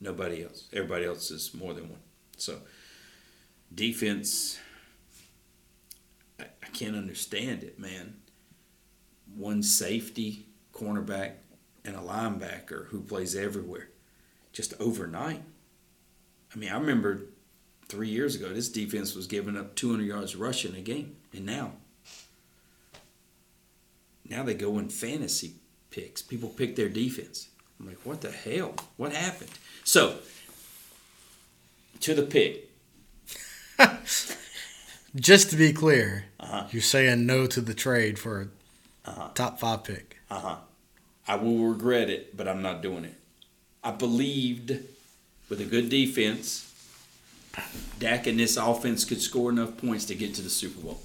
[0.00, 0.68] Nobody else.
[0.72, 2.00] Everybody else is more than one.
[2.36, 2.58] So
[3.74, 4.58] defense,
[6.38, 8.16] I, I can't understand it, man.
[9.36, 11.32] One safety, cornerback,
[11.84, 13.88] and a linebacker who plays everywhere,
[14.52, 15.42] just overnight.
[16.54, 17.26] I mean, I remember
[17.94, 21.72] three years ago, this defense was giving up 200 yards rushing a game, and now,
[24.28, 25.54] now they go in fantasy
[25.90, 26.20] picks.
[26.22, 27.48] People pick their defense.
[27.78, 28.74] I'm like, what the hell?
[28.96, 29.50] What happened?
[29.84, 30.16] So,
[32.00, 32.68] to the pick.
[35.16, 36.66] Just to be clear, Uh-huh.
[36.72, 38.48] you're saying no to the trade for a
[39.10, 39.28] Uh-huh.
[39.34, 40.16] top five pick.
[40.30, 40.56] Uh huh.
[41.28, 43.14] I will regret it, but I'm not doing it.
[43.84, 44.78] I believed
[45.48, 46.63] with a good defense,
[47.98, 51.00] Dak and this offense could score enough points to get to the Super Bowl.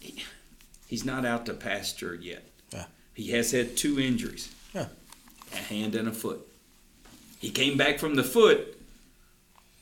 [0.00, 0.22] He-
[0.86, 2.48] He's not out to pasture yet.
[2.72, 2.86] Yeah.
[3.14, 4.88] He has had two injuries Yeah.
[5.52, 6.46] a hand and a foot.
[7.40, 8.78] He came back from the foot,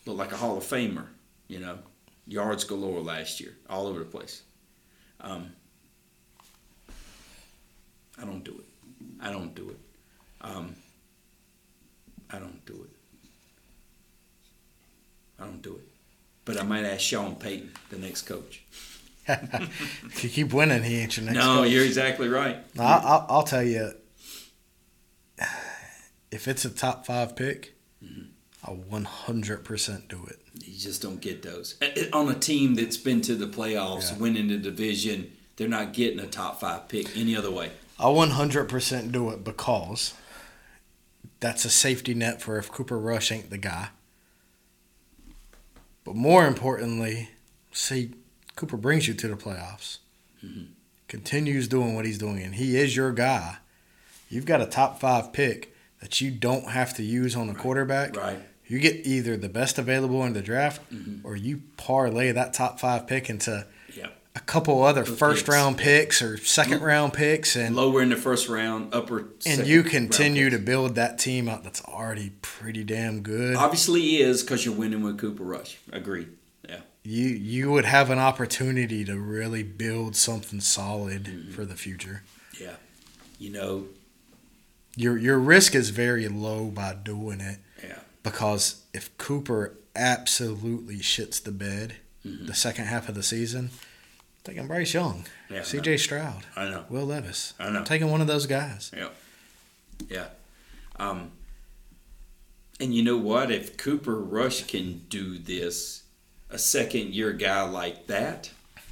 [0.07, 1.07] looked like a Hall of Famer,
[1.49, 1.79] you know,
[2.27, 4.43] yards galore last year, all over the place.
[5.21, 5.53] Um,
[8.19, 8.65] I don't do it.
[9.21, 9.79] I don't do it.
[10.41, 10.77] Um,
[12.31, 12.91] I don't do it.
[15.45, 15.89] I don't do it.
[16.45, 18.63] But I might ask Sean Payton, the next coach.
[19.29, 21.37] if you keep winning, he ain't your next.
[21.39, 21.71] no, coach.
[21.71, 22.59] you're exactly right.
[22.77, 23.93] No, I- I'll, I'll tell you,
[26.31, 27.73] if it's a top five pick,
[28.05, 28.23] Mm-hmm.
[28.67, 30.39] I'll 100% do it.
[30.63, 31.77] You just don't get those.
[31.81, 34.19] Uh, uh, On a team that's been to the playoffs, Yeah.
[34.19, 37.71] winning the division, they're not getting a top five pick any other way.
[37.99, 40.13] I'll 100% do it because
[41.41, 43.89] that's a safety net for if Cooper Rush ain't the guy.
[46.05, 47.31] But more importantly,
[47.73, 48.13] see,
[48.57, 49.99] Cooper brings you to the playoffs.
[50.45, 50.67] Mhm.
[51.09, 53.57] Continues doing what he's doing, and he is your guy.
[54.29, 58.17] You've got a top five pick that you don't have to use on a quarterback.
[58.17, 58.39] Right.
[58.67, 61.21] You get either the best available in the draft, Mhm.
[61.25, 63.67] or you parlay that top five pick into.
[64.37, 65.49] A couple other first picks.
[65.57, 69.29] round picks or second round picks, and Lower in the first round, upper.
[69.47, 73.55] and you continue to build that team up that's already pretty damn good.
[73.57, 75.79] Obviously, is because you're winning with Cooper Rush.
[75.93, 76.29] Agreed.
[76.69, 76.81] Yeah.
[77.05, 81.53] You you would have an opportunity to really build something solid Mm-hmm.
[81.53, 82.23] for the future.
[82.61, 82.75] Yeah.
[83.39, 83.85] You know,
[84.97, 87.99] Your your risk is very low by doing it yeah.
[88.23, 91.97] because if Cooper absolutely shits the bed
[92.27, 92.47] Mhm.
[92.47, 93.71] the second half of the season,
[94.45, 95.63] taking Bryce Young, Yeah.
[95.63, 95.97] C.J.
[95.97, 96.85] Stroud, I know.
[96.89, 97.79] Will Levis, I know.
[97.81, 98.93] I'm taking one of those guys.
[98.97, 99.09] Yeah.
[100.09, 100.27] Yeah.
[100.97, 101.31] Um,
[102.79, 103.51] and you know what?
[103.51, 106.03] If Cooper Rush can do this,
[106.51, 108.51] a second year guy like that,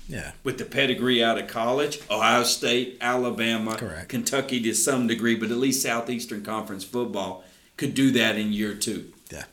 [0.08, 4.08] Yeah, with the pedigree out of college, Ohio State, Alabama, Correct.
[4.08, 7.44] Kentucky to some degree, but at least Southeastern Conference football
[7.76, 9.12] could do that in year two.
[9.30, 9.44] Yeah.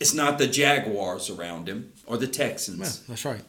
[0.00, 3.00] It's not the Jaguars around him or the yeah, Texans.
[3.06, 3.42] that's right.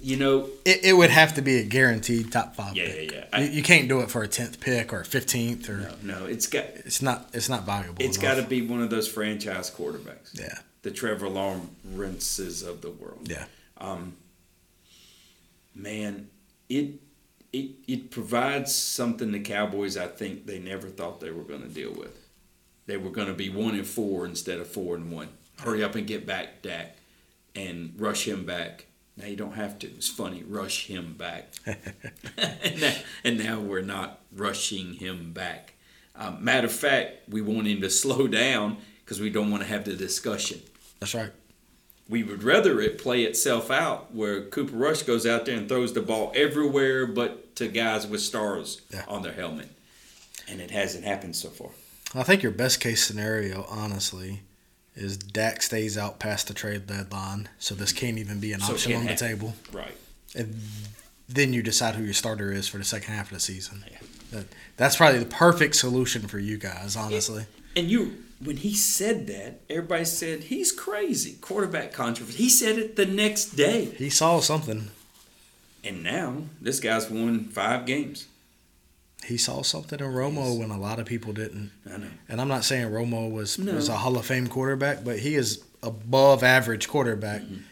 [0.00, 2.76] You know, It, it would have to be a guaranteed top five.
[2.76, 3.12] Yeah, pick.
[3.12, 3.38] yeah, yeah.
[3.40, 6.26] You, you can't do it for a tenth pick or a fifteenth or no, no,
[6.26, 7.96] it's got it's not it's not valuable.
[8.02, 12.90] It's got to be one of those franchise quarterbacks, Yeah, the Trevor Lawrences of the
[12.90, 13.28] world.
[13.28, 13.44] yeah.
[13.78, 14.14] Um,
[15.74, 16.28] man,
[16.68, 16.94] it
[17.52, 21.68] it it provides something the Cowboys I think they never thought they were going to
[21.68, 22.16] deal with.
[22.86, 25.28] They were going to be one and four instead of four and one.
[25.60, 26.96] Hurry up and get back Dak
[27.54, 28.86] and rush him back.
[29.18, 29.86] Now you don't have to.
[29.88, 31.52] It's funny, rush him back.
[31.66, 35.74] and, now, and now we're not rushing him back.
[36.14, 39.68] Um, matter of fact, we want him to slow down because we don't want to
[39.68, 40.60] have the discussion
[41.00, 41.30] That's right.
[42.08, 45.94] we would rather it play itself out where Cooper Rush goes out there and throws
[45.94, 49.04] the ball everywhere but to guys with stars Yeah.
[49.08, 49.68] on their helmet.
[50.48, 51.70] And it hasn't happened so far.
[52.14, 54.42] I think your best case scenario, honestly,
[54.98, 58.74] is Dak stays out past the trade deadline, so this can't even be an So
[58.74, 59.28] option on the happen.
[59.28, 59.54] table.
[59.72, 59.96] Right.
[60.34, 60.60] And
[61.28, 63.84] then you decide who your starter is for the second half of the season.
[63.90, 63.98] Yeah.
[64.32, 64.46] That,
[64.76, 67.46] that's probably the perfect solution for you guys, honestly.
[67.76, 71.36] And you when he said that, everybody said he's crazy.
[71.40, 72.38] Quarterback controversy.
[72.38, 73.86] He said it the next day.
[73.86, 74.90] He saw something.
[75.82, 78.26] And now this guy's won five games.
[79.24, 81.70] He saw something in Romo when a lot of people didn't.
[81.92, 82.06] I know.
[82.28, 83.74] And I'm not saying Romo was No.
[83.74, 87.42] was a Hall of Fame quarterback, but he is above average quarterback.
[87.42, 87.62] Mm-hmm.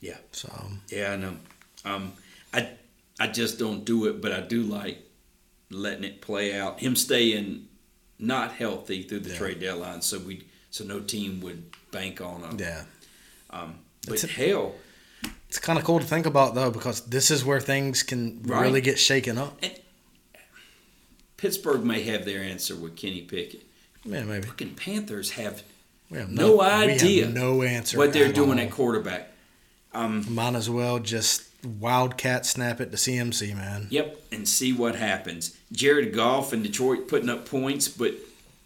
[0.00, 0.16] Yeah.
[0.32, 1.36] So um, Yeah, I know.
[1.84, 2.12] Um,
[2.52, 2.70] I
[3.18, 4.98] I just don't do it, but I do like
[5.70, 6.80] letting it play out.
[6.80, 7.68] Him staying
[8.18, 9.36] not healthy through the Yeah.
[9.38, 12.58] trade deadline, so we so no team would bank on him.
[12.58, 12.84] yeah,
[13.50, 13.74] Um,
[14.06, 14.74] but It's a- hell,
[15.48, 18.62] it's kind of cool to think about though, because this is where things can Right.
[18.62, 19.58] really get shaken up.
[21.40, 23.62] Pittsburgh may have their answer with Kenny Pickett.
[24.04, 24.46] Man, maybe.
[24.46, 25.62] Fucking Panthers have
[26.14, 27.96] have No we have idea no answer.
[27.98, 28.64] what they're doing all.
[28.66, 29.28] at quarterback.
[29.92, 33.86] Um, Might as well just wildcat snap it to CMC, man.
[33.90, 35.56] Yep, and see what happens.
[35.72, 38.14] Jared Goff in Detroit putting up points, but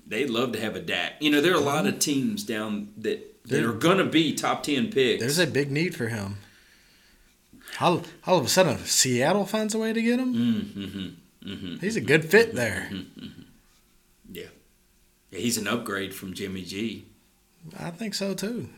[0.07, 1.15] they'd love to have a Dak.
[1.21, 4.05] You know, there are a lot of teams down that that There- are going to
[4.05, 5.21] be top ten picks.
[5.21, 6.37] There's a big need for him.
[7.81, 10.35] All, all of a sudden, Seattle finds a way to get him.
[10.35, 11.09] mm-hmm,
[11.45, 11.77] mm-hmm.
[11.79, 12.91] He's a good fit there.
[14.31, 14.45] Yeah.
[15.31, 17.05] yeah, he's an upgrade from Jimmy G
[17.79, 18.69] I think so too.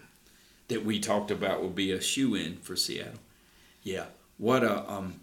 [0.68, 3.20] that we talked about would be a shoe in for Seattle.
[3.82, 4.06] Yeah,
[4.38, 5.20] what a um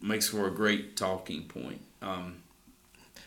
[0.00, 1.80] makes for a great talking point.
[2.02, 2.36] Um,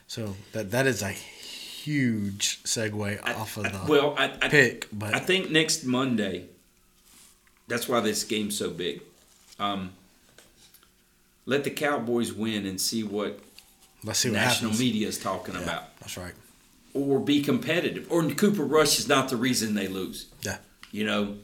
[0.08, 4.50] So that that is a huge segue I- off of I- the well, I, I,
[4.50, 6.46] pick, but I think next Monday.
[7.68, 9.02] That's why this game's so big.
[9.58, 9.92] Um,
[11.46, 13.40] let the Cowboys win and see what
[14.04, 14.80] let's see what national happens.
[14.80, 16.34] media is talking Yeah, about, That's right.
[16.94, 18.08] or be competitive.
[18.12, 20.28] Or Cooper Rush is not the reason they lose.
[20.42, 20.58] Yeah.
[20.92, 21.38] You know,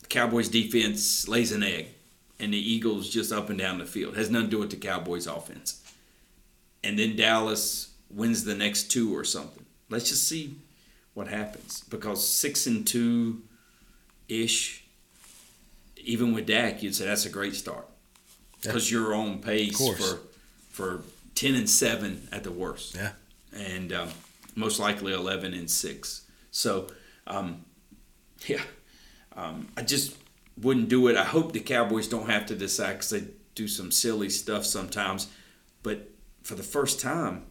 [0.00, 1.88] the Cowboys defense lays an egg,
[2.38, 4.16] and the Eagles just up and down the field.
[4.16, 5.80] has nothing to do with the Cowboys offense.
[6.82, 9.64] And then Dallas wins the next two or something.
[9.88, 10.56] Let's just see
[11.14, 13.42] what happens because six and two
[14.28, 14.84] ish.
[16.06, 17.86] Even with Dak, you'd say that's a great start
[18.60, 20.18] because you're on pace for
[20.70, 21.02] for
[21.34, 22.94] ten and seven at the worst.
[22.94, 23.12] Yeah.
[23.56, 24.08] and um,
[24.54, 26.26] most likely eleven and six.
[26.50, 26.88] So,
[27.26, 27.64] um,
[28.46, 28.62] yeah,
[29.36, 30.16] um, I just
[30.60, 31.16] wouldn't do it.
[31.16, 33.24] I hope the Cowboys don't have to decide because they
[33.54, 35.28] do some silly stuff sometimes.
[35.82, 36.10] But
[36.42, 37.46] for the first time,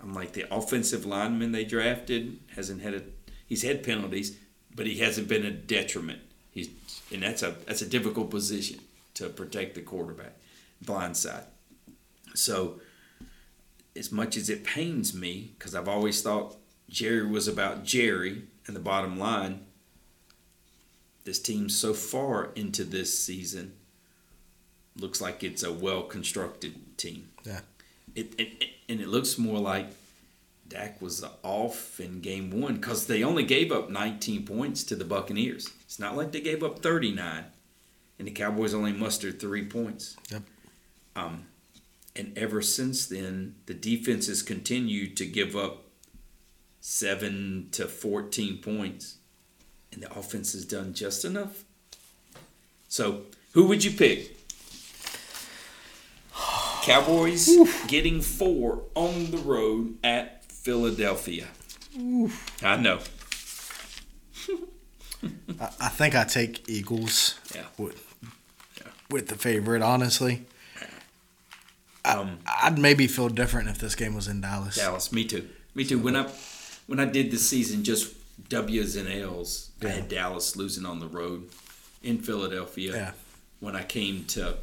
[0.00, 3.02] I'm like the offensive lineman they drafted hasn't had a.
[3.46, 4.36] He's had penalties,
[4.74, 6.20] but he hasn't been a detriment.
[6.50, 6.68] He's
[7.12, 8.80] and that's a that's a difficult position
[9.14, 10.34] to protect the quarterback,
[10.80, 11.44] blind side.
[12.34, 12.80] So,
[13.98, 16.56] as much as it pains me, because I've always thought
[16.88, 19.60] Jerry was about Jerry and the bottom line,
[21.24, 23.74] this team so far into this season
[24.96, 27.28] looks like it's a well constructed team.
[27.44, 27.60] Yeah.
[28.14, 29.88] It, it, it- and it looks more like
[30.66, 35.04] Dak was off in game one because they only gave up 19 points to the
[35.04, 35.68] Buccaneers.
[35.82, 37.44] It's not like they gave up 39,
[38.18, 40.16] and the Cowboys only mustered three points.
[40.30, 40.42] Yep.
[41.16, 41.44] Um,
[42.16, 45.84] and ever since then, the defense has continued to give up
[46.80, 49.16] seven to 14 points,
[49.92, 51.64] and the offense has done just enough.
[52.88, 53.22] So,
[53.52, 54.36] who would you pick?
[56.82, 57.48] Cowboys
[57.86, 61.48] getting four on the road at Philadelphia.
[62.62, 63.00] I know.
[65.60, 67.38] I, I think I take Eagles.
[67.54, 67.64] Yeah.
[67.76, 68.14] With,
[68.80, 68.88] Yeah.
[69.10, 70.46] with the favorite, honestly.
[72.08, 74.76] I, Um, I'd maybe feel different if this game was in Dallas.
[74.76, 75.48] Dallas, me too.
[75.74, 75.98] Me too.
[75.98, 76.28] When I
[76.86, 78.14] when I did the season just
[78.48, 81.48] W's and L's, I had Dallas losing on the road
[82.02, 82.92] in Philadelphia.
[82.94, 83.10] Yeah.
[83.60, 84.56] when I came to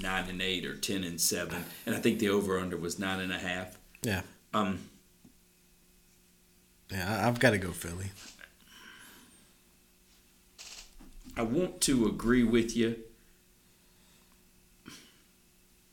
[0.00, 3.20] nine and eight or ten and seven, and I think the over under was nine
[3.20, 3.76] and a half.
[4.02, 4.22] Yeah.
[4.54, 4.78] Um,
[6.90, 8.10] Yeah, I've got to go Philly.
[11.36, 12.96] I want to agree with you,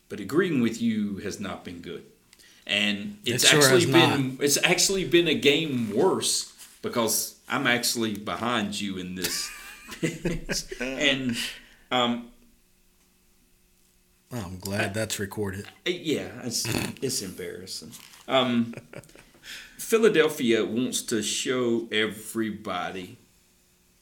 [0.10, 2.04] but agreeing with you has not been good,
[2.68, 8.16] and it's It sure actually been it's actually been a game worse because I'm actually
[8.18, 9.50] behind you in this,
[10.82, 11.38] and
[11.92, 12.28] um,
[14.32, 15.66] Oh, I'm glad that's recorded.
[15.86, 16.66] yeah, it's
[17.02, 17.92] it's embarrassing.
[18.28, 18.76] Um,
[19.78, 23.18] Philadelphia wants to show everybody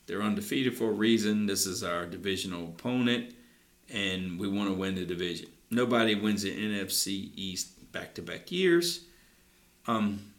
[0.05, 1.45] they're undefeated for a reason.
[1.45, 3.33] This is our divisional opponent,
[3.89, 5.47] and we want to win the division.
[5.69, 9.05] Nobody wins the NFC East back to back years.
[9.85, 10.33] Um,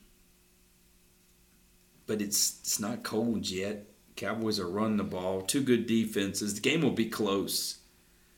[2.06, 3.86] but it's it's not cold yet.
[4.16, 5.42] Cowboys are running the ball.
[5.42, 6.54] Two good defenses.
[6.54, 7.78] The game will be close.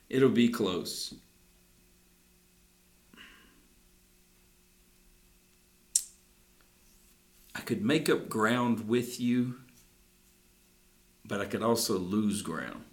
[0.09, 1.15] It'll be close.
[7.55, 9.55] I could make up ground with you,
[11.25, 12.83] but I could also lose ground.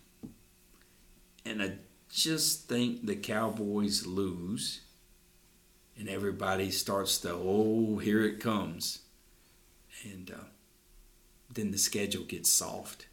[1.44, 1.72] And I
[2.10, 4.80] just think the Cowboys lose,
[5.98, 9.00] and everybody starts to, oh, here it comes.
[10.04, 10.44] And uh,
[11.52, 13.06] then the schedule gets soft,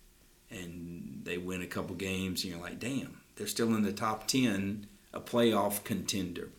[0.49, 4.27] and they win a couple games, and you're like, damn, they're still in the top
[4.27, 6.49] 10, a playoff contender.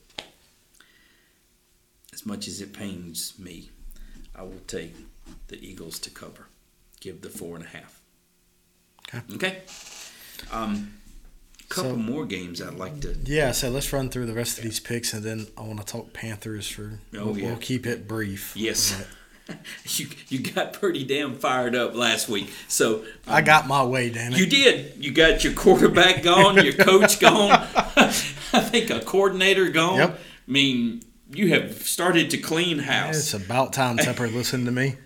[2.13, 3.71] As much as it pains me,
[4.35, 4.95] I will take
[5.49, 6.49] the Eagles to cover.
[7.01, 8.01] Give the four and a half.
[9.15, 9.35] Okay.
[9.35, 9.63] Okay.
[10.51, 10.95] Um,
[11.69, 13.17] couple So- more games I'd like to.
[13.25, 15.85] Yeah, so let's run through the rest of these picks, and then I want to
[15.87, 17.01] talk Panthers for.
[17.15, 17.47] Oh, we'll, yeah.
[17.49, 18.53] we'll keep it brief.
[18.57, 19.05] Yes.
[19.91, 22.51] You you got pretty damn fired up last week.
[22.67, 24.41] So I um, got my way, damn it.
[24.41, 24.95] you did.
[24.99, 27.51] You got your quarterback gone, your coach gone.
[27.97, 29.99] I think a coordinator gone.
[29.99, 30.19] Yep.
[30.49, 31.03] I mean,
[31.33, 33.17] you have started to clean house.
[33.19, 34.97] It's about time Tepper listened to me.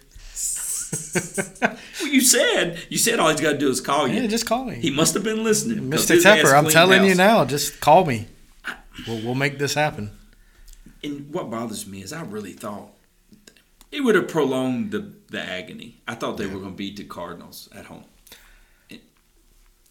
[2.01, 4.21] Well, you said you said all he's got to do is call you.
[4.23, 4.77] Yeah, just call me.
[4.77, 5.91] he must have been listening.
[5.91, 6.15] Mr.
[6.15, 8.27] his Tepper, I'm telling you now, just call me.
[9.07, 10.11] We'll, we'll make this happen.
[11.05, 12.91] And what bothers me is I really thought
[13.93, 16.01] it would have prolonged the, the agony.
[16.09, 18.05] I thought they were going to beat the Cardinals at home.
[18.89, 19.01] It,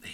[0.02, 0.12] damn,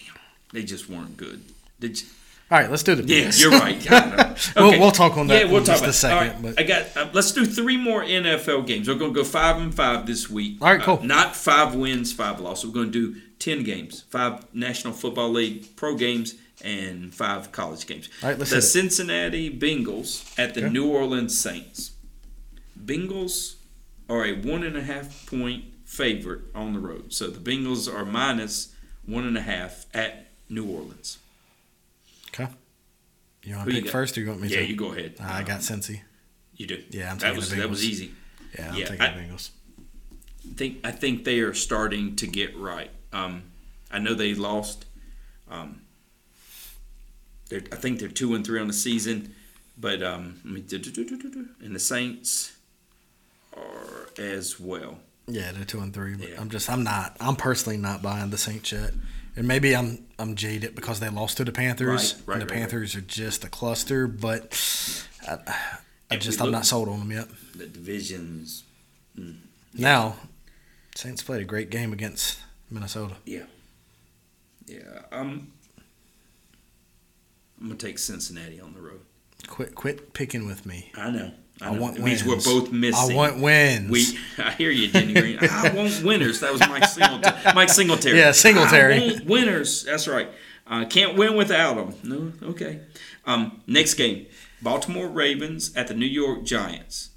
[0.53, 1.43] they just weren't good.
[1.79, 2.05] They j-
[2.51, 3.89] All right, let's do the yeah, you're right.
[3.89, 4.35] Know.
[4.55, 6.29] We'll- we'll talk on that Yeah, we'll in talk just a about it.
[6.29, 6.97] second, right, but- I got.
[6.97, 8.87] Uh, let's do three more NFL games.
[8.87, 10.57] We're going to go five and five this week.
[10.61, 10.99] All right, cool.
[11.01, 12.67] Uh, not five wins, five losses.
[12.67, 17.87] We're going to do ten games, five National Football League pro games, and five college
[17.87, 18.09] games.
[18.21, 18.61] All right, let's the.
[18.61, 20.69] Cincinnati Bengals at the Okay.
[20.73, 21.93] New Orleans Saints.
[22.79, 23.55] Bengals
[24.09, 27.13] are a one and a half point favorite on the road.
[27.13, 31.17] So the Bengals are minus one and a half at New Orleans.
[33.45, 34.65] You want to pick first, or you want me Yeah, to?
[34.65, 35.15] you go ahead.
[35.19, 36.01] I got Cincy.
[36.55, 36.83] You do.
[36.89, 38.11] Yeah, I'm that taking was the that was easy.
[38.57, 39.49] Yeah, I'm Yeah, taking I- the Bengals.
[40.55, 42.91] Think I think they are starting to get right.
[43.11, 43.43] Um,
[43.91, 44.85] I know they lost.
[45.49, 45.81] Um,
[47.51, 49.33] I think they're two and three on the season,
[49.77, 52.53] but um, and the Saints
[53.55, 54.99] are as well.
[55.27, 56.15] Yeah, they're two and three.
[56.15, 56.41] But Yeah.
[56.41, 58.93] I'm just, I'm not, I'm personally not buying the Saints yet.
[59.37, 62.53] And maybe I'm, I'm jaded because they lost to the Panthers, Right, right, and the
[62.53, 62.61] right.
[62.61, 64.07] Panthers are just a cluster.
[64.07, 64.53] But
[65.27, 65.37] I,
[66.09, 67.27] I just, I'm not sold on them yet.
[67.55, 68.63] The divisions,
[69.73, 70.15] Now,
[70.95, 72.39] Saints played a great game against
[72.71, 73.15] Minnesota.
[73.25, 73.43] yeah,
[74.67, 75.01] yeah.
[75.11, 75.51] Um,
[77.59, 79.01] I'm gonna take Cincinnati on the road.
[79.47, 80.91] Quit, quit picking with me.
[80.95, 81.31] I know.
[81.61, 82.25] I, I, want it wins.
[82.25, 83.13] means we're both missing.
[83.13, 83.89] I want wins.
[83.89, 85.37] We, I hear you, Denny Green.
[85.41, 86.41] I want winners.
[86.41, 87.53] That was Mike Singletary.
[87.55, 88.17] Mike Singletary.
[88.19, 88.95] Yeah, Singletary.
[88.95, 89.83] I want winners.
[89.85, 90.29] That's right.
[90.67, 91.93] Uh, can't win without them.
[92.41, 92.81] No, okay.
[93.25, 94.25] Um, next game,
[94.61, 97.11] Baltimore Ravens at the New York Giants.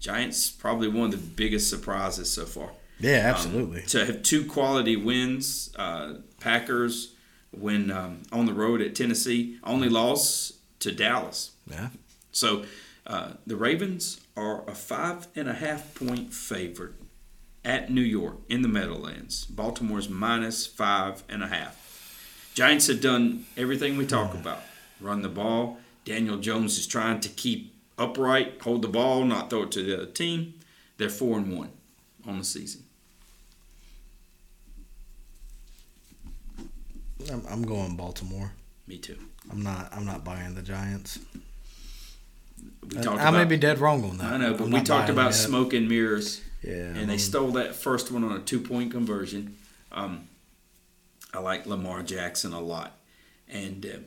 [0.00, 2.70] Giants probably one of the biggest surprises so far.
[2.98, 3.82] yeah, Um, absolutely.
[3.82, 7.14] to have two quality wins, uh, Packers
[7.52, 9.58] win um, on the road at Tennessee.
[9.62, 11.50] Only loss to Dallas.
[11.70, 11.90] yeah.
[12.32, 12.64] So
[13.06, 16.94] uh, the Ravens are a five and a half point favorite
[17.64, 19.44] at New York in the Meadowlands.
[19.46, 22.50] Baltimore's minus five and a half.
[22.54, 24.62] Giants have done everything we talk about
[25.00, 25.78] run the ball.
[26.04, 29.94] Daniel Jones is trying to keep upright, hold the ball, not throw it to the
[29.94, 30.54] other team.
[30.96, 31.70] They're four and one
[32.26, 32.84] on the season.
[37.30, 38.52] I'm, I'm going Baltimore.
[38.86, 39.18] Me too.
[39.50, 39.92] I'm not.
[39.92, 41.18] I'm not buying the Giants.
[42.90, 44.32] We I, talked I may be dead wrong on that.
[44.32, 45.34] I know, but I'm we talked about it.
[45.34, 46.40] smoke and mirrors.
[46.62, 49.56] Yeah, and they I'm- stole that first one on a two point conversion.
[49.90, 50.28] Um,
[51.34, 52.96] I like Lamar Jackson a lot,
[53.48, 53.98] and uh,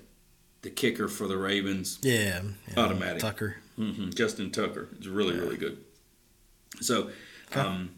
[0.61, 1.99] the kicker for the Ravens.
[2.02, 3.22] Yeah, yeah, Automatic.
[3.22, 3.57] Tucker.
[3.76, 5.77] hmm Justin Tucker is really really good.
[6.82, 7.10] So,
[7.56, 7.90] um,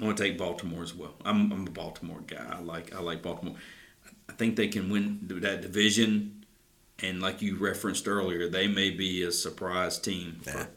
[0.00, 1.14] I want to take Baltimore as well.
[1.24, 2.44] I'm, I'm a Baltimore guy.
[2.50, 3.56] I like I like Baltimore.
[4.28, 6.35] I think they can win that division,
[7.02, 10.68] and like you referenced earlier, they may be a surprise team for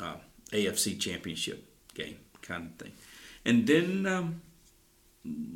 [0.00, 0.16] uh,
[0.52, 2.92] AFC Championship game kind of thing.
[3.44, 4.42] And then um,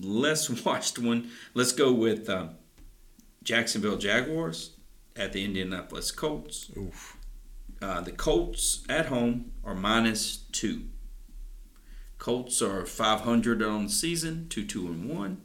[0.00, 1.30] less watched one.
[1.54, 2.50] Let's go with um,
[3.42, 4.72] Jacksonville Jaguars
[5.14, 6.70] at the Indianapolis Colts.
[6.76, 7.16] Oof.
[7.82, 10.84] Uh, the Colts at home are minus two.
[12.18, 15.40] Colts are 500 on the season, 2 2 and 1.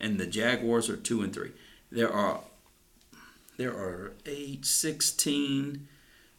[0.00, 1.50] And the Jaguars are 2 and 3.
[1.90, 2.42] There are
[3.58, 5.86] there are 8, 16,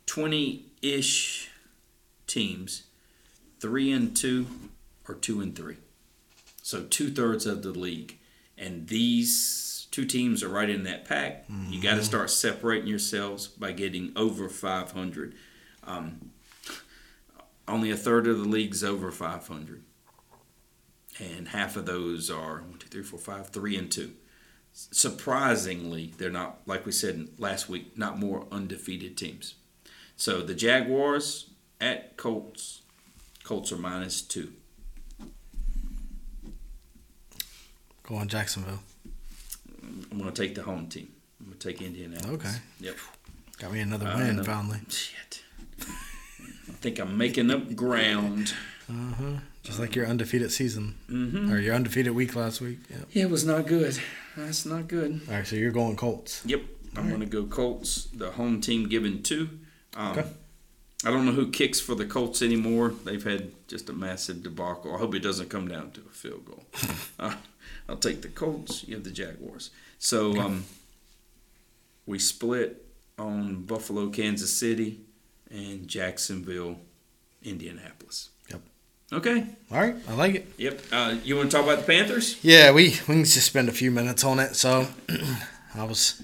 [0.08, 1.50] 20 ish
[2.26, 2.84] teams.
[3.60, 4.48] 3 and 2
[5.08, 5.76] or 2 and 3.
[6.64, 8.18] So two thirds of the league.
[8.58, 11.46] And these two teams are right in that pack.
[11.70, 15.36] You got to start separating yourselves by getting over 500.
[15.84, 16.32] Um,
[17.68, 19.84] only a third of the league's over 500.
[21.20, 24.14] And half of those are one, two, three, four, five, three, and 2.
[24.92, 29.56] Surprisingly, they're not, like we said last week, not more undefeated teams.
[30.16, 31.50] So the Jaguars
[31.82, 32.82] at Colts,
[33.44, 34.52] Colts are minus 2.
[38.04, 38.80] Go on, Jacksonville.
[40.12, 41.10] I'm going to take the home team.
[41.40, 42.34] I'm going to take Indianapolis.
[42.34, 42.56] Okay.
[42.80, 42.96] Yep.
[43.60, 44.80] Got me another win finally.
[44.90, 45.44] Shit.
[45.82, 48.54] I think I'm making up ground.
[48.90, 49.40] Uh huh.
[49.70, 51.52] Just like your undefeated season Mm-hmm.
[51.52, 52.80] or your undefeated week last week.
[52.90, 53.00] Yep.
[53.12, 53.98] Yeah, it was not good.
[54.36, 55.22] That's not good.
[55.28, 56.42] All right, so you're going Colts.
[56.46, 56.62] Yep.
[56.98, 58.06] I'm going to go Colts.
[58.14, 59.50] The home team given two.
[59.96, 60.28] Um, Okay.
[61.06, 62.94] I don't know who kicks for the Colts anymore.
[63.06, 64.94] They've had just a massive debacle.
[64.94, 66.66] I hope it doesn't come down to a field goal.
[67.20, 67.36] uh,
[67.88, 68.84] I'll take the Colts.
[68.86, 69.70] You have the Jaguars.
[69.98, 70.66] So um,
[72.06, 72.86] we split
[73.18, 75.00] on Buffalo, Kansas City,
[75.50, 76.80] and Jacksonville,
[77.44, 78.30] Indianapolis.
[79.12, 79.46] Okay.
[79.72, 80.48] All right, I like it.
[80.58, 80.82] Yep.
[80.92, 82.38] Uh, you want to talk about the Panthers?
[82.44, 84.56] Yeah, we we can just spend a few minutes on it.
[84.56, 84.88] So,
[85.76, 86.22] I was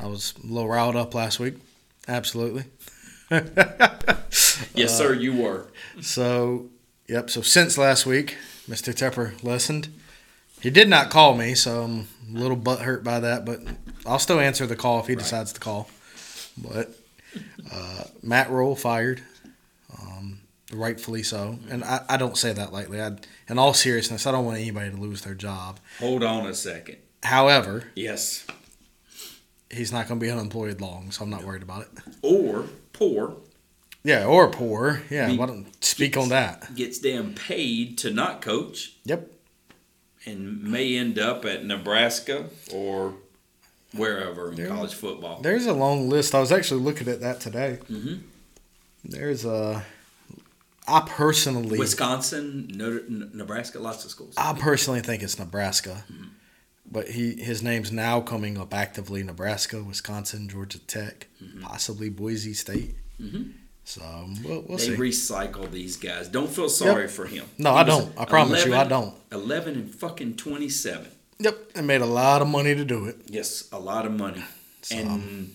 [0.00, 1.54] I was a little riled up last week.
[2.08, 2.64] Absolutely.
[4.74, 5.14] Yes, sir.
[5.14, 5.66] You were.
[6.00, 6.66] So,
[7.08, 7.30] yep.
[7.30, 8.36] So since last week,
[8.68, 8.92] Mr.
[8.94, 9.88] Tepper listened.
[10.60, 13.44] He did not call me, so I'm a little butthurt by that.
[13.44, 13.60] But
[14.06, 15.88] I'll still answer the call if he decides to call.
[16.56, 16.96] But
[17.72, 19.22] uh, Matt Rhule fired,
[20.00, 20.40] um,
[20.72, 23.00] rightfully so, and I, I don't say that lightly.
[23.00, 23.12] I,
[23.48, 25.78] in all seriousness, I don't want anybody to lose their job.
[26.00, 26.96] Hold on a second.
[27.22, 28.46] However, Yes.
[29.70, 31.88] he's not going to be unemployed long, so I'm not worried about it.
[32.22, 33.36] Or poor
[34.02, 35.02] Yeah, or poor.
[35.10, 36.74] Yeah, He- why don't speak on that?
[36.74, 39.30] gets damn paid to not coach Yep.
[40.26, 43.14] and may end up at Nebraska or
[43.92, 45.40] wherever in There- college football.
[45.40, 46.34] There's a long list.
[46.34, 47.78] I was actually looking at that today.
[47.90, 48.20] Mhm.
[49.04, 49.84] There's a.
[50.86, 52.68] I personally, Wisconsin,
[53.32, 54.34] Nebraska, lots of schools.
[54.36, 56.24] I personally think it's Nebraska, Mm-hmm.
[56.90, 59.22] but he his name's now coming up actively.
[59.22, 61.28] Nebraska, Wisconsin, Georgia Tech,
[61.62, 62.96] possibly Boise State.
[63.20, 63.52] Mhm.
[63.86, 64.02] So
[64.44, 64.96] we'll, we'll they see.
[64.96, 66.28] recycle these guys.
[66.28, 67.44] Don't feel sorry for him.
[67.58, 68.18] No, He I don't.
[68.18, 69.14] I promise you, I don't.
[69.30, 71.06] 11 and fucking 27.
[71.38, 73.16] Yep, and made a lot of money to do it.
[73.26, 74.42] Yes, a lot of money.
[74.82, 75.54] So, and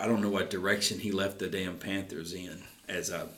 [0.00, 3.28] I don't know what direction he left the damn Panthers in as a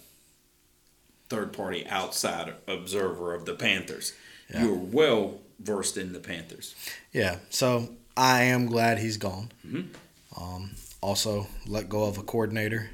[1.29, 4.13] third party outside observer of the Panthers.
[4.53, 4.65] Yeah.
[4.65, 6.75] You're well versed in the Panthers.
[7.13, 9.51] Yeah, so I am glad he's gone.
[9.67, 9.89] Mhm.
[10.37, 12.91] Um, also, let go of a coordinator,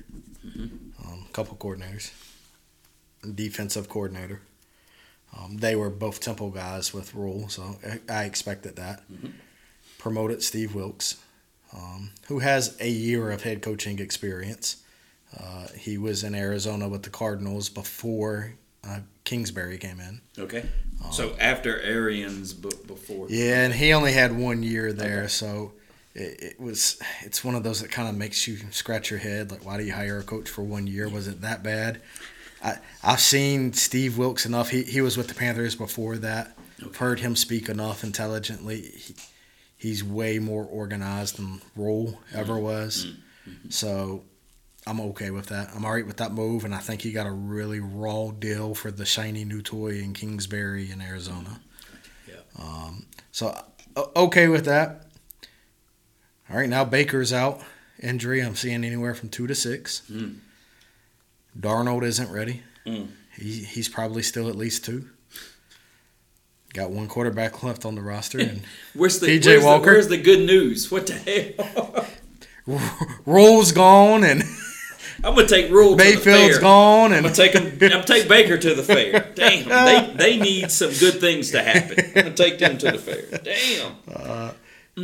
[0.46, 1.06] Mm-hmm.
[1.08, 2.10] um, a couple coordinators,
[3.34, 4.40] defensive coordinator.
[5.36, 9.02] Um, they were both Temple guys with Rhule, so I, I expected that.
[9.10, 9.32] Mhm.
[9.98, 11.16] Promoted Steve Wilks,
[11.72, 14.76] um, who has a year of head coaching experience.
[15.38, 18.54] Uh, he was in Arizona with the Cardinals before
[18.86, 20.20] uh, Kingsbury came in.
[20.38, 20.66] Okay.
[21.10, 23.26] so after Arians, but before.
[23.30, 25.72] Yeah, and he only had one year there, so
[26.14, 29.50] it, it was it's one of those that kind of makes you scratch your head.
[29.50, 31.08] Like, why do you hire a coach for one year?
[31.08, 32.00] Was it that bad?
[32.62, 34.70] I I've seen Steve Wilks enough.
[34.70, 36.56] He he was with the Panthers before that.
[36.82, 36.98] Okay.
[36.98, 38.80] Heard him speak enough intelligently.
[38.82, 39.14] He,
[39.76, 43.12] he's way more organized than Rhule ever was.
[43.68, 44.24] So
[44.86, 45.70] I'm okay with that.
[45.74, 48.74] I'm all right with that move, and I think he got a really raw deal
[48.74, 51.60] for the shiny new toy in Kingsbury in Arizona.
[52.28, 52.34] Yeah.
[52.58, 53.58] Um, so
[54.14, 55.06] okay with that.
[56.50, 57.62] All right, now Baker's out.
[58.02, 60.02] Injury, I'm seeing anywhere from two to six.
[60.10, 60.36] Mm.
[61.58, 62.62] Darnold isn't ready.
[62.84, 63.08] Mm.
[63.38, 65.08] He, he's probably still at least two.
[66.74, 68.62] Got one quarterback left on the roster, and
[68.94, 69.84] Where's the, PJ where's, Walker?
[69.84, 70.90] The, where's the good news?
[70.90, 72.06] What the hell?
[73.26, 74.42] Rhule's gone and
[75.24, 75.96] I'm gonna take Rhule.
[75.96, 76.60] Mayfield's to the fair.
[76.60, 77.66] gone I'm and gonna take him.
[77.66, 79.32] I'm gonna take Baker to the fair.
[79.34, 82.04] Damn, they they need some good things to happen.
[82.06, 83.38] I'm gonna take them to the fair.
[83.38, 84.54] Damn.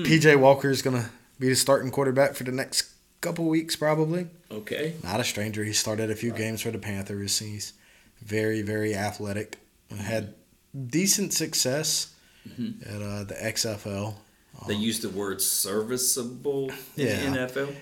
[0.04, 2.88] PJ Walker is gonna be the starting quarterback for the next
[3.20, 4.28] couple weeks probably.
[4.50, 4.94] Okay.
[5.02, 5.64] Not a stranger.
[5.64, 7.38] He started a few games for the Panthers.
[7.38, 7.72] He's
[8.22, 9.58] very, very athletic.
[9.98, 10.34] Had
[10.88, 12.14] decent success
[12.48, 12.94] Mm-hmm.
[12.94, 14.14] at uh, the XFL.
[14.66, 17.30] They use the word serviceable in Yeah.
[17.30, 17.74] the NFL.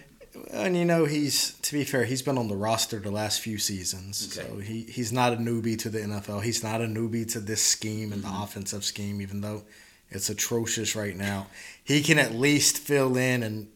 [0.53, 3.59] And you know, he's to be fair, he's been on the roster the last few
[3.59, 4.37] seasons.
[4.39, 4.49] Okay.
[4.49, 6.43] So he, he's not a newbie to the NFL.
[6.43, 8.37] He's not a newbie to this scheme and Mm-hmm.
[8.39, 9.63] the offensive scheme, even though
[10.11, 11.47] it's atrocious right now.
[11.85, 13.69] He can at least fill in and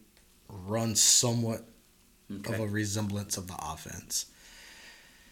[0.49, 1.63] run somewhat
[2.29, 4.25] of a resemblance of the offense.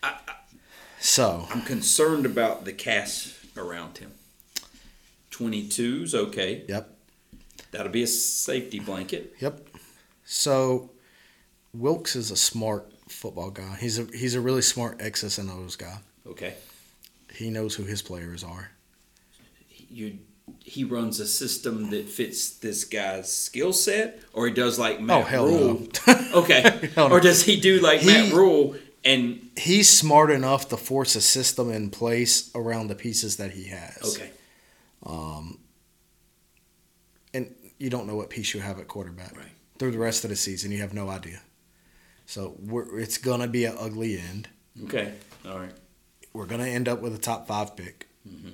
[0.03, 0.17] I-
[0.99, 4.11] so I'm concerned about the cast around him.
[5.31, 6.63] 22's okay.
[6.67, 6.95] Yep.
[7.71, 9.33] That'll be a safety blanket.
[9.39, 9.67] Yep.
[10.25, 10.91] So
[11.73, 13.75] Wilks is a smart football guy.
[13.79, 15.97] He's a he's a really smart X's and O's guy.
[16.27, 16.55] Okay.
[17.33, 18.71] He knows who his players are.
[19.89, 20.19] You
[20.59, 25.21] he runs a system that fits this guy's skill set, or he does like Matt
[25.21, 25.87] oh hell Rhule.
[26.07, 26.15] no.
[26.33, 26.89] Okay.
[26.97, 31.21] Or does he do like He- Matt Rhule and He's smart enough to force a
[31.21, 34.15] system in place around the pieces that he has.
[34.17, 34.29] okay,
[35.05, 35.59] Um,
[37.33, 39.35] And you don't know what piece you have at quarterback.
[39.37, 39.47] Right.
[39.79, 41.41] Through the rest of the season, you have no idea.
[42.31, 44.47] So we're, it's gonna be an ugly end.
[44.85, 45.11] okay,
[45.45, 45.73] all right,
[46.31, 48.07] We're gonna end up with a top five pick.
[48.25, 48.53] Mhm.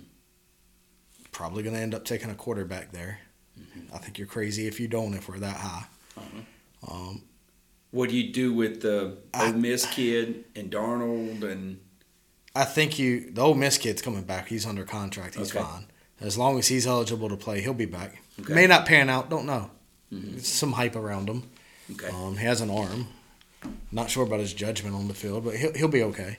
[1.31, 3.19] Probably gonna end up taking a quarterback there.
[3.59, 3.93] Mm-hmm.
[3.93, 5.13] I think you're crazy if you don't.
[5.13, 5.85] If we're that high.
[6.17, 6.91] Uh-huh.
[6.91, 7.21] Um,
[7.91, 11.79] What do you do with the I- Ole Miss kid and Darnold and
[12.55, 14.47] I think you the Ole Miss kid's coming back.
[14.47, 15.35] He's under contract.
[15.35, 15.63] He's Okay.
[15.63, 15.85] fine.
[16.19, 18.23] As long as he's eligible to play, he'll be back.
[18.39, 18.55] Okay.
[18.55, 19.29] May not pan out.
[19.29, 19.69] Don't know.
[20.11, 20.41] Mhm.
[20.43, 21.43] Some hype around him.
[21.91, 22.07] okay?
[22.07, 23.07] Um, he has an arm.
[23.91, 26.37] Not sure about his judgment on the field, but he'll he'll be okay.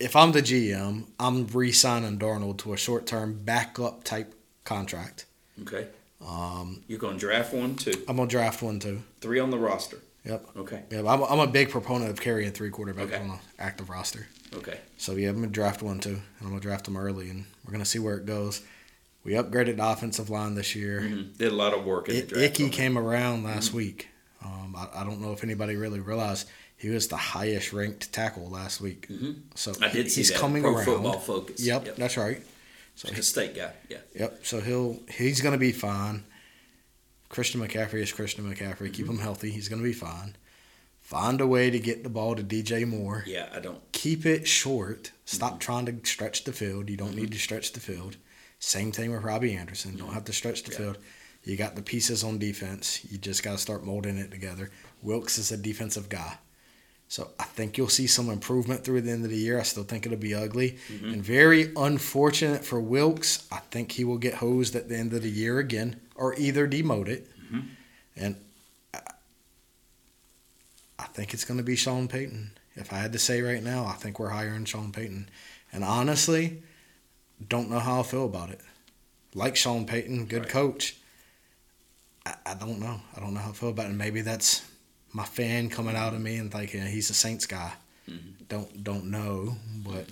[0.00, 5.26] If I'm the GM, I'm re-signing Darnold to a short-term backup type contract.
[5.62, 5.86] Okay,
[6.26, 9.02] Um, you're going to draft one, two, I'm gonna draft one too.
[9.20, 9.98] three on the roster.
[10.24, 10.48] Yep.
[10.56, 13.16] Okay, Yeah, I'm, I'm a big proponent of carrying three quarterbacks Okay.
[13.18, 14.26] on an active roster.
[14.54, 17.44] okay, So yeah, I'm gonna draft one too, and I'm gonna draft them early, and
[17.64, 18.62] we're gonna see where it goes.
[19.22, 21.02] We upgraded the offensive line this year.
[21.02, 21.36] Mhm.
[21.38, 22.42] did a lot of work in the draft.
[22.60, 24.08] Icky came around last week.
[24.44, 28.48] Um, I, I don't know if anybody really realized he was the highest ranked tackle
[28.50, 29.08] last week.
[29.08, 29.42] Mhm.
[29.54, 30.38] So I did he's that.
[30.38, 30.84] coming Pro around.
[30.84, 31.60] Football Focus.
[31.60, 31.96] Yep, Yep.
[31.96, 32.42] that's right.
[32.96, 33.72] So Like a state guy.
[33.88, 33.98] Yeah.
[34.14, 34.40] Yep.
[34.46, 36.24] So he'll he's gonna be fine.
[37.28, 38.92] Christian McCaffrey is Christian McCaffrey.
[38.92, 39.14] Keep Mm-hmm.
[39.14, 39.50] him healthy.
[39.50, 40.36] He's gonna be fine.
[41.00, 43.24] Find a way to get the ball to DJ Moore.
[43.26, 43.48] Yeah.
[43.54, 43.80] I don't.
[43.92, 45.12] Keep it short.
[45.24, 45.58] Stop Mm-hmm.
[45.58, 46.88] trying to stretch the field.
[46.90, 48.16] You don't need to stretch the field.
[48.58, 49.96] Same thing with Robbie Anderson.
[49.96, 50.82] Don't have to stretch the Mm-hmm.
[50.82, 50.92] Yeah.
[50.92, 51.04] field.
[51.44, 53.04] You got the pieces on defense.
[53.10, 54.70] You just got to start molding it together.
[55.02, 56.38] Wilks is a defensive guy.
[57.08, 59.60] So I think you'll see some improvement through the end of the year.
[59.60, 60.78] I still think it'll be ugly.
[60.88, 61.12] Mm-hmm.
[61.12, 63.46] And very unfortunate for Wilks.
[63.52, 66.66] I think he will get hosed at the end of the year again or either
[66.66, 67.28] demoted.
[67.44, 67.60] Mm-hmm.
[68.16, 68.36] And
[68.94, 69.00] I,
[70.98, 72.52] I think it's going to be Sean Payton.
[72.74, 75.28] If I had to say right now, I think we're hiring Sean Payton.
[75.72, 76.62] And honestly,
[77.46, 78.60] don't know how I feel about it.
[79.34, 80.48] Like Sean Payton, good Right.
[80.48, 80.96] coach.
[82.26, 83.00] I, I don't know.
[83.16, 83.94] I don't know how I feel about it.
[83.94, 84.62] Maybe that's
[85.12, 87.72] my fan coming out of me and thinking he's a Saints guy.
[88.08, 88.48] Mhm.
[88.48, 90.06] Don't don't know, but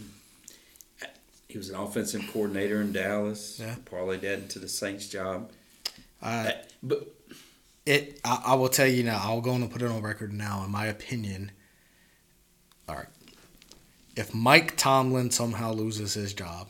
[1.49, 3.59] He was an offensive coordinator in Dallas.
[3.61, 3.75] Yeah.
[3.85, 5.51] Parlayed that into the Saints job.
[6.23, 6.53] I, Uh,
[6.83, 7.15] but
[7.85, 8.21] it.
[8.25, 9.21] I, I will tell you now.
[9.23, 10.65] I'll go on and put it on record now.
[10.65, 11.51] In my opinion,
[12.89, 13.07] all right.
[14.17, 16.69] If Mike Tomlin somehow loses his job,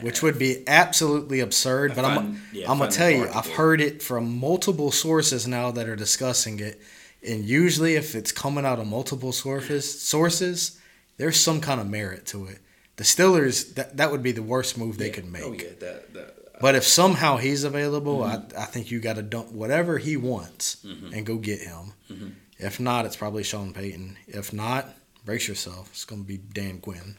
[0.00, 4.02] which would be absolutely absurd, but I'm yeah, I'm gonna tell you, I've heard it
[4.02, 6.80] from multiple sources now that are discussing it,
[7.26, 10.78] and usually if it's coming out of multiple sources, sources,
[11.18, 12.58] there's some kind of merit to it.
[12.96, 15.12] The Steelers, that that would be the worst move they yeah.
[15.14, 15.42] could make.
[15.42, 15.70] Oh yeah.
[15.80, 16.14] That.
[16.14, 18.56] that But if somehow he's available, Mm-hmm.
[18.56, 21.12] I, I think you got to dump whatever he wants Mhm.
[21.16, 21.92] and go get him.
[22.10, 22.32] Mhm.
[22.58, 24.16] If not, it's probably Sean Payton.
[24.28, 24.94] If not,
[25.24, 25.88] brace yourself.
[25.92, 27.16] It's going to be Dan Quinn.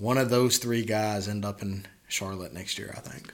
[0.00, 3.32] One of those three guys end up in Charlotte next year, I think.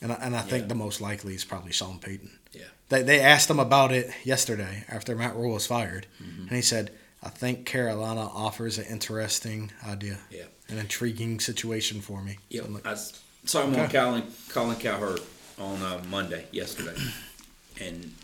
[0.00, 0.68] And I, and I think Yeah.
[0.68, 2.30] the most likely is probably Sean Payton.
[2.52, 2.62] Yeah.
[2.88, 6.06] They, they asked him about it yesterday after Matt Rhule was fired.
[6.22, 6.40] Mhm.
[6.48, 6.90] And he said,
[7.22, 10.44] I think Carolina offers an interesting idea, Yeah.
[10.70, 12.38] an intriguing situation for me.
[12.48, 12.62] Yep.
[12.62, 13.92] So I'm like, I s- saw him on Okay.
[13.92, 15.20] Colin Colin Cowherd
[15.58, 16.96] on uh, Monday yesterday,
[17.80, 18.14] and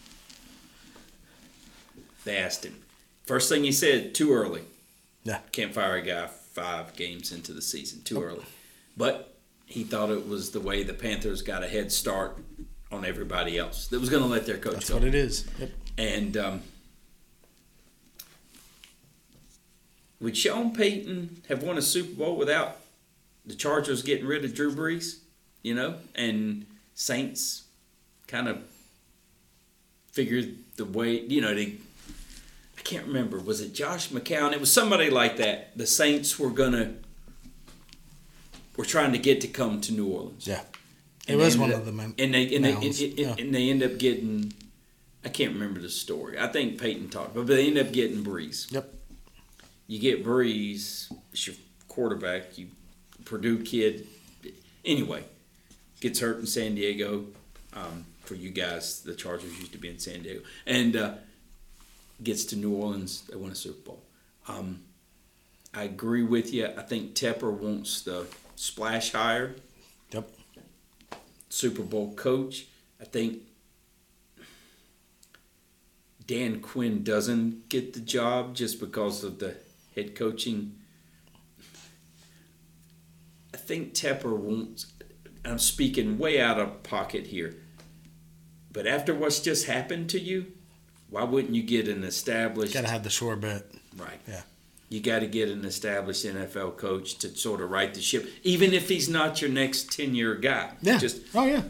[2.25, 2.83] they asked him.
[3.27, 4.63] First thing he said, too early.
[5.25, 5.41] Yeah.
[5.53, 8.43] Can't fire a guy five games into the season, too early.
[8.97, 12.39] But he thought it was the way the Panthers got a head start
[12.91, 14.95] on everybody else that was going to let their coach That's go.
[14.95, 15.47] what it is.
[15.59, 15.71] Yep.
[15.99, 16.63] And um,
[20.19, 22.79] would Sean Payton have won a Super Bowl without
[23.45, 25.19] the Chargers getting rid of Drew Brees?
[25.63, 26.65] You know, and
[26.95, 27.65] Saints
[28.29, 28.63] kind of
[30.13, 31.21] figured the way.
[31.21, 31.75] You know, they.
[32.87, 33.41] Can't remember.
[33.41, 34.53] Was it Josh McCown?
[34.53, 35.77] It was somebody like that.
[35.77, 36.95] The Saints were gonna.
[38.77, 40.47] Were trying to get to come to New Orleans.
[40.47, 40.61] Yeah.
[41.27, 43.35] It was one ended of the up- and they and they, and, and- yeah.
[43.37, 44.53] and they end up getting.
[45.25, 46.39] I can't remember the story.
[46.39, 48.71] I think Payton talked, but they end up getting Brees.
[48.71, 48.95] Yep.
[49.89, 51.57] You get Brees, it's your
[51.89, 52.57] quarterback.
[52.57, 52.69] You
[53.25, 54.07] Purdue kid.
[54.85, 55.25] Anyway,
[56.01, 57.25] gets hurt in San Diego.
[57.73, 61.15] Um, for you guys, the Chargers used to be in San Diego, and uh,
[62.23, 63.23] gets to New Orleans.
[63.23, 64.03] They win a Super Bowl.
[64.49, 64.83] Um,
[65.75, 66.67] I agree with you.
[66.67, 69.57] I think Tepper wants the splash hire.
[70.13, 70.31] Yep.
[71.49, 72.67] Super Bowl coach.
[73.01, 73.43] I think
[76.27, 79.57] Dan Quinn doesn't get the job just because of the
[79.95, 80.77] head coaching.
[83.55, 84.87] I think Tepper wants.
[85.45, 87.57] I'm speaking way out of pocket here,
[88.73, 90.56] but after what's just happened to you,
[91.11, 92.75] why wouldn't you get an established?
[92.75, 93.65] Got to have the sure bet.
[93.97, 94.21] Right.
[94.27, 94.43] Yeah.
[94.89, 98.73] You got to get an established NFL coach to sort of right the ship, even
[98.73, 100.73] if he's not your next ten year guy.
[100.81, 100.99] Yeah.
[100.99, 101.63] Just oh yeah.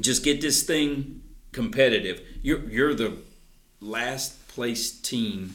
[0.00, 1.22] just get this thing
[1.52, 2.22] competitive.
[2.42, 3.18] You're you're the
[3.80, 5.54] last place team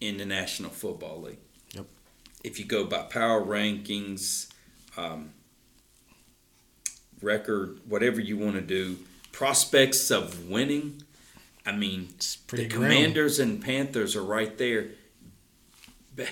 [0.00, 1.38] in the National Football League.
[1.74, 1.86] Yep.
[2.44, 4.48] If you go by power rankings,
[4.96, 5.32] um,
[7.22, 8.98] record, whatever you want to do,
[9.32, 11.02] prospects of winning.
[11.68, 12.08] I mean,
[12.48, 12.70] the grim.
[12.70, 14.88] Commanders and Panthers are right there.
[16.16, 16.26] Ba-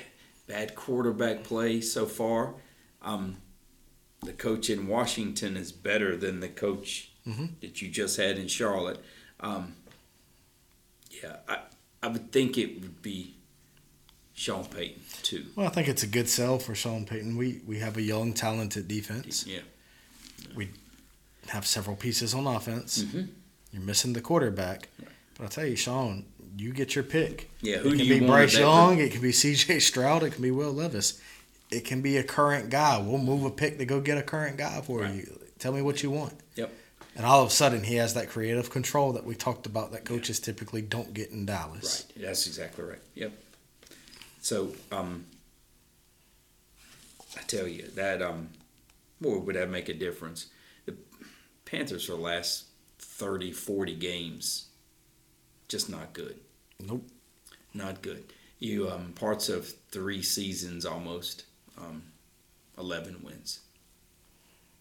[0.46, 2.54] Bad quarterback play so far.
[3.02, 3.36] Um,
[4.22, 7.60] the coach in Washington is better than the coach Mhm.
[7.60, 9.04] that you just had in Charlotte.
[9.40, 9.74] Um,
[11.10, 11.58] yeah, I,
[12.02, 13.34] I would think it would be
[14.34, 15.46] Sean Payton too.
[15.56, 17.36] Well, I think it's a good sell for Sean Payton.
[17.36, 19.44] We we have a young, talented defense.
[19.46, 19.60] Yeah,
[20.54, 20.70] we
[21.48, 23.02] Have several pieces on offense.
[23.04, 23.28] Mhm.
[23.72, 24.88] You're missing the quarterback.
[25.36, 26.24] But I'll tell you, Sean,
[26.56, 27.50] you get your pick.
[27.60, 27.78] yeah.
[27.78, 28.26] Who it do can you be?
[28.26, 28.98] Bryce Young.
[28.98, 29.80] It can be C.J.
[29.80, 30.22] Stroud.
[30.22, 31.20] It can be Will Levis.
[31.70, 32.98] It can be a current guy.
[32.98, 35.14] We'll move a pick to go get a current guy for Right.
[35.14, 35.40] you.
[35.58, 36.34] Tell me what you want.
[36.54, 36.72] Yep.
[37.16, 40.04] And all of a sudden, he has that creative control that we talked about that
[40.04, 42.04] coaches typically don't get in Dallas.
[42.16, 42.24] Right.
[42.26, 42.98] That's exactly right.
[43.14, 43.32] Yep.
[44.40, 45.24] So, um,
[47.36, 48.48] I tell you that um,
[49.20, 50.46] boy, would that make a difference?
[50.84, 50.94] The
[51.64, 52.66] Panthers for the last
[52.98, 54.66] 30, 40 games,
[55.68, 56.36] just not good.
[56.86, 57.06] Nope.
[57.74, 58.24] Not good.
[58.58, 61.44] You um, parts of three seasons almost,
[61.76, 62.02] um,
[62.78, 63.60] eleven wins,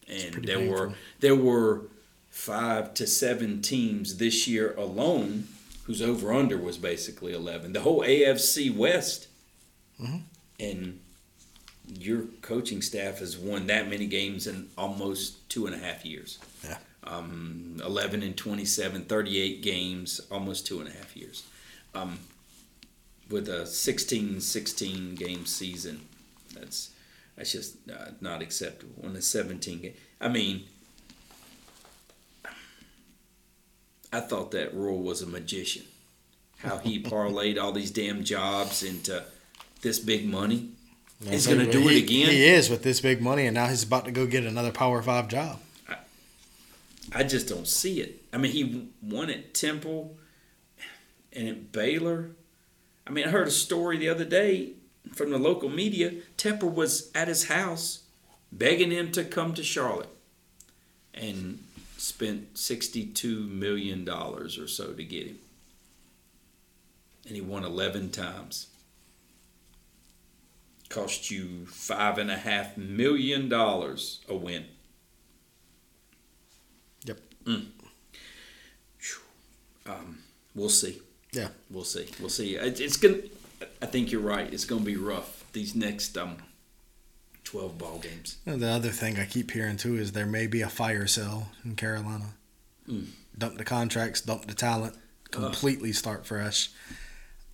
[0.07, 1.81] and there were there were
[2.29, 5.47] five to seven teams this year alone
[5.85, 7.73] whose over under was basically eleven.
[7.73, 9.27] The whole AFC West,
[10.01, 10.23] Mhm.
[10.59, 10.99] and
[11.99, 16.39] your coaching staff has won that many games in almost two and a half years.
[16.63, 16.77] Yeah.
[17.07, 21.43] Um, 11 and 27, 38 games, almost two and a half years.
[21.93, 22.19] Um,
[23.29, 26.01] with a 16 16 game season,
[26.53, 26.91] that's
[27.35, 29.05] that's just uh, not acceptable.
[29.05, 30.63] On a 17 game, I mean,
[34.11, 35.83] I thought that Rhule was a magician.
[36.57, 39.23] How he parlayed all these damn jobs into
[39.81, 40.69] this big money.
[41.23, 42.29] He's gonna do he- it again.
[42.29, 45.01] He is with this big money, and now he's about to go get another Power
[45.01, 45.59] Five job.
[47.13, 48.23] I just don't see it.
[48.33, 50.17] I mean, he won at Temple
[51.33, 52.31] and at Baylor.
[53.05, 54.73] I mean, I heard a story the other day
[55.13, 56.11] from the local media.
[56.37, 58.03] Tepper was at his house
[58.51, 60.09] begging him to come to Charlotte
[61.13, 61.63] and
[61.97, 65.39] spent $62 million or so to get him.
[67.25, 68.67] And he won 11 times.
[70.89, 74.65] Cost you $5.5 million a win.
[77.45, 77.61] Yep.
[79.87, 80.19] um,
[80.55, 81.01] we'll see.
[81.31, 81.49] Yeah.
[81.69, 82.07] we'll see.
[82.19, 82.55] We'll see.
[82.55, 83.19] It, it's gonna.
[83.81, 84.51] I think you're right.
[84.51, 86.37] It's gonna be rough these next um,
[87.43, 88.37] twelve ball games.
[88.45, 91.49] And the other thing I keep hearing too is there may be a fire sale
[91.63, 92.35] in Carolina.
[92.89, 93.07] Mm.
[93.37, 94.95] Dump the contracts, dump the talent,
[95.31, 96.71] completely start fresh.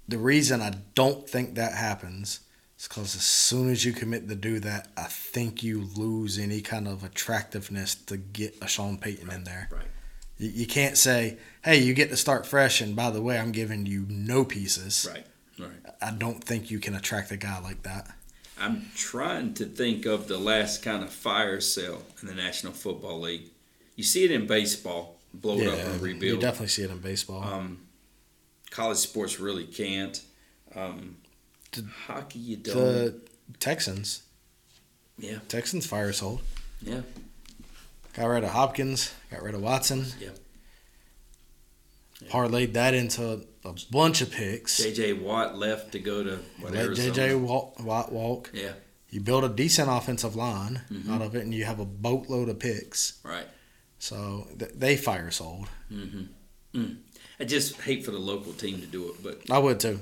[0.08, 2.42] The reason I don't think that happens
[2.82, 6.62] is because as soon as you commit to do that, I think you lose any
[6.62, 9.70] kind of attractiveness to get a Sean Payton in there.
[9.72, 9.86] Right.
[10.38, 13.52] You, you can't say, "Hey, you get to start fresh," and by the way, I'm
[13.52, 15.08] giving you no pieces.
[15.10, 15.26] Right.
[15.60, 15.94] Right.
[16.02, 18.10] I don't think you can attract a guy like that.
[18.60, 23.22] I'm trying to think of the last kind of fire sale in the National Football
[23.22, 23.50] League.
[23.96, 26.22] You see it in baseball, blow it up Yeah, rebuild.
[26.24, 27.44] you definitely see it in baseball.
[27.44, 27.82] Um,
[28.72, 30.20] college sports really can't.
[30.76, 31.18] Um,
[31.72, 32.76] The- hockey, you don't.
[32.76, 33.22] the
[33.60, 34.24] Texans,
[35.18, 36.42] yeah, Texans fire sold.
[36.82, 37.02] yeah.
[38.14, 40.06] Got rid of Hopkins, got rid of Watson.
[40.20, 40.30] Yeah.
[42.30, 44.78] Parlayed that into a bunch of picks.
[44.78, 45.14] J.J.
[45.14, 48.52] Watt left to go to what, Let JJ Watt, Watt walk.
[48.54, 48.74] Yeah,
[49.10, 51.10] You build a decent offensive line Mhm.
[51.10, 53.14] out of it, and you have a boatload of picks.
[53.24, 53.48] right.
[53.98, 55.68] So th- they fire sold.
[55.92, 56.80] Mm-hmm.
[56.80, 56.98] Mm.
[57.40, 60.00] I just hate for the local team to do it, but I would too.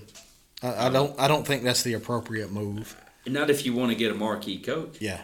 [0.61, 1.17] I, I don't.
[1.19, 2.95] I don't think that's the appropriate move.
[3.25, 4.97] not if you want to get a marquee coach.
[4.99, 5.21] Yeah.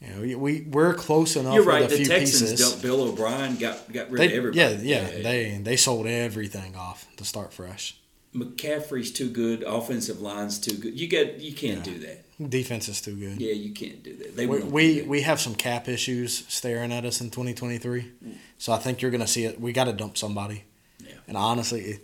[0.00, 1.54] You know, we- we we're close enough.
[1.54, 1.84] You're with right.
[1.84, 2.60] A The few Texans pieces.
[2.60, 2.80] don't.
[2.82, 4.58] Bill O'Brien got got rid They, of everybody.
[4.86, 7.96] yeah, yeah, They they sold everything off to start fresh.
[8.34, 9.62] McCaffrey's too good.
[9.64, 10.98] Offensive line's too good.
[10.98, 11.38] You get.
[11.40, 11.92] You can't Yeah.
[11.94, 12.24] do that.
[12.50, 13.40] Defense is too good.
[13.40, 14.36] Yeah, you can't do that.
[14.36, 18.34] They we we, we have some cap issues staring at us in 2023, mm.
[18.58, 19.60] so I think you're going to see it.
[19.60, 20.62] We got to dump somebody.
[21.04, 21.14] Yeah.
[21.26, 22.00] And honestly, it-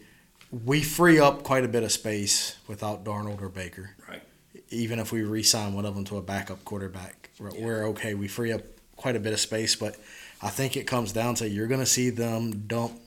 [0.64, 3.90] we free up quite a bit of space without Darnold or Baker.
[4.08, 4.22] Right.
[4.70, 8.14] Even if we re-sign one of them to a backup quarterback, we're, we're okay.
[8.14, 8.62] We free up
[8.96, 9.96] quite a bit of space, but
[10.42, 12.98] I think it comes down to you're going to see them dump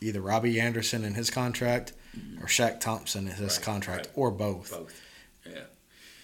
[0.00, 1.92] either Robbie Anderson in his contract
[2.40, 4.12] or Shaq Thompson in his Right, contract, right.
[4.16, 4.70] or both.
[4.70, 5.00] both.
[5.46, 5.60] Yeah.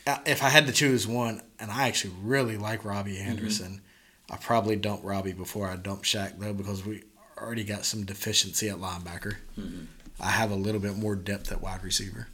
[0.06, 3.30] Uh, if I had to choose one, and I actually really like Robbie Mm-hmm.
[3.30, 3.82] Anderson,
[4.30, 7.02] I probably dump Robbie before I dump Shaq though because we
[7.38, 9.36] already got some deficiency at linebacker.
[9.58, 9.86] Mhm.
[10.20, 12.28] I have a little bit more depth at wide receiver.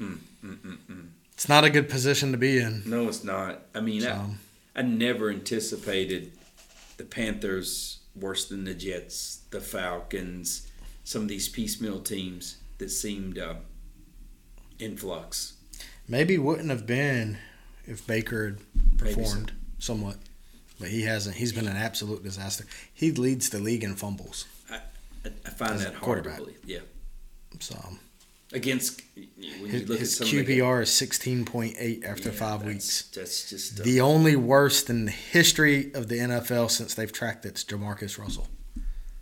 [0.00, 1.06] Mm, mm, mm, mm.
[1.34, 2.82] It's not a good position to be in.
[2.86, 3.62] No, it's not.
[3.74, 4.12] I mean, So,
[4.76, 6.32] I, I never anticipated
[6.96, 10.68] the Panthers worse than the Jets, the Falcons,
[11.04, 13.54] some of these piecemeal teams that seemed uh,
[14.78, 15.54] in flux.
[16.06, 17.38] maybe wouldn't have been
[17.86, 18.58] if Baker had
[19.00, 19.20] Maybe so.
[19.20, 20.16] performed somewhat,
[20.78, 21.36] but he hasn't.
[21.36, 22.64] He's been an absolute disaster.
[22.94, 24.46] He leads the league in fumbles.
[25.24, 26.60] I, find that hard to believe.
[26.64, 26.78] Yeah,
[27.60, 27.76] So
[28.52, 32.28] against when you his, look his at some of the is sixteen point eight after
[32.30, 33.02] Yeah, five that's- weeks.
[33.14, 37.44] That's just uh, The only worst in the history of the NFL since they've tracked
[37.44, 38.48] it's Jamarcus Russell.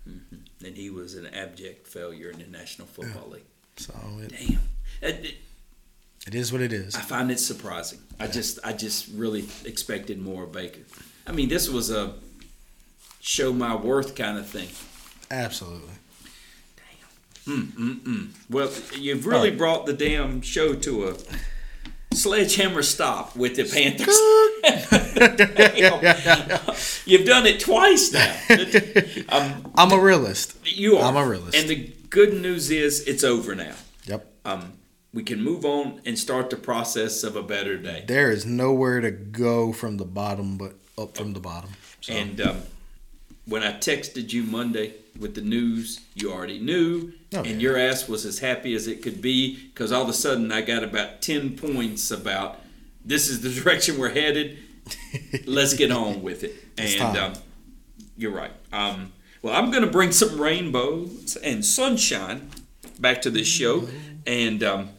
[0.05, 3.45] and he was an abject failure in the National Football League.
[3.77, 4.59] So it, Damn.
[5.03, 5.35] It- it-
[6.27, 6.97] it is what it is.
[6.97, 8.01] I find it surprising.
[8.19, 10.81] I just I just really expected more of Baker.
[11.25, 12.15] I mean, this was a
[13.21, 14.69] show my worth kind of thing.
[15.31, 15.93] Absolutely.
[17.47, 18.29] Mm, mm, mm.
[18.51, 19.57] Well, you've really Oh.
[19.57, 21.15] brought the damn show to a
[22.15, 24.17] sledgehammer stop with the Panthers.
[27.07, 28.35] You've done it twice now.
[29.29, 30.57] Um, I'm a realist.
[30.65, 31.05] you are.
[31.09, 31.57] I'm a realist.
[31.57, 33.75] And the good news is it's over now.
[34.07, 34.27] Yep.
[34.45, 34.73] Um,
[35.13, 38.05] we can move on and start the process of a better day.
[38.07, 41.71] There is nowhere to go from the bottom but up from the bottom.
[42.01, 42.63] So, And um,
[43.47, 47.57] when I texted you Monday with the news, you already knew, Oh, and yeah.
[47.59, 50.61] your ass was as happy as it could be because all of a sudden I
[50.63, 52.61] got about 10 points about
[53.05, 54.59] this is the direction we're headed.
[55.47, 56.55] Let's get on with it.
[56.79, 57.33] And um,
[58.17, 58.53] you're right.
[58.73, 59.13] Um,
[59.43, 62.51] well, I'm going to bring some rainbows and sunshine
[62.99, 63.89] back to this show.
[64.27, 64.91] And um,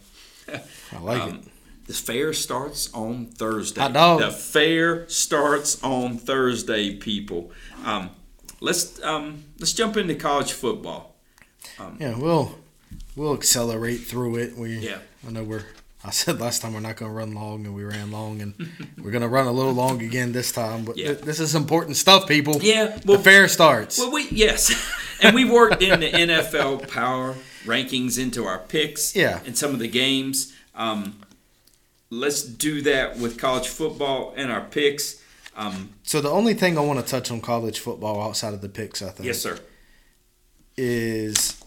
[0.91, 1.87] I like um, it.
[1.87, 3.81] the fair starts on Thursday.
[3.81, 4.19] Hot dog.
[4.19, 7.51] The fair starts on Thursday, people.
[7.85, 8.09] Um,
[8.59, 11.15] let's um, let's jump into college football.
[11.99, 12.55] Yeah, we'll
[13.15, 14.57] we'll accelerate through it.
[14.57, 14.99] We Yeah.
[15.27, 15.63] I know we're
[16.05, 18.53] I said last time we're not going to run long, and we ran long, and
[19.03, 20.85] we're going to run a little long again this time.
[20.85, 21.07] But Yeah.
[21.13, 22.59] th- this is important stuff, people.
[22.61, 23.97] Yeah, well- the fair starts.
[23.97, 24.71] Well, we yes,
[25.21, 27.35] and we worked in the NFL power
[27.65, 29.15] rankings into our picks.
[29.15, 29.41] Yeah.
[29.45, 30.53] in some of the games.
[30.75, 31.19] Um,
[32.09, 35.21] let's do that with college football and our picks.
[35.57, 38.69] Um, so the only thing I want to touch on college football outside of the
[38.69, 39.59] picks, I think, yes, sir.
[40.77, 41.61] is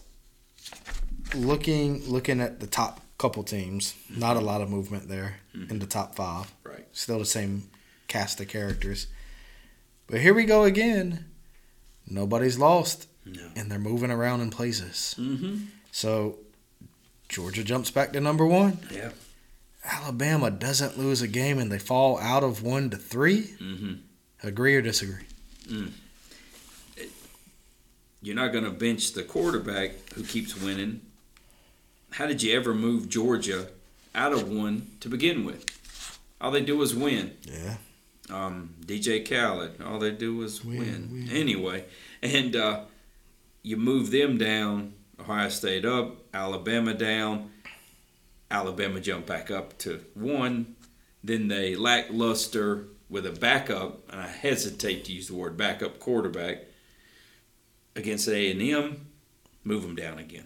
[1.35, 3.93] looking looking at the top couple teams.
[4.09, 5.35] Not a lot of movement there
[5.69, 6.51] in the top five.
[6.63, 6.87] Right.
[6.93, 7.69] Still the same
[8.07, 9.07] cast of characters.
[10.07, 11.25] But here we go again.
[12.07, 13.49] Nobody's lost, No.
[13.55, 15.15] and they're moving around in places.
[15.17, 15.65] Mm-hmm.
[15.91, 16.39] So
[17.29, 18.79] Georgia jumps back to number one.
[18.91, 19.11] Yeah.
[19.83, 23.43] Alabama doesn't lose a game, and they fall out of one to three.
[23.59, 23.93] Mm-hmm.
[24.43, 25.25] Agree or disagree?
[28.21, 31.01] You're not going to bench the quarterback who keeps winning.
[32.11, 33.67] How did you ever move Georgia
[34.13, 35.65] out of one to begin with?
[36.39, 37.35] All they do is win.
[37.43, 37.77] Yeah.
[38.29, 41.09] Um, DJ Khaled, all they do is Win, win.
[41.11, 41.29] win.
[41.31, 41.85] Anyway,
[42.21, 42.81] and uh,
[43.63, 44.93] you move them down.
[45.19, 47.50] Ohio State up, Alabama down.
[48.51, 50.75] Alabama jump back up to one.
[51.23, 56.65] Then they lackluster with a backup, and I hesitate to use the word backup quarterback.
[57.95, 59.05] against A and M,
[59.63, 60.45] move them down again.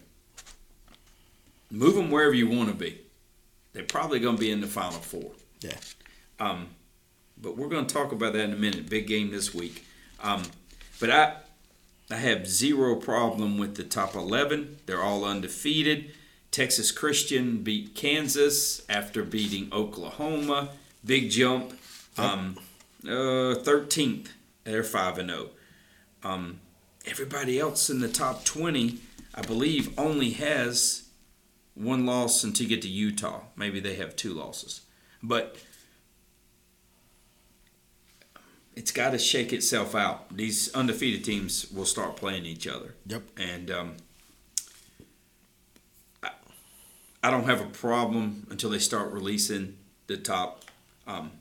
[1.70, 3.02] Move them wherever you want to be.
[3.74, 5.32] They're probably going to be in the Final Four.
[5.62, 5.78] Yeah.
[6.40, 6.68] Um,
[7.40, 8.90] but we're going to talk about that in a minute.
[8.90, 9.86] Big game this week.
[10.24, 10.44] Um,
[11.00, 11.36] but I,
[12.10, 14.78] I have zero problem with the top 11.
[14.86, 16.12] They're all undefeated.
[16.56, 20.70] Texas Christian beat Kansas after beating Oklahoma.
[21.04, 21.78] Big jump.
[22.18, 22.58] Um,
[23.04, 24.30] uh, 13th.
[24.64, 25.50] They're 5 and 0.
[26.24, 26.62] Um,
[27.06, 29.00] everybody else in the top 20,
[29.36, 31.10] I believe, only has
[31.74, 33.42] one loss until you get to Utah.
[33.58, 34.80] Maybe they have two losses.
[35.22, 35.58] But
[38.78, 40.38] it's got to shake itself out.
[40.38, 42.96] These undefeated teams will start playing each other.
[43.08, 43.24] Yep.
[43.36, 43.98] And um,
[46.24, 46.32] I,
[47.26, 50.64] I don't have a problem until they start releasing the top.
[51.08, 51.32] Um,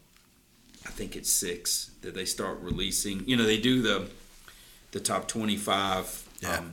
[0.86, 3.28] I think it's six that they start releasing.
[3.28, 4.06] You know, they do the
[4.92, 6.06] the top twenty-five.
[6.40, 6.56] Yeah.
[6.56, 6.72] Um,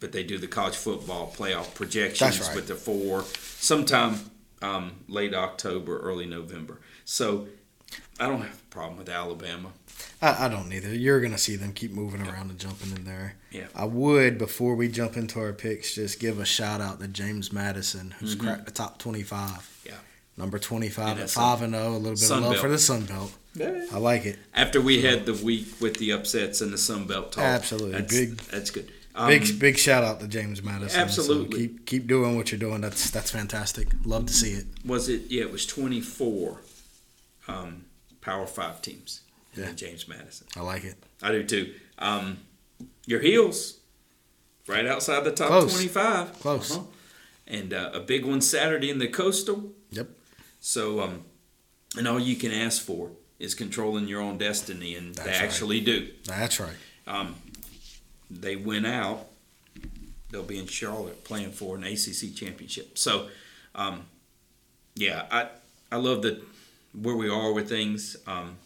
[0.00, 2.56] but they do the college football playoff projections right.
[2.56, 3.24] with the four
[3.60, 4.30] sometime
[4.62, 6.80] um, late October, early November.
[7.04, 7.48] So
[8.20, 9.70] I don't have a problem with Alabama.
[10.20, 10.94] I, I don't either.
[10.94, 13.34] You're going to see them keep moving around and jumping in there.
[13.50, 13.66] Yeah.
[13.74, 17.52] I would, before we jump into our picks, just give a shout out to James
[17.52, 19.50] Madison, who's cracked the top 25.
[19.50, 19.88] Mm-hmm.
[19.88, 19.94] Yeah.
[20.36, 21.88] Number 25 at 5 and 0.
[21.88, 22.62] A little bit Sun of love Belt.
[22.62, 23.32] for the Sun Belt.
[23.54, 23.86] Yeah.
[23.92, 24.38] I like it.
[24.54, 27.92] After we had the week with the upsets and the Sun Belt talk, Absolutely.
[27.92, 28.90] that's, Big- that's good.
[29.14, 30.88] Um, Big big shout out to James Madison.
[30.88, 31.58] So Absolutely.
[31.68, 32.80] keep keep doing what you're doing.
[32.80, 33.88] That's that's fantastic.
[34.06, 34.64] Love to see it.
[34.86, 35.24] was it?
[35.28, 36.60] Yeah, it was twenty four
[37.52, 37.84] um,
[38.20, 39.20] Power Five teams.
[39.54, 39.68] Yeah.
[39.68, 40.46] in James Madison.
[40.56, 40.94] I like it.
[41.22, 41.74] I do too.
[41.98, 42.38] Um,
[43.04, 43.80] your heels,
[44.66, 45.72] right outside the top Close.
[45.72, 46.32] twenty five.
[46.40, 46.78] Close.
[47.46, 49.72] And uh, a big one Saturday in the Coastal.
[49.90, 50.08] Yep.
[50.60, 51.24] So, um,
[51.98, 55.42] and all you can ask for is controlling your own destiny, and That's they right.
[55.42, 56.08] actually do.
[56.24, 56.76] That's right.
[57.06, 57.34] Um,
[58.30, 59.26] they win out,
[60.30, 62.96] they'll be in Charlotte playing for an ACC championship.
[62.96, 63.28] So,
[63.74, 64.06] um,
[64.94, 65.48] yeah, I
[65.90, 66.42] I love that
[66.92, 68.16] where we are with things.
[68.26, 68.56] Um,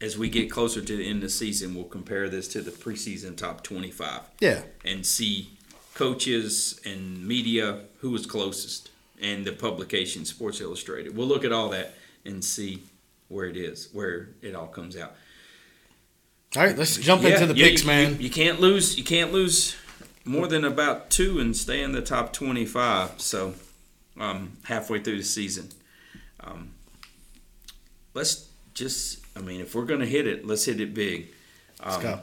[0.00, 2.70] as we get closer to the end of the season, we'll compare this to the
[2.70, 4.62] preseason top twenty-five Yeah.
[4.84, 5.50] and see
[5.94, 8.90] coaches and media who was closest
[9.20, 11.16] and the publication Sports Illustrated.
[11.16, 11.94] We'll look at all that
[12.24, 12.84] and see
[13.26, 15.16] where it is, where it all comes out.
[16.56, 18.12] All right, let's jump Yeah, into the yeah, picks, you, man.
[18.12, 18.96] You, you can't lose.
[18.96, 19.74] You can't lose
[20.24, 23.20] more than about two and stay in the top twenty-five.
[23.20, 23.54] So,
[24.16, 25.70] um, halfway through the season,
[26.48, 26.72] um,
[28.14, 29.20] let's just.
[29.36, 31.28] I mean, if we're gonna hit it, let's hit it big.
[31.80, 32.20] Um, Let's go.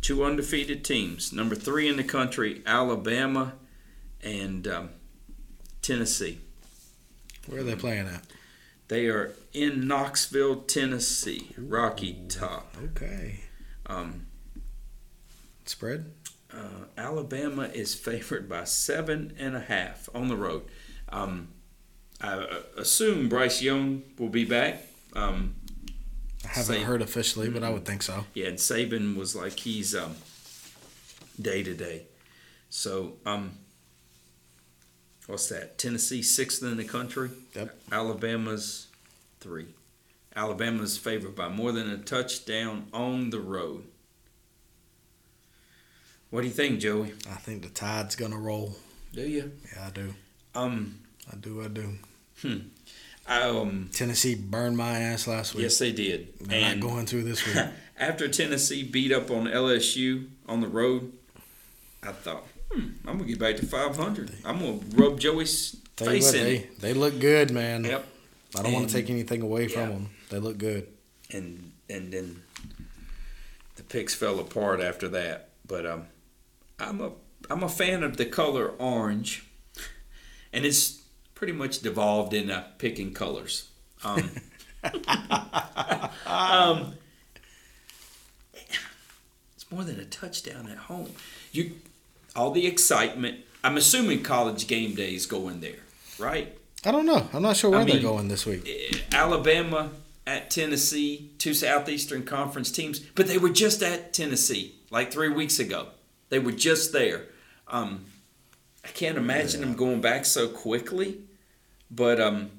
[0.00, 1.32] Two undefeated teams.
[1.32, 3.54] Number three in the country, Alabama,
[4.22, 4.90] and um,
[5.80, 6.38] Tennessee.
[7.46, 8.22] Where are they playing at?
[8.88, 11.50] They are in Knoxville, Tennessee.
[11.56, 12.76] Rocky Top.
[12.84, 13.40] Okay.
[13.86, 14.26] Um,
[15.64, 16.12] Spread?
[16.52, 20.64] Uh, Alabama is favored by seven and a half on the road.
[21.08, 21.48] Um,
[22.22, 24.82] I uh, assume Bryce Young will be back.
[25.14, 25.56] Um,
[26.44, 28.24] I haven't heard officially, but I would think so.
[28.34, 30.16] yeah, and Saban was like he's um,
[31.40, 32.04] day to day.
[32.70, 33.52] So, um,
[35.26, 35.78] what's that?
[35.78, 37.30] Tennessee sixth in the country.
[37.54, 37.76] Yep.
[37.90, 38.86] Alabama's
[39.40, 39.66] three.
[40.34, 43.84] Alabama's favored by more than a touchdown on the road.
[46.30, 47.12] What do you think, Joey?
[47.30, 48.76] I think the tide's gonna roll.
[49.12, 49.52] Do you?
[49.74, 50.14] Yeah, I do.
[50.54, 51.00] Um,
[51.30, 51.62] I do.
[51.62, 51.98] I do.
[53.26, 55.62] I, um, Tennessee burned my ass last week.
[55.62, 56.38] yes, they did.
[56.40, 57.56] They're and not going through this week.
[57.96, 61.12] after Tennessee beat up on LSU on the road,
[62.02, 64.32] I thought, hmm, I'm gonna get back to 500.
[64.44, 66.80] I'm gonna rub Joey's Tell face what, in they, it.
[66.80, 67.84] they look good, man.
[67.84, 68.06] Yep.
[68.58, 70.10] I don't want to take anything away from them.
[70.28, 70.88] They look good.
[71.30, 72.42] And and then
[73.76, 75.50] the picks fell apart after that.
[75.66, 76.06] But um,
[76.78, 77.12] I'm a
[77.48, 79.46] I'm a fan of the color orange,
[80.52, 81.01] and it's
[81.42, 83.68] pretty much devolved into picking colors.
[84.04, 84.30] Um,
[86.24, 86.94] um,
[89.56, 91.10] it's more than a touchdown at home.
[91.50, 91.72] You,
[92.36, 93.40] all the excitement.
[93.64, 95.80] I'm assuming college game day is going there,
[96.16, 96.56] right?
[96.84, 97.26] I don't know.
[97.32, 99.04] I'm not sure where I they're going this week.
[99.12, 99.90] Alabama
[100.24, 105.58] at Tennessee, two Southeastern Conference teams, but they were just at Tennessee like three weeks
[105.58, 105.88] ago.
[106.28, 107.24] They were just there.
[107.66, 108.04] Um,
[108.84, 111.18] I can't imagine them going back so quickly,
[111.94, 112.50] but um,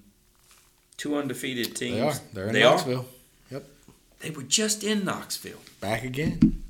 [0.97, 1.95] two undefeated teams.
[1.97, 2.13] They are.
[2.33, 2.71] They're in They are.
[2.75, 3.05] Knoxville.
[4.19, 5.59] They were just in Knoxville.
[5.81, 6.63] Back again.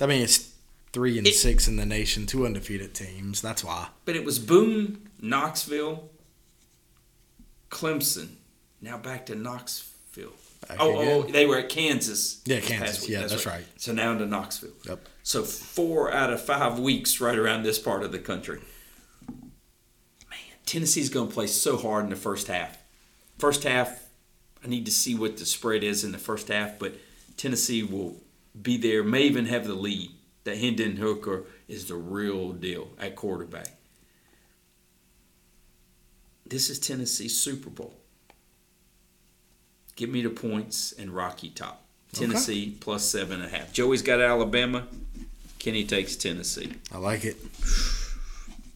[0.00, 0.50] I mean, it's
[0.92, 3.40] three and It- six in the nation, two undefeated teams.
[3.40, 3.88] That's why.
[4.04, 6.10] But it was Boone, Knoxville,
[7.70, 8.28] Clemson.
[8.80, 10.32] Now back to Knoxville.
[10.66, 12.40] Back Oh, oh, they were at Kansas.
[12.44, 13.08] Yeah, Kansas.
[13.08, 13.64] Yeah, that's right.
[13.76, 14.72] So now into Knoxville.
[14.88, 15.06] Yep.
[15.22, 18.60] So four out of five weeks right around this part of the country.
[20.66, 22.76] Tennessee's going to play so hard in the first half.
[23.38, 24.08] First half,
[24.64, 26.94] I need to see what the spread is in the first half, but
[27.36, 28.16] Tennessee will
[28.60, 30.10] be there, may even have the lead.
[30.44, 33.66] That Hendon Hooker is the real deal at quarterback.
[36.46, 37.94] This is Tennessee's Super Bowl.
[39.96, 41.82] Give me the points and Rocky Top.
[42.12, 43.72] Tennessee plus seven and a half.
[43.72, 44.86] Joey's got Alabama.
[45.58, 46.74] Kenny takes Tennessee.
[46.92, 47.36] I like it.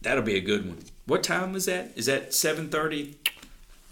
[0.01, 0.79] That'll be a good one.
[1.11, 1.91] What time was that?
[1.97, 3.15] Is that 7.30,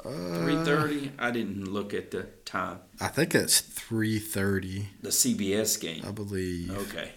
[0.05, 1.11] Uh, 3.30?
[1.19, 2.79] I didn't look at the time.
[3.01, 4.87] I think it's three thirty.
[5.01, 6.01] The CBS game.
[6.07, 7.11] I believe Okay,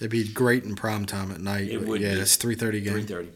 [0.00, 1.68] it'd be great in prime time at night.
[1.68, 2.20] It would yeah, be.
[2.22, 2.94] it's three thirty game.
[3.06, 3.28] 3.30.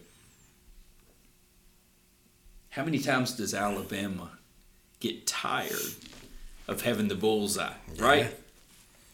[2.70, 4.32] How many times does Alabama
[4.98, 5.94] get tired
[6.66, 8.24] of having the bullseye, right?
[8.24, 8.30] Yeah.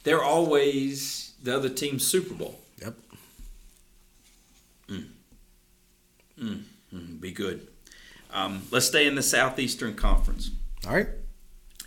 [0.04, 2.58] They're always the other team's Super Bowl.
[6.36, 6.58] Yep.
[6.94, 7.66] Mm, be good.
[8.32, 10.50] Um, let's stay in the Southeastern Conference.
[10.86, 11.08] All right.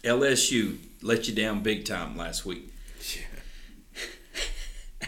[0.03, 2.73] LSU let you down big time last week.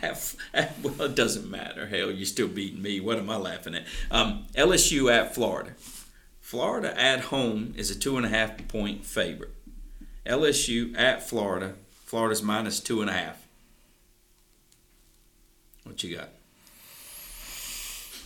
[0.01, 0.35] At-
[0.83, 1.87] well, it doesn't matter.
[1.87, 2.99] Hell, you're still beating me.
[2.99, 3.83] What am I laughing at?
[4.11, 5.71] Um, LSU at Florida.
[6.39, 9.53] Florida at home is a two and a half point favorite.
[10.25, 11.73] LSU at Florida.
[12.05, 13.45] Florida's minus two and a half.
[15.83, 16.29] What you got?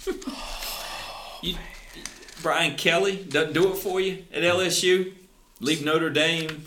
[1.46, 1.56] you,
[2.42, 5.14] Brian Kelly doesn't do it for you at LSU.
[5.60, 6.66] Leave Notre Dame.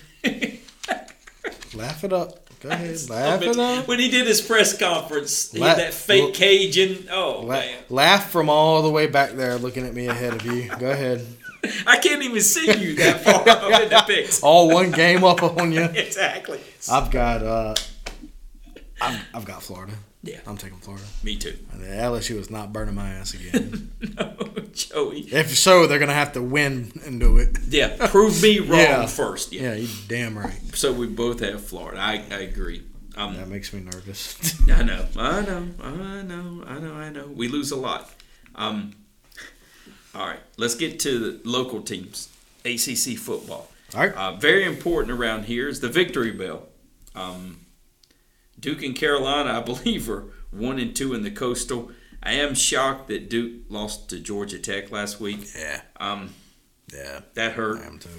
[1.75, 2.49] Laugh it up.
[2.61, 2.97] Go ahead.
[3.11, 3.87] Laugh it up.
[3.87, 7.09] when he did his press conference, he La- had that fake Cajun.
[7.11, 10.45] Oh La- man, laugh from all the way back there, looking at me ahead of
[10.47, 10.69] you.
[10.79, 11.27] Go ahead.
[11.87, 14.43] I can't even see you that far up in the pics.
[14.43, 15.83] All one game up on you.
[15.83, 16.61] Exactly.
[16.91, 17.43] I've got.
[17.43, 17.75] uh
[19.01, 19.93] I've, I've got Florida.
[20.27, 20.39] Yeah.
[20.47, 21.05] I'm taking Florida.
[21.23, 21.57] Me too.
[21.73, 23.93] And the LSU is not burning my ass again.
[24.19, 24.35] No,
[24.73, 25.21] Joey.
[25.33, 27.57] if so, they're gonna have to win and do it.
[27.69, 29.07] Yeah, prove me wrong Yeah.
[29.07, 29.53] first.
[29.53, 29.63] Yeah.
[29.63, 30.59] Yeah, you damn right.
[30.75, 32.01] So we both have Florida.
[32.01, 32.83] I, I agree.
[33.17, 34.37] Um, That makes me nervous.
[34.71, 37.27] I know, I know, I know, I know, I know.
[37.27, 38.11] We lose a lot.
[38.55, 38.93] Um,
[40.15, 42.29] all right, let's get to the local teams.
[42.65, 43.71] ACC football.
[43.95, 44.13] All right.
[44.15, 46.67] Uh, very important around here is the victory bell.
[47.15, 47.61] Um,
[48.59, 51.91] Duke and Carolina, I believe, are one and two in the coastal.
[52.23, 55.47] I am shocked that Duke lost to Georgia Tech last week.
[55.57, 55.83] Yeah.
[55.99, 56.35] Um,
[56.93, 57.21] Yeah.
[57.35, 57.79] that hurt.
[57.81, 58.11] I am too.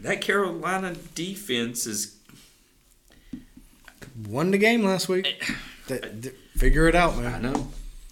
[0.00, 2.16] That Carolina defense is
[4.28, 5.42] Won the game last week.
[5.88, 6.02] Th-
[6.56, 7.34] figure it out, man.
[7.34, 7.68] I know.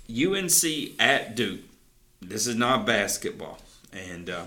[0.09, 1.61] UNC at Duke.
[2.21, 3.59] This is not basketball,
[3.93, 4.45] and uh,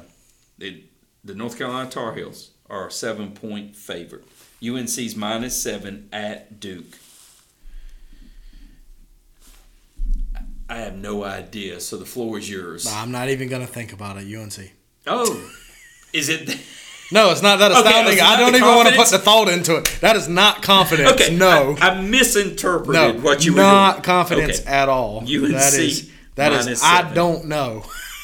[0.58, 0.84] the
[1.24, 4.26] the North Carolina Tar Heels are a seven point favorite.
[4.64, 6.86] UNC's minus seven at Duke.
[10.70, 12.88] I have no idea, so the floor is yours.
[12.92, 14.26] I'm not even gonna think about it.
[14.34, 14.72] UNC.
[15.06, 15.50] Oh,
[16.14, 16.60] is it?
[17.10, 18.18] No, it's not that astounding.
[18.18, 19.86] not I don't even want to put the thought into it.
[20.02, 21.12] That is not confidence.
[21.14, 24.70] Okay, no, I, I misinterpreted no, what you were not confidence Okay.
[24.70, 25.20] at all.
[25.20, 26.66] UNC that is that is.
[26.66, 27.14] minus I seven.
[27.16, 27.84] don't know,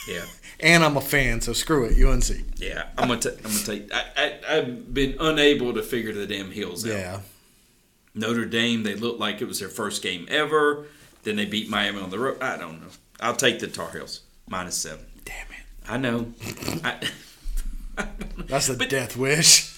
[0.09, 0.25] Yeah.
[0.63, 2.01] And I'm a fan, so screw it.
[2.03, 2.25] UNC.
[2.57, 3.19] Yeah, I'm gonna.
[3.21, 3.93] T- I'm gonna take.
[3.93, 6.91] I, I I've been unable to figure the damn heels out.
[6.91, 7.19] Yeah,
[8.15, 10.85] Notre Dame, they looked like it was their first game ever.
[11.23, 12.41] Then they beat Miami on the road.
[12.41, 12.87] I don't know.
[13.19, 15.05] I'll take the Tar Heels minus seven.
[15.25, 15.89] damn it.
[15.89, 16.33] I know.
[16.83, 18.07] I,
[18.37, 19.77] That's a But- death wish.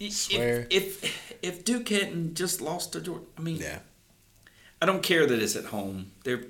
[0.00, 0.66] if, Swear.
[0.70, 3.78] if if Duke hadn't just lost to Georgia, I mean, Yeah.
[4.82, 6.10] I don't care that it's at home.
[6.24, 6.44] They're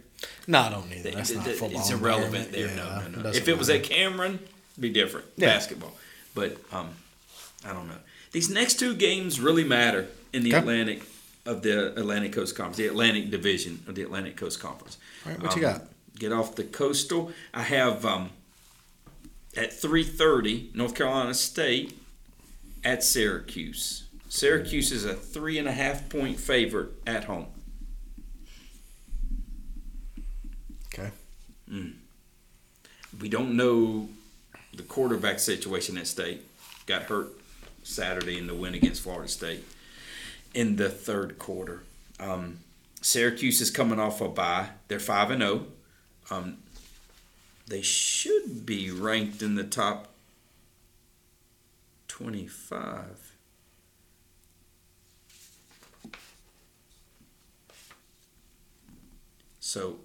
[0.47, 1.11] No, I don't either.
[1.11, 1.81] That's It- not football.
[1.81, 2.69] It's irrelevant there.
[2.69, 3.29] Yeah, no, no, no.
[3.31, 3.81] If it was matter.
[3.81, 4.35] at Cameron,
[4.73, 5.27] it'd be different.
[5.37, 5.49] Yeah.
[5.49, 5.97] Basketball.
[6.35, 6.91] But um,
[7.65, 7.99] I don't know.
[8.33, 10.59] These next two games really matter in the Okay.
[10.59, 11.03] Atlantic
[11.45, 14.99] of the Atlantic Coast Conference, the Atlantic Division of the Atlantic Coast Conference.
[15.25, 15.85] All right, what you Um, got?
[16.19, 17.33] Get off the coastal.
[17.55, 18.31] I have um,
[19.57, 21.97] at three thirty North Carolina State
[22.85, 24.05] at Syracuse.
[24.29, 27.47] Syracuse is a three and a half point favorite at home.
[30.93, 31.11] Okay.
[31.69, 34.09] We don't know
[34.75, 36.45] the quarterback situation at State.
[36.87, 37.29] Got hurt
[37.83, 39.65] Saturday in the win against Florida State
[40.55, 41.83] in the third quarter.
[42.21, 42.59] Um,
[43.01, 44.69] Syracuse is coming off a bye.
[44.89, 45.67] They're five and zero.
[46.31, 46.59] Um,
[47.67, 50.09] they should be ranked in the top
[52.09, 53.33] twenty-five.
[59.61, 59.99] So,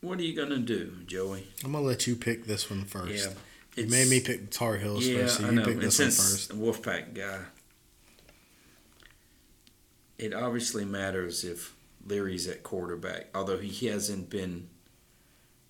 [0.00, 1.48] what are you gonna do, Joey?
[1.64, 3.26] I'm gonna let you pick this one first.
[3.26, 3.32] Yeah.
[3.76, 5.64] You made me pick Tar Heels yeah, first, so I you know.
[5.64, 6.58] pick this one since first.
[6.58, 7.40] Wolfpack guy,
[10.18, 11.74] it obviously matters if
[12.06, 14.68] Leary's at quarterback, although he hasn't been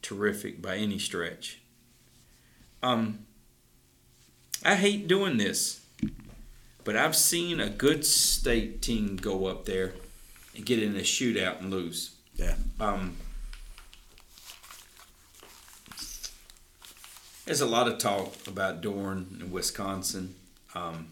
[0.02, 1.60] terrific by any stretch.
[2.82, 3.26] Um,
[4.64, 5.84] I hate doing this,
[6.84, 9.94] but I've seen a good state team go up there
[10.56, 12.14] and get in a shootout and lose.
[12.34, 12.54] Yeah.
[12.78, 13.16] Um,
[17.50, 20.36] there's a lot of talk about Dorn in Wisconsin.
[20.72, 21.08] Um,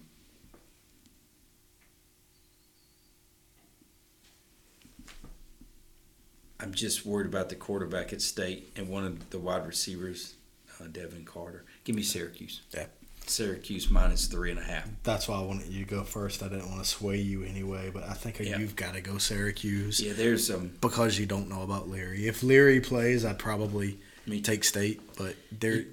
[6.60, 10.34] I'm just worried about the quarterback at state and one of the wide receivers,
[10.80, 11.64] uh, Devin Carter.
[11.82, 12.60] Give me Syracuse.
[12.72, 12.86] Yeah.
[13.26, 14.88] Syracuse minus three and a half.
[15.02, 16.42] That's why I wanted you to go first.
[16.42, 18.58] I didn't want to sway you anyway, but I think Yeah.
[18.58, 20.72] you've got to go Syracuse Yeah, there's um.
[20.80, 22.26] because you don't know about Leary.
[22.28, 25.84] If Leary plays, I'd probably Me take State, but they're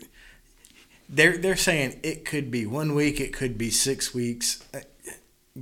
[1.10, 4.64] they're they're saying it could be one week, it could be six weeks.
[4.74, 4.80] Uh,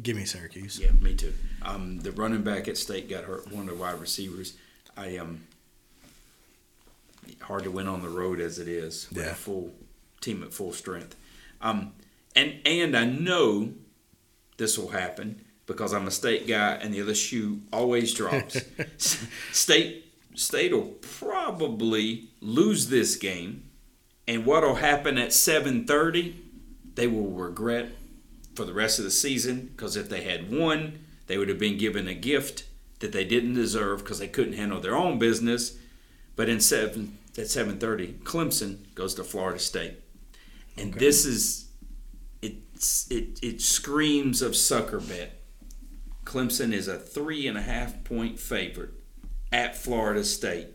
[0.01, 0.79] Give me Syracuse.
[0.79, 1.33] Yeah, me too.
[1.61, 3.51] Um, the running back at state got hurt.
[3.51, 4.53] One of the wide receivers.
[4.97, 5.41] I um.
[7.41, 9.31] Hard to win on the road as it is with Yeah.
[9.31, 9.71] a full
[10.21, 11.15] team at full strength.
[11.61, 11.93] Um,
[12.35, 13.73] and and I know
[14.57, 18.61] this will happen because I'm a state guy and the other shoe always drops.
[19.51, 20.05] state
[20.35, 23.63] state will probably lose this game,
[24.27, 26.35] and what'll happen at 7:30,
[26.95, 27.89] they will regret
[28.55, 31.77] for the rest of the season because if they had won, they would have been
[31.77, 32.65] given a gift
[32.99, 35.77] that they didn't deserve because they couldn't handle their own business.
[36.35, 39.95] But in seven at 7:30, Clemson goes to Florida State,
[40.77, 41.65] and this is
[42.41, 45.39] it's it it screams of sucker bet.
[46.25, 48.93] Clemson is a three and a half point favorite
[49.51, 50.67] at Florida State.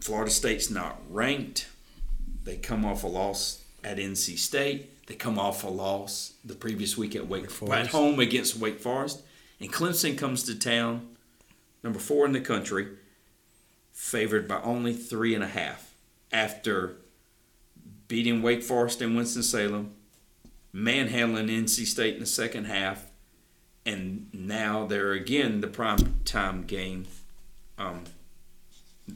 [0.00, 1.68] Florida State's not ranked.
[2.44, 5.06] They come off a loss at NC State.
[5.06, 8.78] They come off a loss the previous week at Wake, Wake at home against Wake
[8.78, 9.22] Forest.
[9.60, 11.16] And Clemson comes to town,
[11.82, 12.88] number four in the country,
[13.92, 15.94] favored by only three and a half
[16.32, 16.96] after
[18.06, 19.92] beating Wake Forest and Winston-Salem,
[20.72, 23.10] manhandling NC State in the second half,
[23.84, 27.06] and now they're again the prime time game.
[27.78, 28.04] Um,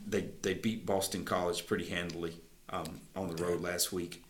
[0.07, 2.37] they they beat Boston College pretty handily
[2.71, 4.25] um, on the road last week.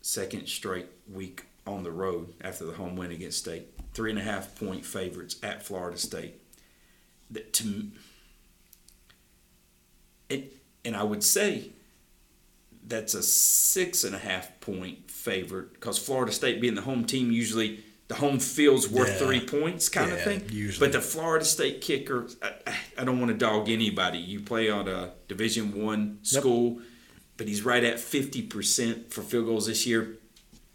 [0.00, 3.68] Second straight week on the road after the home win against State.
[3.94, 6.40] Three and a half point favorites at Florida State.
[7.30, 7.88] That to
[10.30, 11.72] it, and I would say
[12.86, 17.30] that's a six and a half point favorite because Florida State being the home team
[17.30, 19.26] usually the home field's worth Yeah.
[19.26, 20.48] three points kind of thing.
[20.50, 20.86] usually.
[20.86, 24.18] But the Florida State kicker, I, I don't want to dog anybody.
[24.18, 26.40] You play on a Division One Yep.
[26.42, 26.80] school,
[27.36, 30.16] but he's right at fifty percent for field goals this year.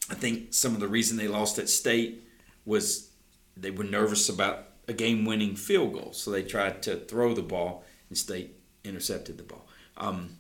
[0.10, 2.24] I think some of the reason they lost at State
[2.66, 3.10] was
[3.58, 7.84] they were nervous about a game-winning field goal, so they tried to throw the ball,
[8.10, 9.68] and State intercepted the ball.
[9.98, 10.38] Um,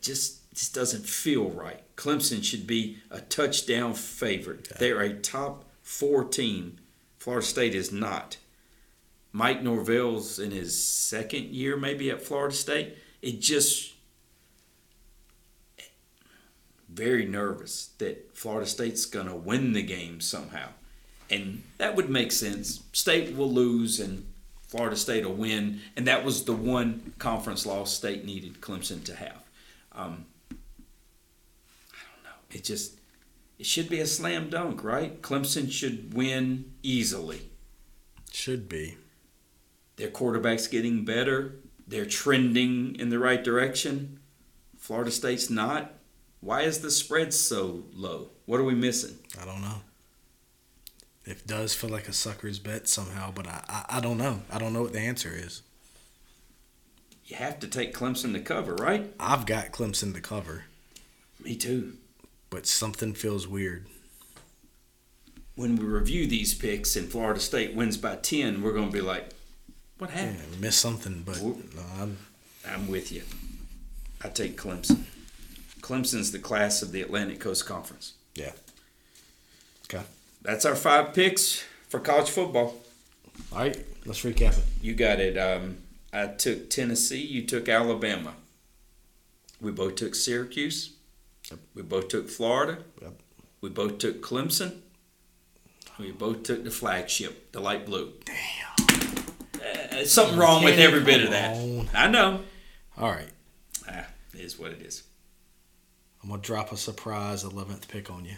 [0.00, 1.82] just just doesn't feel right.
[1.94, 4.68] Clemson should be a touchdown favorite.
[4.80, 6.78] They're a top four team.
[7.16, 8.38] Florida State is not.
[9.30, 12.96] Mike Norvell's in his second year, maybe at Florida State.
[13.22, 13.94] It just
[16.88, 20.70] very nervous that Florida State's gonna win the game somehow,
[21.30, 22.82] and that would make sense.
[22.92, 24.26] State will lose and
[24.66, 29.14] Florida State will win, and that was the one conference loss State needed Clemson to
[29.14, 29.44] have.
[29.92, 30.28] Um, I don't know.
[32.50, 32.98] It just
[33.58, 35.20] it should be a slam dunk, right?
[35.20, 37.50] Clemson should win easily.
[38.30, 38.96] Should be.
[39.96, 41.56] Their quarterback's getting better.
[41.86, 44.20] They're trending in the right direction.
[44.76, 45.94] Florida State's not.
[46.40, 48.30] Why is the spread so low?
[48.46, 49.18] What are we missing?
[49.40, 49.80] I don't know.
[51.24, 54.42] It does feel like a sucker's bet somehow, but I, I, I don't know.
[54.50, 55.62] I don't know what the answer is.
[57.26, 59.12] You have to take Clemson to cover, right?
[59.20, 60.64] I've got Clemson to cover,
[61.42, 61.98] Me too.
[62.50, 63.86] But something feels weird.
[65.54, 69.00] When we review these picks and Florida State wins by 10, we're going to be
[69.00, 69.30] like,
[69.98, 70.60] what Yeah, happened?
[70.60, 71.56] miss something, but no,
[71.98, 72.18] I'm,
[72.66, 73.22] I'm with you.
[74.22, 75.04] I take Clemson.
[75.80, 78.14] Clemson's the class of the Atlantic Coast Conference.
[78.34, 78.52] yeah.
[79.92, 80.04] Okay.
[80.42, 82.76] That's our five picks for college football.
[83.52, 84.64] All right, let's recap it.
[84.82, 85.38] You got it.
[85.38, 85.78] Um,
[86.12, 87.20] I took Tennessee.
[87.22, 88.34] You took Alabama.
[89.62, 90.92] We both took Syracuse.
[91.50, 91.60] Yep.
[91.74, 92.78] We both took Florida.
[93.02, 93.20] Yep.
[93.60, 94.80] We both took Clemson.
[95.98, 98.12] We both took the flagship, the light blue.
[98.24, 99.18] Damn.
[100.00, 101.56] Uh, something wrong with every bit of that.
[101.92, 102.42] I know.
[102.96, 103.28] All right.
[103.88, 105.02] Ah, is what it is.
[106.22, 108.36] I'm gonna drop a surprise 11th pick on you.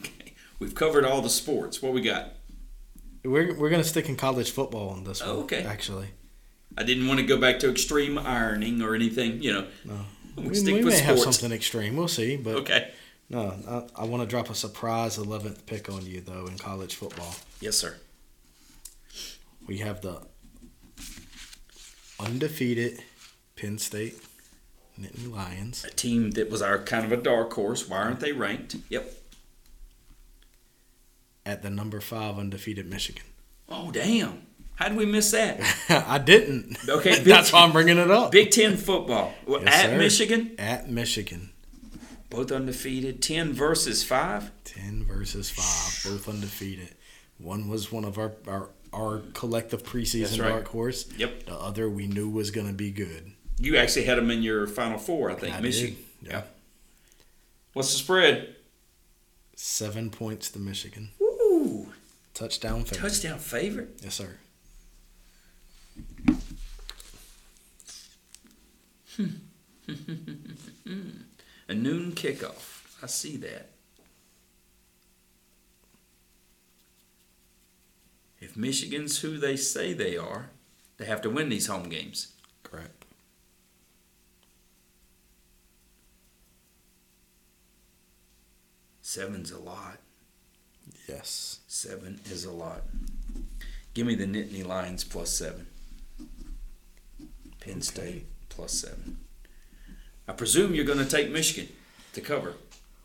[0.00, 0.34] Okay.
[0.58, 1.82] We've covered all the sports.
[1.82, 2.32] What we got?
[3.22, 5.30] We're we're gonna stick in college football on this one.
[5.30, 5.62] Oh, okay.
[5.64, 6.08] Actually,
[6.78, 9.42] I didn't want to go back to extreme ironing or anything.
[9.42, 10.00] You know, no.
[10.42, 11.96] We, We, stick we with may have something extreme.
[11.96, 12.36] We'll see.
[12.36, 12.90] But Okay.
[13.28, 13.54] no,
[13.96, 17.34] I, I want to drop a surprise 11th pick on you though in college football.
[17.60, 17.96] Yes, sir.
[19.66, 20.22] We have the
[22.18, 23.02] undefeated
[23.56, 24.18] Penn State
[25.00, 27.88] Nittany Lions A team that was our kind of a dark horse.
[27.88, 28.76] Why aren't they ranked?
[28.88, 29.12] Yep.
[31.46, 33.24] at the number five undefeated Michigan.
[33.68, 34.42] Oh, damn.
[34.80, 35.60] How did we miss that?
[36.08, 36.78] I didn't.
[36.88, 38.32] Okay, big- that's why I'm bringing it up.
[38.32, 39.34] Big Ten football.
[39.46, 39.98] Well, Yes, at sir.
[39.98, 41.50] Michigan, At Michigan,
[42.30, 43.20] both undefeated.
[43.22, 44.50] 10 versus 5.
[44.64, 46.94] ten versus five, both undefeated.
[47.38, 50.48] One was one of our our, our collective preseason right.
[50.48, 51.06] dark horse.
[51.16, 51.44] Yep.
[51.46, 53.32] The other we knew was going to be good.
[53.58, 55.54] You actually had them in your Final Four, I think.
[55.54, 55.96] I Michigan.
[56.22, 56.32] did.
[56.32, 56.42] Yeah.
[57.74, 58.56] What's the spread?
[59.56, 61.10] Seven points to Michigan.
[61.20, 61.88] Ooh,
[62.32, 63.08] Touchdown favorite.
[63.10, 63.98] touchdown favorite.
[64.02, 64.36] Yes, sir.
[71.68, 73.02] A noon kickoff.
[73.02, 73.70] I see that.
[78.40, 80.50] If Michigan's who they say they are,
[80.96, 82.32] they have to win these home games.
[82.62, 83.04] Correct.
[89.02, 89.98] Seven's a lot.
[91.08, 91.60] Yes.
[91.66, 92.82] Seven is a lot.
[93.92, 95.66] Give me the Nittany Lions plus seven.
[97.60, 98.26] Penn State
[98.60, 99.16] plus seven.
[100.28, 101.72] I presume you're going to take Michigan
[102.12, 102.56] to cover.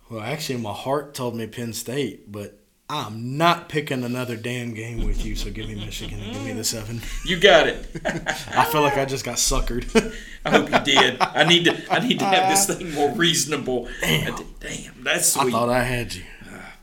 [0.10, 2.60] Well, actually, my heart told me Penn State, but
[2.90, 5.34] I'm not picking another damn game with you.
[5.38, 6.20] So give me Michigan.
[6.20, 7.02] give me the seven.
[7.26, 7.88] You got it.
[8.50, 10.14] I feel like I just got suckered.
[10.46, 11.22] I hope you did.
[11.22, 11.82] I need to.
[11.90, 13.88] I need to have this thing more reasonable.
[14.02, 15.48] Damn, Damn that's sweet.
[15.48, 16.24] I thought I had you.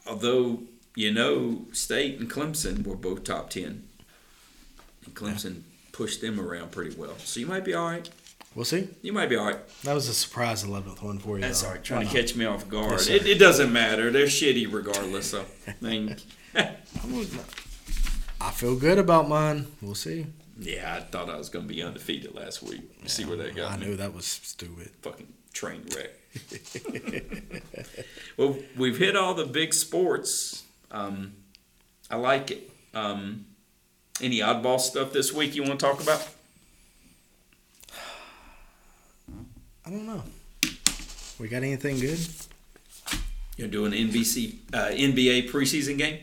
[0.08, 3.84] Although you know, State and Clemson were both top ten,
[5.04, 7.16] and Clemson pushed them around pretty well.
[7.18, 8.08] So you might be all right.
[8.54, 8.88] We'll see.
[9.00, 9.58] You might be all right.
[9.82, 11.42] That was a surprise 11th one for you.
[11.42, 11.68] That's though.
[11.68, 11.82] all right.
[11.84, 12.92] Trying to catch me off guard.
[12.92, 13.14] Yes, sir.
[13.14, 14.10] it, it doesn't matter.
[14.10, 15.30] They're shitty regardless.
[15.30, 16.16] So I mean?
[16.54, 19.66] I feel good about mine.
[19.80, 20.26] We'll see.
[20.58, 22.82] yeah, I thought I was going to be undefeated last week.
[23.06, 23.86] See where that got I me.
[23.86, 24.90] knew that was stupid.
[25.00, 26.10] fucking train wreck.
[28.36, 30.64] well, we've hit all the big sports.
[30.90, 31.34] Um,
[32.10, 32.70] I like it.
[32.94, 33.46] Um,
[34.20, 36.28] any oddball stuff this week you want to talk about?
[39.84, 40.22] I don't know.
[41.38, 42.20] We got anything good?
[43.56, 46.18] You're doing an NBC uh, NBA preseason game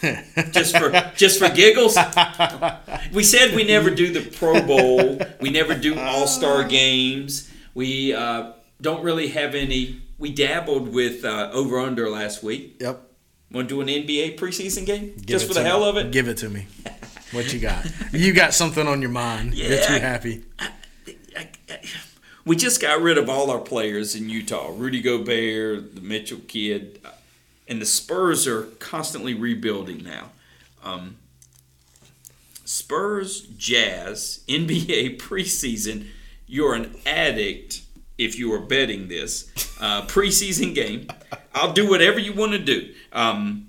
[0.52, 1.96] just for just for giggles.
[3.12, 5.20] We said we never do the Pro Bowl.
[5.40, 7.50] We never do All Star games.
[7.74, 10.00] We uh, don't really have any.
[10.18, 12.76] We dabbled with uh, over under last week.
[12.80, 13.11] Yep.
[13.52, 15.88] Want to do an NBA preseason game Give just for the hell me.
[15.88, 16.10] of it?
[16.12, 16.66] Give it to me.
[17.32, 17.86] What you got?
[18.12, 19.54] you got something on your mind.
[19.54, 20.42] You're Yeah, too I- happy.
[20.58, 20.70] I-
[21.36, 21.48] I-
[22.44, 24.72] we just got rid of all our players in Utah.
[24.74, 27.10] Rudy Gobert, the Mitchell kid, uh,
[27.68, 30.30] and the Spurs are constantly rebuilding now.
[30.82, 31.16] Um,
[32.64, 36.06] Spurs, Jazz, NBA preseason.
[36.46, 37.82] You're an addict
[38.18, 39.50] if you are betting this
[39.80, 41.06] uh, preseason game.
[41.54, 42.92] I'll do whatever you want to do.
[43.12, 43.68] Um,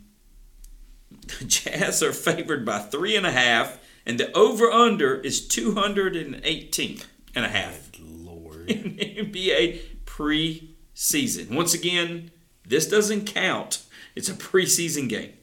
[1.40, 7.00] the Jazz are favored by three and a half, and the over under is 218
[7.36, 8.54] and a half Lord.
[8.70, 11.54] in NBA preseason.
[11.54, 12.32] Once again,
[12.66, 13.84] this doesn't count.
[14.16, 15.34] It's a preseason game.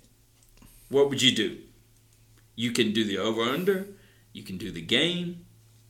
[0.88, 1.58] What would you do?
[2.56, 3.88] You can do the over under,
[4.32, 5.46] you can do the game.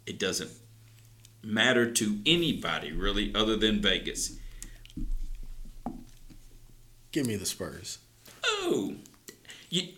[0.07, 0.51] It doesn't
[1.43, 4.39] matter to anybody really other than Vegas.
[7.13, 7.99] Give me the Spurs.
[8.45, 8.95] Oh,
[9.69, 9.89] you,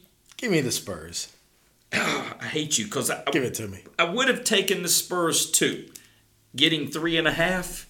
[0.42, 1.32] Give me the Spurs.
[1.92, 3.84] I hate you because I, Give it to me.
[3.96, 5.88] I would have taken the Spurs too.
[6.56, 7.86] Getting three and a half.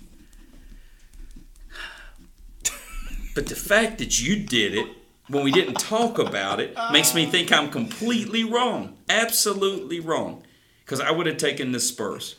[3.34, 4.86] But the fact that you did it
[5.28, 8.99] when we didn't talk about it makes me think I'm completely wrong.
[9.09, 10.42] Absolutely wrong.
[10.84, 12.36] Because I would have taken the Spurs.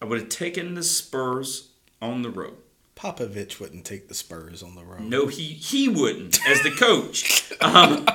[0.00, 1.70] I would have taken the Spurs
[2.00, 2.58] on the road.
[2.96, 5.02] Popovich wouldn't take the Spurs on the road.
[5.02, 7.52] No, he he wouldn't as the coach.
[7.60, 8.06] Um,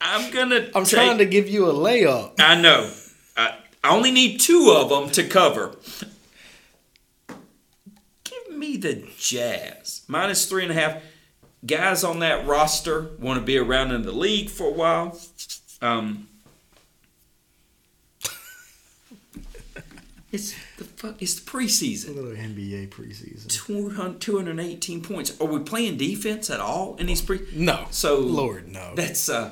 [0.00, 0.68] I'm gonna.
[0.74, 2.32] I'm take, trying to give you a layup.
[2.40, 2.90] I know.
[3.36, 5.76] I, I only need two of them to cover.
[8.24, 10.02] Give me the Jazz.
[10.08, 11.02] Minus three and a half.
[11.64, 15.18] Guys on that roster want to be around in the league for a while.
[15.80, 16.26] Um,
[20.32, 20.54] It's
[21.00, 21.20] fuck.
[21.22, 22.14] It's the A preseason.
[22.14, 23.48] little NBA preseason.
[23.48, 25.40] 200, 218 points.
[25.40, 27.40] Are we playing defense at all in these pre?
[27.54, 27.86] No.
[27.90, 28.92] So Lord, no.
[28.94, 29.50] That's uh,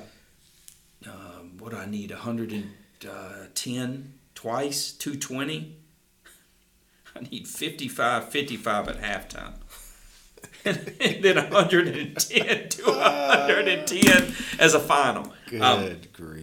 [1.06, 5.76] um, what do I need 110 twice, 220.
[7.16, 9.54] I need 55, 55 at halftime.
[10.64, 15.32] and then 110 to 110 as a final.
[15.48, 16.37] Good Um, grief.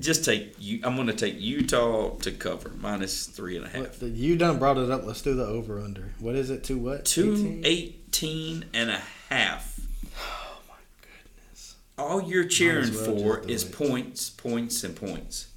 [0.00, 0.80] Just take you.
[0.84, 4.02] I'm going to take Utah to cover minus three and a half.
[4.02, 5.04] What, you done brought it up.
[5.06, 6.12] Let's do the over under.
[6.18, 6.64] What is it?
[6.64, 7.04] To what?
[7.04, 7.62] Two 18?
[7.64, 9.00] eighteen and a
[9.30, 9.78] half.
[10.18, 11.76] Oh my goodness.
[11.98, 13.04] All you're cheering well
[13.40, 13.72] for is it.
[13.72, 15.48] points, points, and points.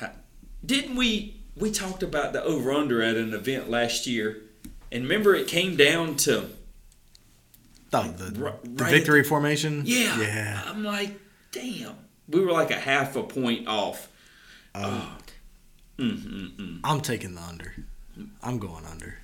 [0.00, 0.08] Uh,
[0.64, 1.40] didn't we?
[1.56, 4.42] We talked about the over under at an event last year,
[4.90, 6.48] and remember it came down to
[7.90, 9.82] the, Ri- the right victory formation.
[9.86, 10.18] yeah.
[10.20, 10.62] Yeah.
[10.66, 11.12] I'm like,
[11.52, 11.94] damn.
[12.28, 14.08] We were like a half a point off.
[14.74, 15.02] Um,
[15.98, 16.80] Mm, mm, mm.
[16.82, 17.72] I'm taking the under.
[18.42, 19.18] I'm going under.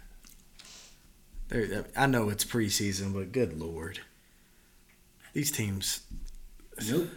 [1.49, 4.01] There, I know it's preseason, but good lord,
[5.33, 6.03] these teams.
[6.89, 7.09] Nope.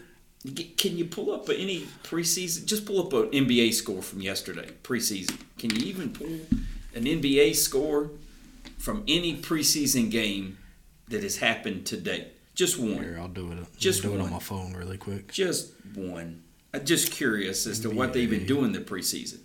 [0.78, 2.66] Can you pull up any preseason?
[2.66, 5.38] Just pull up an NBA score from yesterday, preseason.
[5.58, 6.28] Can you even pull
[6.96, 8.10] an NBA score
[8.78, 10.58] from any preseason game
[11.08, 12.33] that has happened today?
[12.56, 12.94] Just one.
[13.04, 13.58] Here, I'll do it.
[13.60, 14.22] I'll Just do it one.
[14.28, 15.32] on my phone really quick.
[15.32, 16.44] Just one.
[16.74, 19.40] I'm just curious as to what they've been doing the preseason.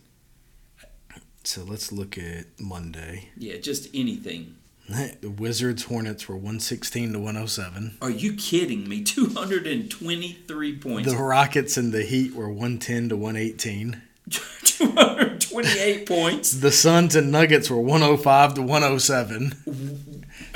[1.45, 3.31] So let's look at Monday.
[3.37, 4.55] Yeah, just anything.
[5.21, 7.99] The Wizards Hornets were 116 to 107.
[8.01, 9.03] Are you kidding me?
[9.05, 11.11] 223 points.
[11.13, 14.01] The Rockets and the Heat were 110 to 118.
[14.31, 16.53] 228 points.
[16.53, 19.53] The Suns and Nuggets were 105 to 107.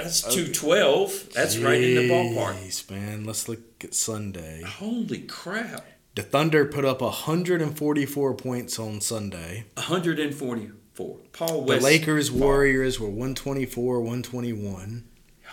[0.03, 1.31] That's 212.
[1.35, 2.55] That's right in the ballpark.
[2.57, 3.25] Jeez, man.
[3.25, 4.63] Let's look at Sunday.
[4.67, 5.85] Holy crap.
[6.15, 9.65] The Thunder put up 144 points on Sunday.
[9.77, 11.17] 144.
[11.33, 11.81] Paul West.
[11.81, 11.87] The.
[11.87, 15.05] Lakers Warriors were 124 121.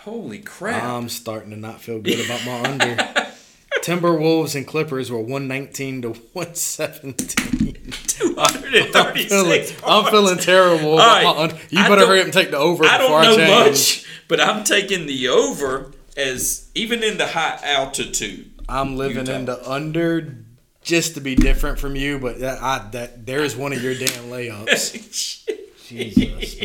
[0.04, 0.82] Holy crap.
[0.82, 2.96] I'm starting to not feel good about my under.
[3.82, 7.92] Timberwolves and Clippers were 119 to 117.
[8.06, 9.72] 236 Feeling- points.
[9.86, 10.96] I'm feeling terrible.
[10.98, 11.54] Right.
[11.70, 13.68] You better hurry up and take the over I before don't know I change.
[13.70, 18.48] much, but I'm taking the over as even in the high altitude.
[18.68, 19.32] I'm living Utah.
[19.32, 20.36] in the under
[20.82, 24.30] just to be different from you, but that, I, that there's one of your damn
[24.30, 25.44] layups.
[25.88, 26.60] Jesus,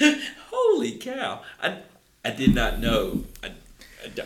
[0.00, 0.20] man.
[0.50, 1.42] Holy cow.
[1.62, 1.78] I,
[2.24, 3.24] I did not know.
[3.44, 3.52] I,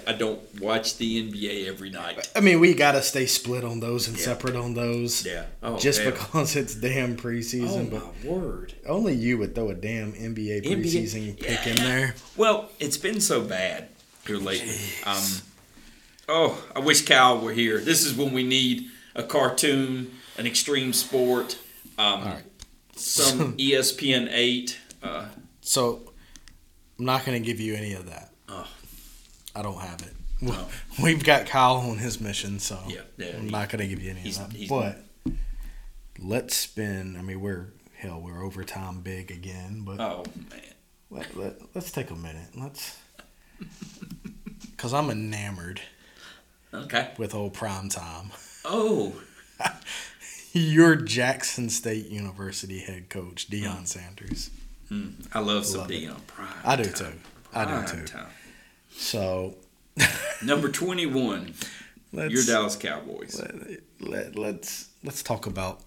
[0.07, 2.29] I don't watch the NBA every night.
[2.35, 4.25] I mean, we gotta stay split on those and Yeah.
[4.25, 5.25] separate on those.
[5.25, 5.47] Yeah.
[5.63, 6.13] Oh, just damn.
[6.13, 8.75] because it's damn Oh, preseason, but my word.
[8.87, 12.15] only you would throw a damn NBA NBA preseason pick in there.
[12.37, 13.89] Well, it's been so bad
[14.27, 14.75] here lately.
[15.05, 15.23] Um,
[16.29, 17.79] oh, I wish Cal were here.
[17.79, 21.59] This is when we need a cartoon, an extreme sport,
[21.99, 22.43] um, right.
[22.97, 24.79] some ESPN eight.
[25.03, 25.27] Uh,
[25.61, 26.13] So
[26.99, 28.33] I'm not gonna give you any of that.
[28.49, 28.67] Oh.
[29.57, 30.13] I don't have it.
[30.41, 30.67] No.
[31.03, 34.11] We've got Kyle on his mission, so Yeah, yeah, I'm he- not gonna give you
[34.11, 34.69] any of that.
[34.69, 35.03] but
[36.19, 37.17] let's spin.
[37.19, 40.61] I mean, we're hell, we're overtime big again, but oh man,
[41.11, 42.49] let, let, let's take a minute.
[42.55, 42.99] Let's,
[44.71, 45.81] because I'm enamored
[46.75, 47.13] okay.
[47.17, 48.31] with old prime time.
[48.65, 49.15] Oh,
[50.53, 53.87] Your Jackson State University head coach, Deion Mm.
[53.87, 54.51] Sanders.
[55.33, 55.91] I love some Love.
[55.91, 56.27] Deion.
[56.27, 56.93] Prime I do time.
[57.13, 57.19] too.
[57.55, 58.05] I do Prime too.
[58.05, 58.27] time.
[58.97, 59.57] So
[60.43, 61.55] Number twenty-one,
[62.13, 63.41] your Dallas Cowboys.
[64.01, 65.81] let, let, us let's talk about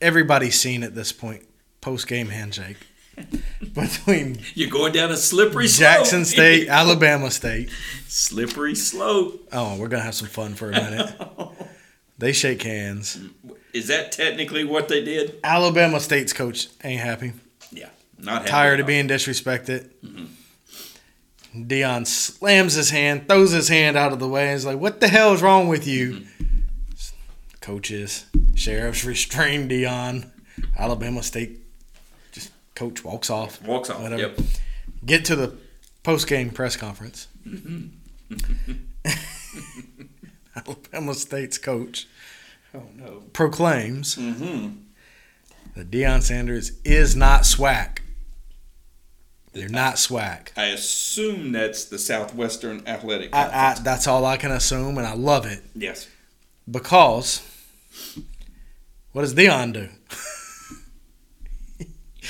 [0.00, 1.46] everybody's seen at this point
[1.80, 2.76] post game handshake
[3.74, 5.88] between You're going down a slippery slope.
[5.98, 7.70] Jackson State, Alabama State.
[8.08, 9.48] slippery slope.
[9.52, 11.14] Oh, we're gonna have some fun for a minute.
[12.18, 13.18] They shake hands.
[13.72, 15.40] Is that technically what they did?
[15.42, 17.32] Alabama State's coach ain't happy.
[17.72, 19.88] Yeah, not happy Tired of being disrespected.
[20.04, 20.26] Mm-hmm.
[21.54, 24.52] Deion slams his hand, throws his hand out of the way.
[24.52, 26.22] He's like, "What the hell is wrong with you?"
[27.60, 30.30] Coaches, sheriffs restrain Deion.
[30.78, 31.58] Alabama State,
[32.32, 33.60] just coach walks off.
[33.62, 34.00] walks off.
[34.00, 34.22] Whatever.
[34.22, 34.38] Yep.
[35.04, 35.56] Get to the
[36.02, 37.26] post game press conference.
[40.56, 42.06] Alabama State's coach
[42.74, 43.22] Oh no.
[43.32, 44.68] proclaims Mm-hmm.
[45.74, 47.99] that Deion Sanders is not SWAC.
[49.52, 50.50] They're not SWAC.
[50.56, 53.34] I assume that's the Southwestern Athletic.
[53.34, 56.06] I, I, that's all I can assume, and I love it yes.
[56.70, 57.42] because
[59.12, 59.88] what does Deion do?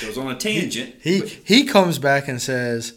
[0.01, 0.95] Goes on a tangent.
[1.01, 2.93] He but- he comes back and says,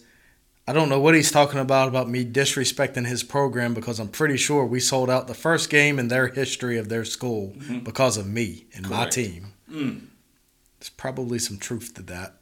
[0.66, 4.38] "I don't know what he's talking about about me disrespecting his program because I'm pretty
[4.38, 8.26] sure we sold out the first game in their history of their school because of
[8.26, 10.06] me and my team." Mm.
[10.78, 12.36] There's probably some truth to that.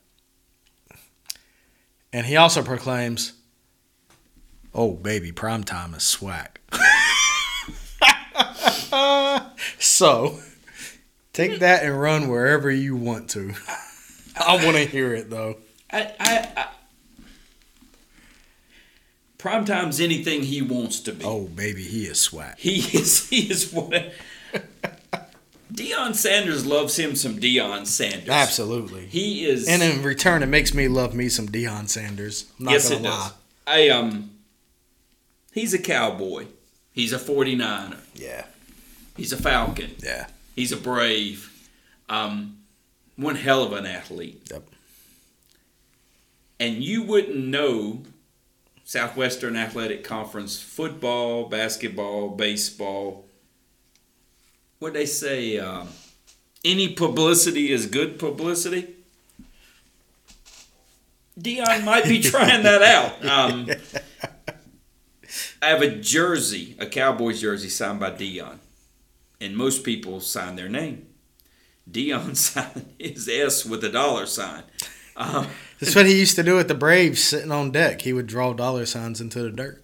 [2.12, 3.32] And he also proclaims,
[4.74, 6.60] "Oh baby, prime time is swag."
[9.78, 10.38] so,
[11.32, 13.54] take that and run wherever you want to.
[14.36, 15.56] I want to hear it though.
[15.90, 16.68] I, I, I
[19.42, 21.24] Primetime's anything he wants to be.
[21.24, 22.58] Oh baby, he is swag.
[22.58, 24.12] He is he is what
[25.72, 28.28] Deion Sanders loves him some Deion Sanders.
[28.28, 29.06] Absolutely.
[29.06, 32.50] He is And in return, it makes me love me some Deion Sanders.
[32.58, 33.10] I'm not yes gonna it lie.
[33.10, 33.32] does.
[33.66, 34.30] I um
[35.52, 36.46] he's a cowboy.
[36.92, 37.98] He's a 49er.
[38.14, 38.44] Yeah,
[39.16, 39.92] He's a Falcon.
[40.02, 41.50] yeah, He's a Brave.
[42.08, 42.58] Um
[43.16, 44.48] one hell of an athlete.
[44.50, 44.64] Yep.
[46.60, 48.02] And you wouldn't know
[48.84, 53.24] Southwestern Athletic Conference football, basketball, baseball.
[54.82, 55.60] What they say?
[55.60, 55.86] Um,
[56.64, 58.92] any publicity is good publicity.
[61.38, 63.24] Deion might be trying that out.
[63.24, 63.70] Um,
[65.62, 68.58] I have a jersey, a Cowboys jersey signed by Deion,
[69.40, 71.06] and most people sign their name.
[71.88, 74.64] Deion signed his S with a dollar sign.
[75.16, 75.46] Um,
[75.78, 78.02] That's what he used to do at the Braves, sitting on deck.
[78.02, 79.80] He would draw dollar signs into the dirt.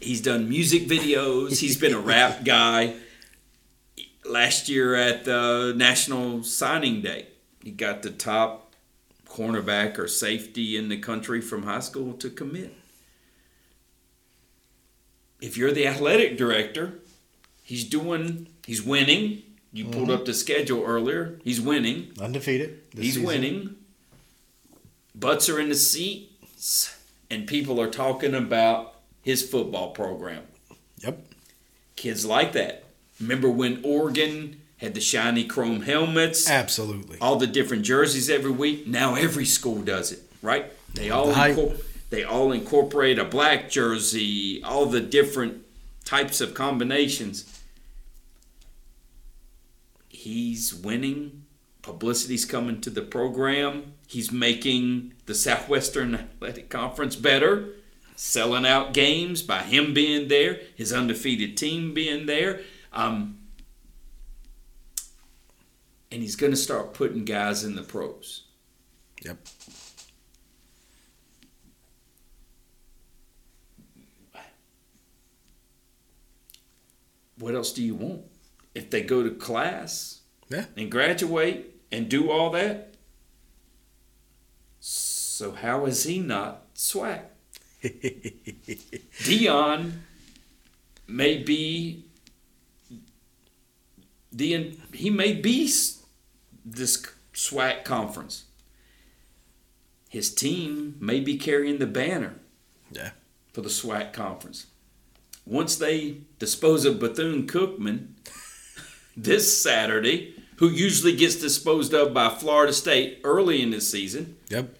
[0.00, 1.60] He's done music videos.
[1.60, 2.94] He's been a rap guy.
[4.24, 7.26] Last year at the National Signing Day,
[7.62, 8.72] he got the top
[9.28, 12.74] cornerback or safety in the country from high school to commit.
[15.40, 17.00] If you're the athletic director,
[17.64, 19.42] he's doing, he's winning.
[19.72, 20.20] You pulled mm-hmm.
[20.20, 21.40] up the schedule earlier.
[21.42, 22.12] He's winning.
[22.20, 22.78] Undefeated.
[22.94, 23.24] He's season.
[23.24, 23.76] winning.
[25.14, 26.94] Butts are in the seats,
[27.30, 30.44] and people are talking about his football program.
[30.98, 31.26] Yep.
[31.96, 32.81] Kids like that.
[33.22, 37.18] Remember when Oregon had the shiny chrome helmets, Absolutely.
[37.20, 38.86] all the different jerseys every week?
[38.86, 40.72] Now every school does it, right?
[40.92, 41.56] They all The hype.
[41.56, 45.62] incor- they all incorporate a black jersey, all the different
[46.04, 47.60] types of combinations.
[50.08, 51.44] He's winning.
[51.80, 53.94] Publicity's coming to the program.
[54.08, 57.70] He's making the Southwestern Athletic Conference better,
[58.14, 62.60] selling out games by him being there, his undefeated team being there.
[62.92, 63.38] Um,
[66.10, 68.44] and he's going to start putting guys in the pros.
[69.24, 69.38] Yep.
[77.38, 78.22] What else do you want?
[78.74, 80.66] If they go to class Yeah.
[80.76, 82.94] and graduate and do all that,
[84.80, 87.20] so how is he not swag?
[89.22, 89.92] Deion
[91.06, 92.04] may be
[94.32, 95.70] the he may be
[96.64, 98.44] this SWAC conference.
[100.08, 102.34] His team may be carrying the banner.
[102.90, 103.10] Yeah.
[103.52, 104.66] For the SWAC conference.
[105.46, 108.08] Once they dispose of Bethune Cookman
[109.16, 114.76] this Saturday, who usually gets disposed of by Florida State early in the season, Yep.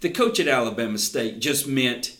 [0.00, 2.16] the coach at Alabama State just meant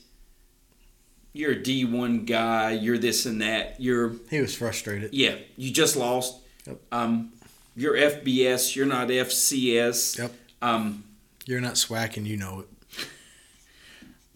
[1.32, 5.12] you're a D1 guy, you're this and that, you're He was frustrated.
[5.14, 6.40] yeah, you just lost.
[6.66, 6.80] Yep.
[6.92, 7.32] Um,
[7.74, 10.18] you're FBS, you're not FCS.
[10.18, 10.32] Yep.
[10.60, 11.04] Um,
[11.46, 12.60] You're not swag and you know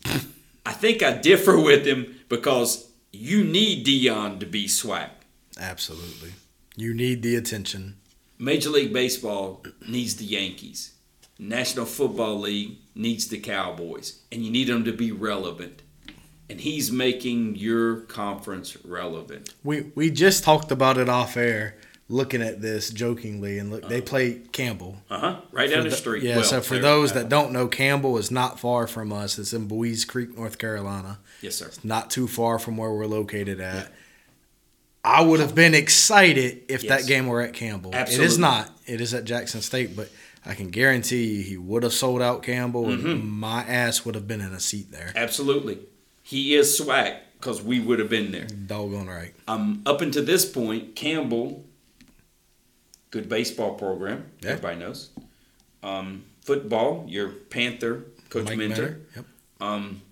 [0.05, 0.23] it.
[0.65, 5.11] I think I differ with him because you need Deion to be swag.
[5.59, 6.31] Absolutely.
[6.77, 7.97] You need the attention.
[8.39, 10.95] Major League Baseball needs the Yankees.
[11.39, 15.83] National Football League needs the Cowboys, and you need them to be relevant.
[16.49, 19.53] And he's making your conference relevant.
[19.65, 21.77] We we just talked about it off air,
[22.09, 24.99] looking at this jokingly, and look, they play Campbell.
[25.11, 25.41] Uh huh.
[25.51, 26.23] Right down the the- street.
[26.23, 29.39] Yeah, Well, so for those that don't know, Campbell is not far from us.
[29.41, 31.19] It's in Buies Creek, North Carolina.
[31.43, 31.71] yes, sir.
[31.83, 33.91] Not too far from where we're located at.
[35.05, 37.03] I would have been excited if Yes.
[37.03, 37.91] that game were at Campbell.
[37.93, 38.27] It Absolutely.
[38.27, 38.71] is not.
[38.87, 40.11] It is at Jackson State, but
[40.45, 43.07] I can guarantee you he would have sold out Campbell, Mm-hmm.
[43.09, 45.13] and my ass would have been in a seat there.
[45.17, 45.79] Absolutely.
[46.27, 48.47] He is swag because we would have been there.
[48.47, 49.33] Doggone right.
[49.47, 51.65] Um, up until this point, Campbell,
[53.11, 54.27] good baseball program.
[54.41, 54.51] Yeah.
[54.51, 55.11] Everybody knows.
[55.83, 59.01] Um, football, your Panther, Coach Mike Minter.
[59.15, 59.25] Yep.
[59.61, 60.03] Um,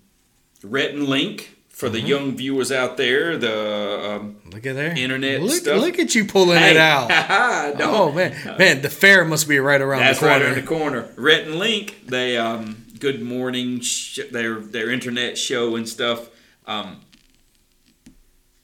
[0.63, 2.07] Rhett and Link for the Mm-hmm.
[2.07, 3.37] young viewers out there.
[3.37, 4.97] The um, Look at there.
[4.97, 5.81] Internet Look, stuff.
[5.81, 7.09] look at you pulling it out.
[7.77, 10.45] don't- Oh man, man, the fair must be right around That's the corner.
[10.45, 11.09] right around the corner.
[11.17, 16.29] Rhett and Link, they um, Good Morning, sh- their their internet show and stuff.
[16.65, 17.01] Um,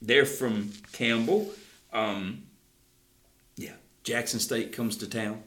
[0.00, 1.52] they're from Campbell.
[1.92, 2.44] Um,
[3.56, 3.72] yeah,
[4.04, 5.42] Jackson State comes to town,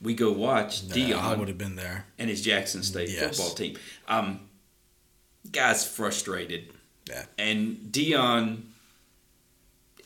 [0.00, 2.06] we go watch Yeah, Deion I would have been there.
[2.18, 3.36] and his Jackson State Yes.
[3.36, 3.76] football team.
[4.08, 4.40] Um,
[5.52, 6.72] guy's frustrated.
[7.08, 7.26] Yeah.
[7.38, 8.62] And Deion,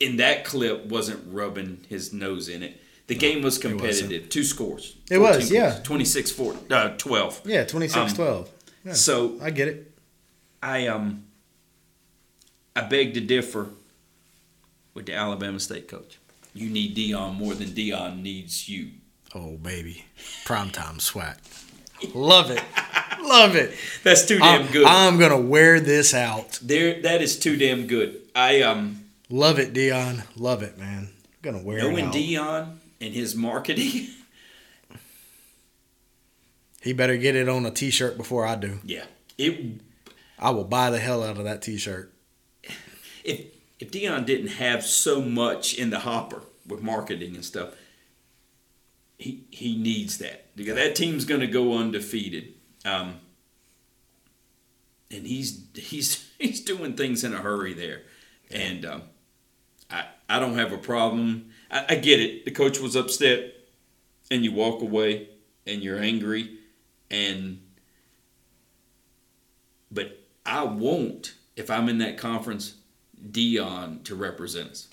[0.00, 2.80] in that clip, wasn't rubbing his nose in it.
[3.10, 4.28] The game was competitive.
[4.28, 4.94] Two scores.
[5.10, 5.80] It was, 14 yeah.
[5.82, 7.40] 26 4, uh, 12.
[7.44, 8.48] Yeah, 26-12.
[8.84, 8.92] Yeah.
[8.92, 9.92] So I get it.
[10.62, 11.24] I um
[12.76, 13.66] I beg to differ
[14.94, 16.20] with the Alabama State coach.
[16.55, 18.92] You need Deion more than Deion needs you.
[19.34, 20.05] Oh baby,
[20.44, 21.36] primetime swag.
[22.14, 22.62] Love it,
[23.22, 23.74] love it.
[24.05, 24.86] That's too damn I'm, good.
[24.86, 26.60] I'm gonna wear this out.
[26.62, 28.20] there, that is too damn good.
[28.36, 30.22] I um Love it, Deion.
[30.36, 31.08] Love it, man.
[31.08, 32.12] I'm gonna wear it knowing.
[32.12, 34.08] Deion and his marketing.
[36.82, 38.80] he better get it on a T-shirt before I do.
[38.84, 39.04] yeah,
[39.38, 39.80] it
[40.38, 42.12] I will buy the hell out of that T-shirt.
[43.24, 43.46] if
[43.78, 47.74] if Deion didn't have so much in the hopper with marketing and stuff,
[49.18, 52.54] he he needs that because that team's going to go undefeated.
[52.84, 53.20] Um,
[55.10, 58.02] and he's he's he's doing things in a hurry there,
[58.50, 59.02] and um,
[59.90, 61.49] I I don't have a problem.
[61.70, 62.44] I, I get it.
[62.44, 63.52] The coach was upset,
[64.31, 65.28] and you walk away,
[65.66, 66.58] and you're angry,
[67.10, 67.60] and
[69.90, 72.74] but I won't if I'm in that conference
[73.31, 74.89] Deion to represent us.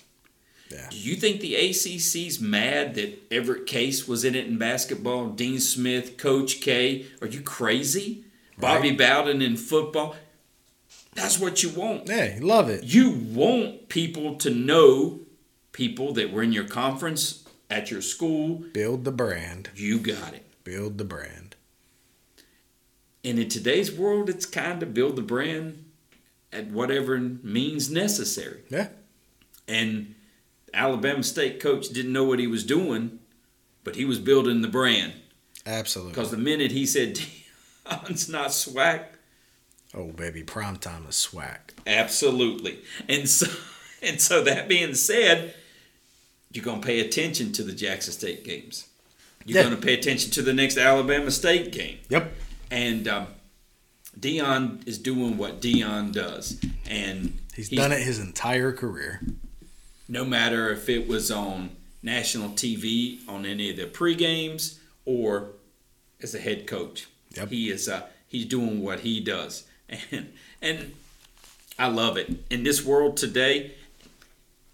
[0.70, 0.86] Yeah.
[0.90, 5.30] Do you think the ACC's mad that Everett Case was in it in basketball?
[5.30, 7.06] Dean Smith, Coach K?
[7.22, 8.24] Are you crazy?
[8.58, 10.16] Bobby Bowden in football?
[11.14, 12.08] That's what you want.
[12.08, 12.84] Yeah, love it.
[12.84, 15.20] You want people to know
[15.72, 18.64] people that were in your conference at your school.
[18.72, 19.70] Build the brand.
[19.74, 20.44] You got it.
[20.64, 21.56] Build the brand.
[23.24, 25.84] And in today's world, it's kind of build the brand
[26.52, 28.62] at whatever means necessary.
[28.70, 28.88] Yeah.
[29.66, 30.14] And
[30.72, 33.18] Alabama State coach didn't know what he was doing,
[33.84, 35.14] but he was building the brand.
[35.66, 36.12] Absolutely.
[36.12, 37.16] Because the minute he said
[37.86, 39.02] Deion's not swag,
[39.94, 41.74] Oh baby, prime time is swag.
[41.86, 42.78] absolutely.
[43.08, 43.46] And so
[44.02, 45.54] and so that being said,
[46.52, 48.86] you're gonna pay attention to the Jackson State games.
[49.44, 49.64] You're Yeah.
[49.64, 51.98] gonna pay attention to the next Alabama State game.
[52.08, 52.34] Yep.
[52.70, 53.26] And um,
[54.18, 59.20] Deion is doing what Deion does, and He's done it his entire career.
[60.08, 61.70] no matter if it was on
[62.02, 65.50] national TV on any of the pre games or
[66.22, 67.06] as a head coach.
[67.36, 67.48] Yep.
[67.50, 69.64] He is uh, he's doing what he does,
[70.10, 70.92] and and
[71.78, 73.74] I love it in this world today.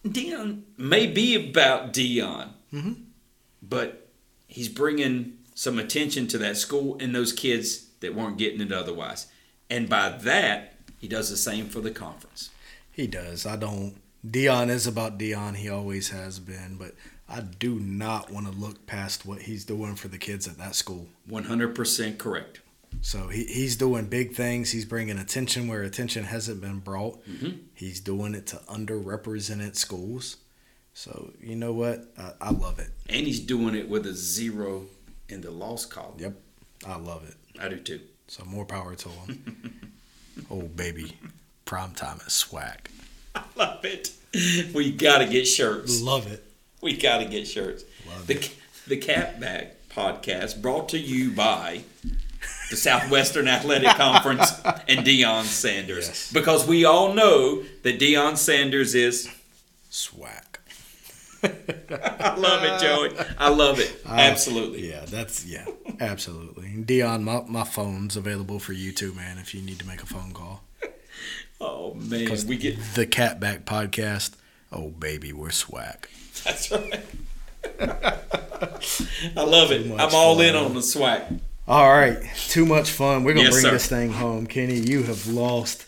[0.05, 3.05] Deion may be about Deion, Mhm.
[3.63, 4.09] but
[4.47, 9.27] he's bringing some attention to that school and those kids that weren't getting it otherwise,
[9.71, 12.51] and by that he does the same for the conference.
[12.93, 13.47] He does.
[13.47, 13.95] I don't.
[14.27, 15.57] Deion is about Deion.
[15.57, 16.77] He always has been.
[16.79, 16.95] But
[17.29, 20.75] I do not want to look past what he's doing for the kids at that
[20.75, 21.09] school.
[21.27, 22.61] One hundred percent correct.
[23.03, 24.71] So he, he's doing big things.
[24.71, 27.25] He's bringing attention where attention hasn't been brought.
[27.27, 27.59] Mhm.
[27.75, 30.37] He's doing it to underrepresented schools.
[30.95, 32.07] So you know what?
[32.19, 32.91] I, I love it.
[33.09, 34.87] And he's doing it with a zero
[35.29, 36.15] in the loss column.
[36.19, 36.35] Yep.
[36.87, 37.35] I love it.
[37.61, 38.01] I do too.
[38.29, 39.93] So more power to him.
[40.51, 41.17] oh baby,
[41.65, 42.89] prime time is swag.
[43.35, 44.11] I love it.
[44.75, 46.01] We got to get shirts.
[46.01, 46.43] Love it.
[46.81, 47.85] We got to get shirts.
[48.09, 48.51] Love The
[48.87, 51.83] the Catback podcast brought to you by
[52.71, 54.53] the Southwestern Athletic Conference
[54.89, 56.09] and Deion Sanders.
[56.09, 56.33] Yes.
[56.33, 59.29] Because we all know that Deion Sanders is.
[59.91, 60.43] Swag.
[61.45, 63.27] I love it, Joey.
[63.39, 64.01] I love it.
[64.07, 64.89] Absolutely.
[64.91, 65.67] Yeah, that's yeah,
[66.01, 66.67] absolutely.
[66.69, 69.37] And Deion, my, my phone's available for you too, man.
[69.39, 70.63] If you need to make a phone call,
[71.61, 74.33] Oh man, Because we get the Catback Podcast.
[74.73, 76.09] Oh baby, we're swag.
[76.45, 77.01] that's right.
[77.79, 79.91] I love it.
[79.99, 81.23] I'm all in on the swag.
[81.67, 82.19] All right,
[82.49, 83.25] too much fun.
[83.25, 83.71] We're gonna Yes, bring sir.
[83.71, 84.79] this thing home, Kenny.
[84.79, 85.87] You have lost,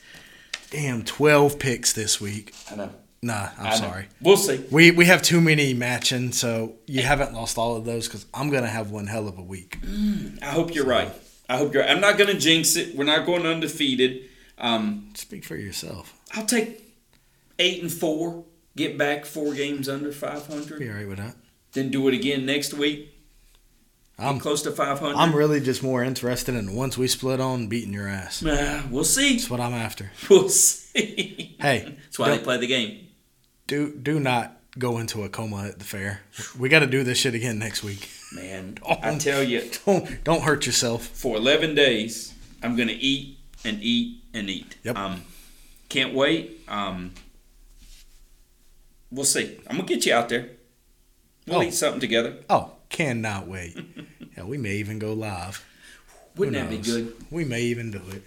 [0.71, 2.55] damn, twelve picks this week.
[2.71, 2.91] I know.
[3.23, 3.77] Nah, I'm I know.
[3.77, 4.09] sorry.
[4.23, 4.65] We'll see.
[4.71, 8.49] We we have too many matching, so you haven't lost all of those because I'm
[8.51, 9.79] gonna have one hell of a week.
[10.41, 11.13] I hope you're right.
[11.49, 11.85] I hope you're.
[11.85, 12.97] I'm not going to jinx it.
[12.97, 14.29] We're not going undefeated.
[14.59, 16.13] Um, Speak for yourself.
[16.35, 16.83] I'll take
[17.61, 18.45] eight and four.
[18.75, 20.81] Get back four games under 500.
[20.81, 20.91] Be 500.
[20.91, 21.37] all right with that.
[21.73, 23.16] Then do it again next week.
[24.19, 25.15] I'm close to 500.
[25.15, 28.43] I'm really just more interested in once we split on beating your ass.
[28.47, 29.33] Ah, we'll see.
[29.37, 30.11] That's what I'm after.
[30.31, 31.57] We'll see.
[31.61, 33.09] Hey, That's why they don't- play the game.
[33.67, 36.21] do do not go into a coma at the fair.
[36.59, 38.09] We got to do this shit again next week.
[38.33, 38.79] Man.
[38.89, 41.07] I tell you, Don't don't hurt yourself.
[41.07, 44.77] for 11 days, I'm going to eat and eat and eat.
[44.85, 44.97] Yep.
[44.97, 45.23] Um,
[45.91, 46.61] can't wait.
[46.69, 47.13] Um,
[49.11, 49.59] we'll see.
[49.69, 50.49] I'm to get you out there.
[51.47, 51.63] We'll Oh.
[51.63, 52.39] eat something together.
[52.51, 53.77] Oh, cannot wait.
[54.37, 55.65] yeah, we may even go live.
[56.37, 57.15] Wouldn't that be good?
[57.31, 58.23] We may even do it.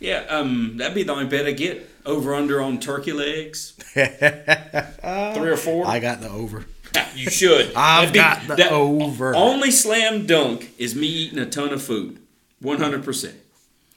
[0.00, 1.88] Yeah, um, that'd be the only bet I get.
[2.06, 5.86] Over under on turkey legs, three or four.
[5.86, 6.64] I got the over.
[7.14, 7.72] you should.
[7.74, 9.34] I've be- got the that- over.
[9.34, 12.18] Only slam dunk is me eating a ton of food,
[12.60, 13.34] one hundred percent.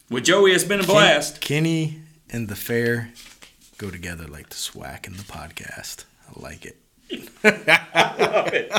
[0.10, 1.40] With Joey, it's been a blast.
[1.40, 2.00] Kenny
[2.30, 3.14] and the fair
[3.78, 6.04] go together like the swack and the podcast.
[6.36, 6.78] I like it.
[7.44, 8.72] I love it.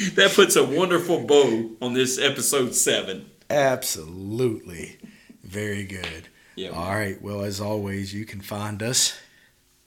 [0.14, 3.30] That puts a wonderful bow on this episode seven.
[3.50, 4.98] Absolutely.
[5.42, 6.28] Very good.
[6.56, 6.70] Yeah.
[6.70, 7.20] All right.
[7.20, 9.18] Well, as always, you can find us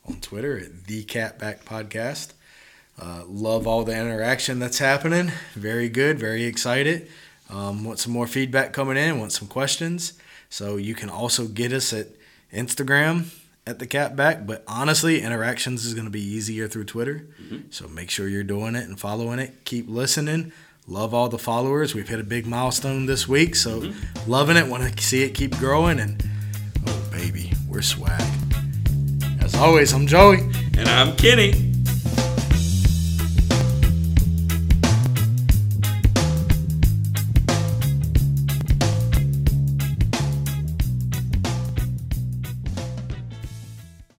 [0.07, 2.33] on Twitter at the Catback Podcast.
[3.01, 5.31] Uh, love all the interaction that's happening.
[5.55, 6.19] Very good.
[6.19, 7.09] Very excited.
[7.49, 9.19] Um, want some more feedback coming in.
[9.19, 10.13] Want some questions.
[10.49, 12.07] So you can also get us at
[12.53, 13.31] Instagram
[13.65, 17.27] at the cat back, But honestly, interactions is going to be easier through Twitter.
[17.41, 17.69] Mm-hmm.
[17.69, 19.65] So make sure you're doing it and following it.
[19.65, 20.51] Keep listening.
[20.85, 21.95] Love all the followers.
[21.95, 23.55] We've hit a big milestone this week.
[23.55, 24.29] So mm-hmm.
[24.29, 24.67] loving it.
[24.67, 25.99] Want to see it keep growing.
[25.99, 26.23] And
[26.87, 28.21] oh, baby, we're swag.
[29.39, 30.39] As always, I'm Joey.
[30.77, 31.72] And I'm Kenny.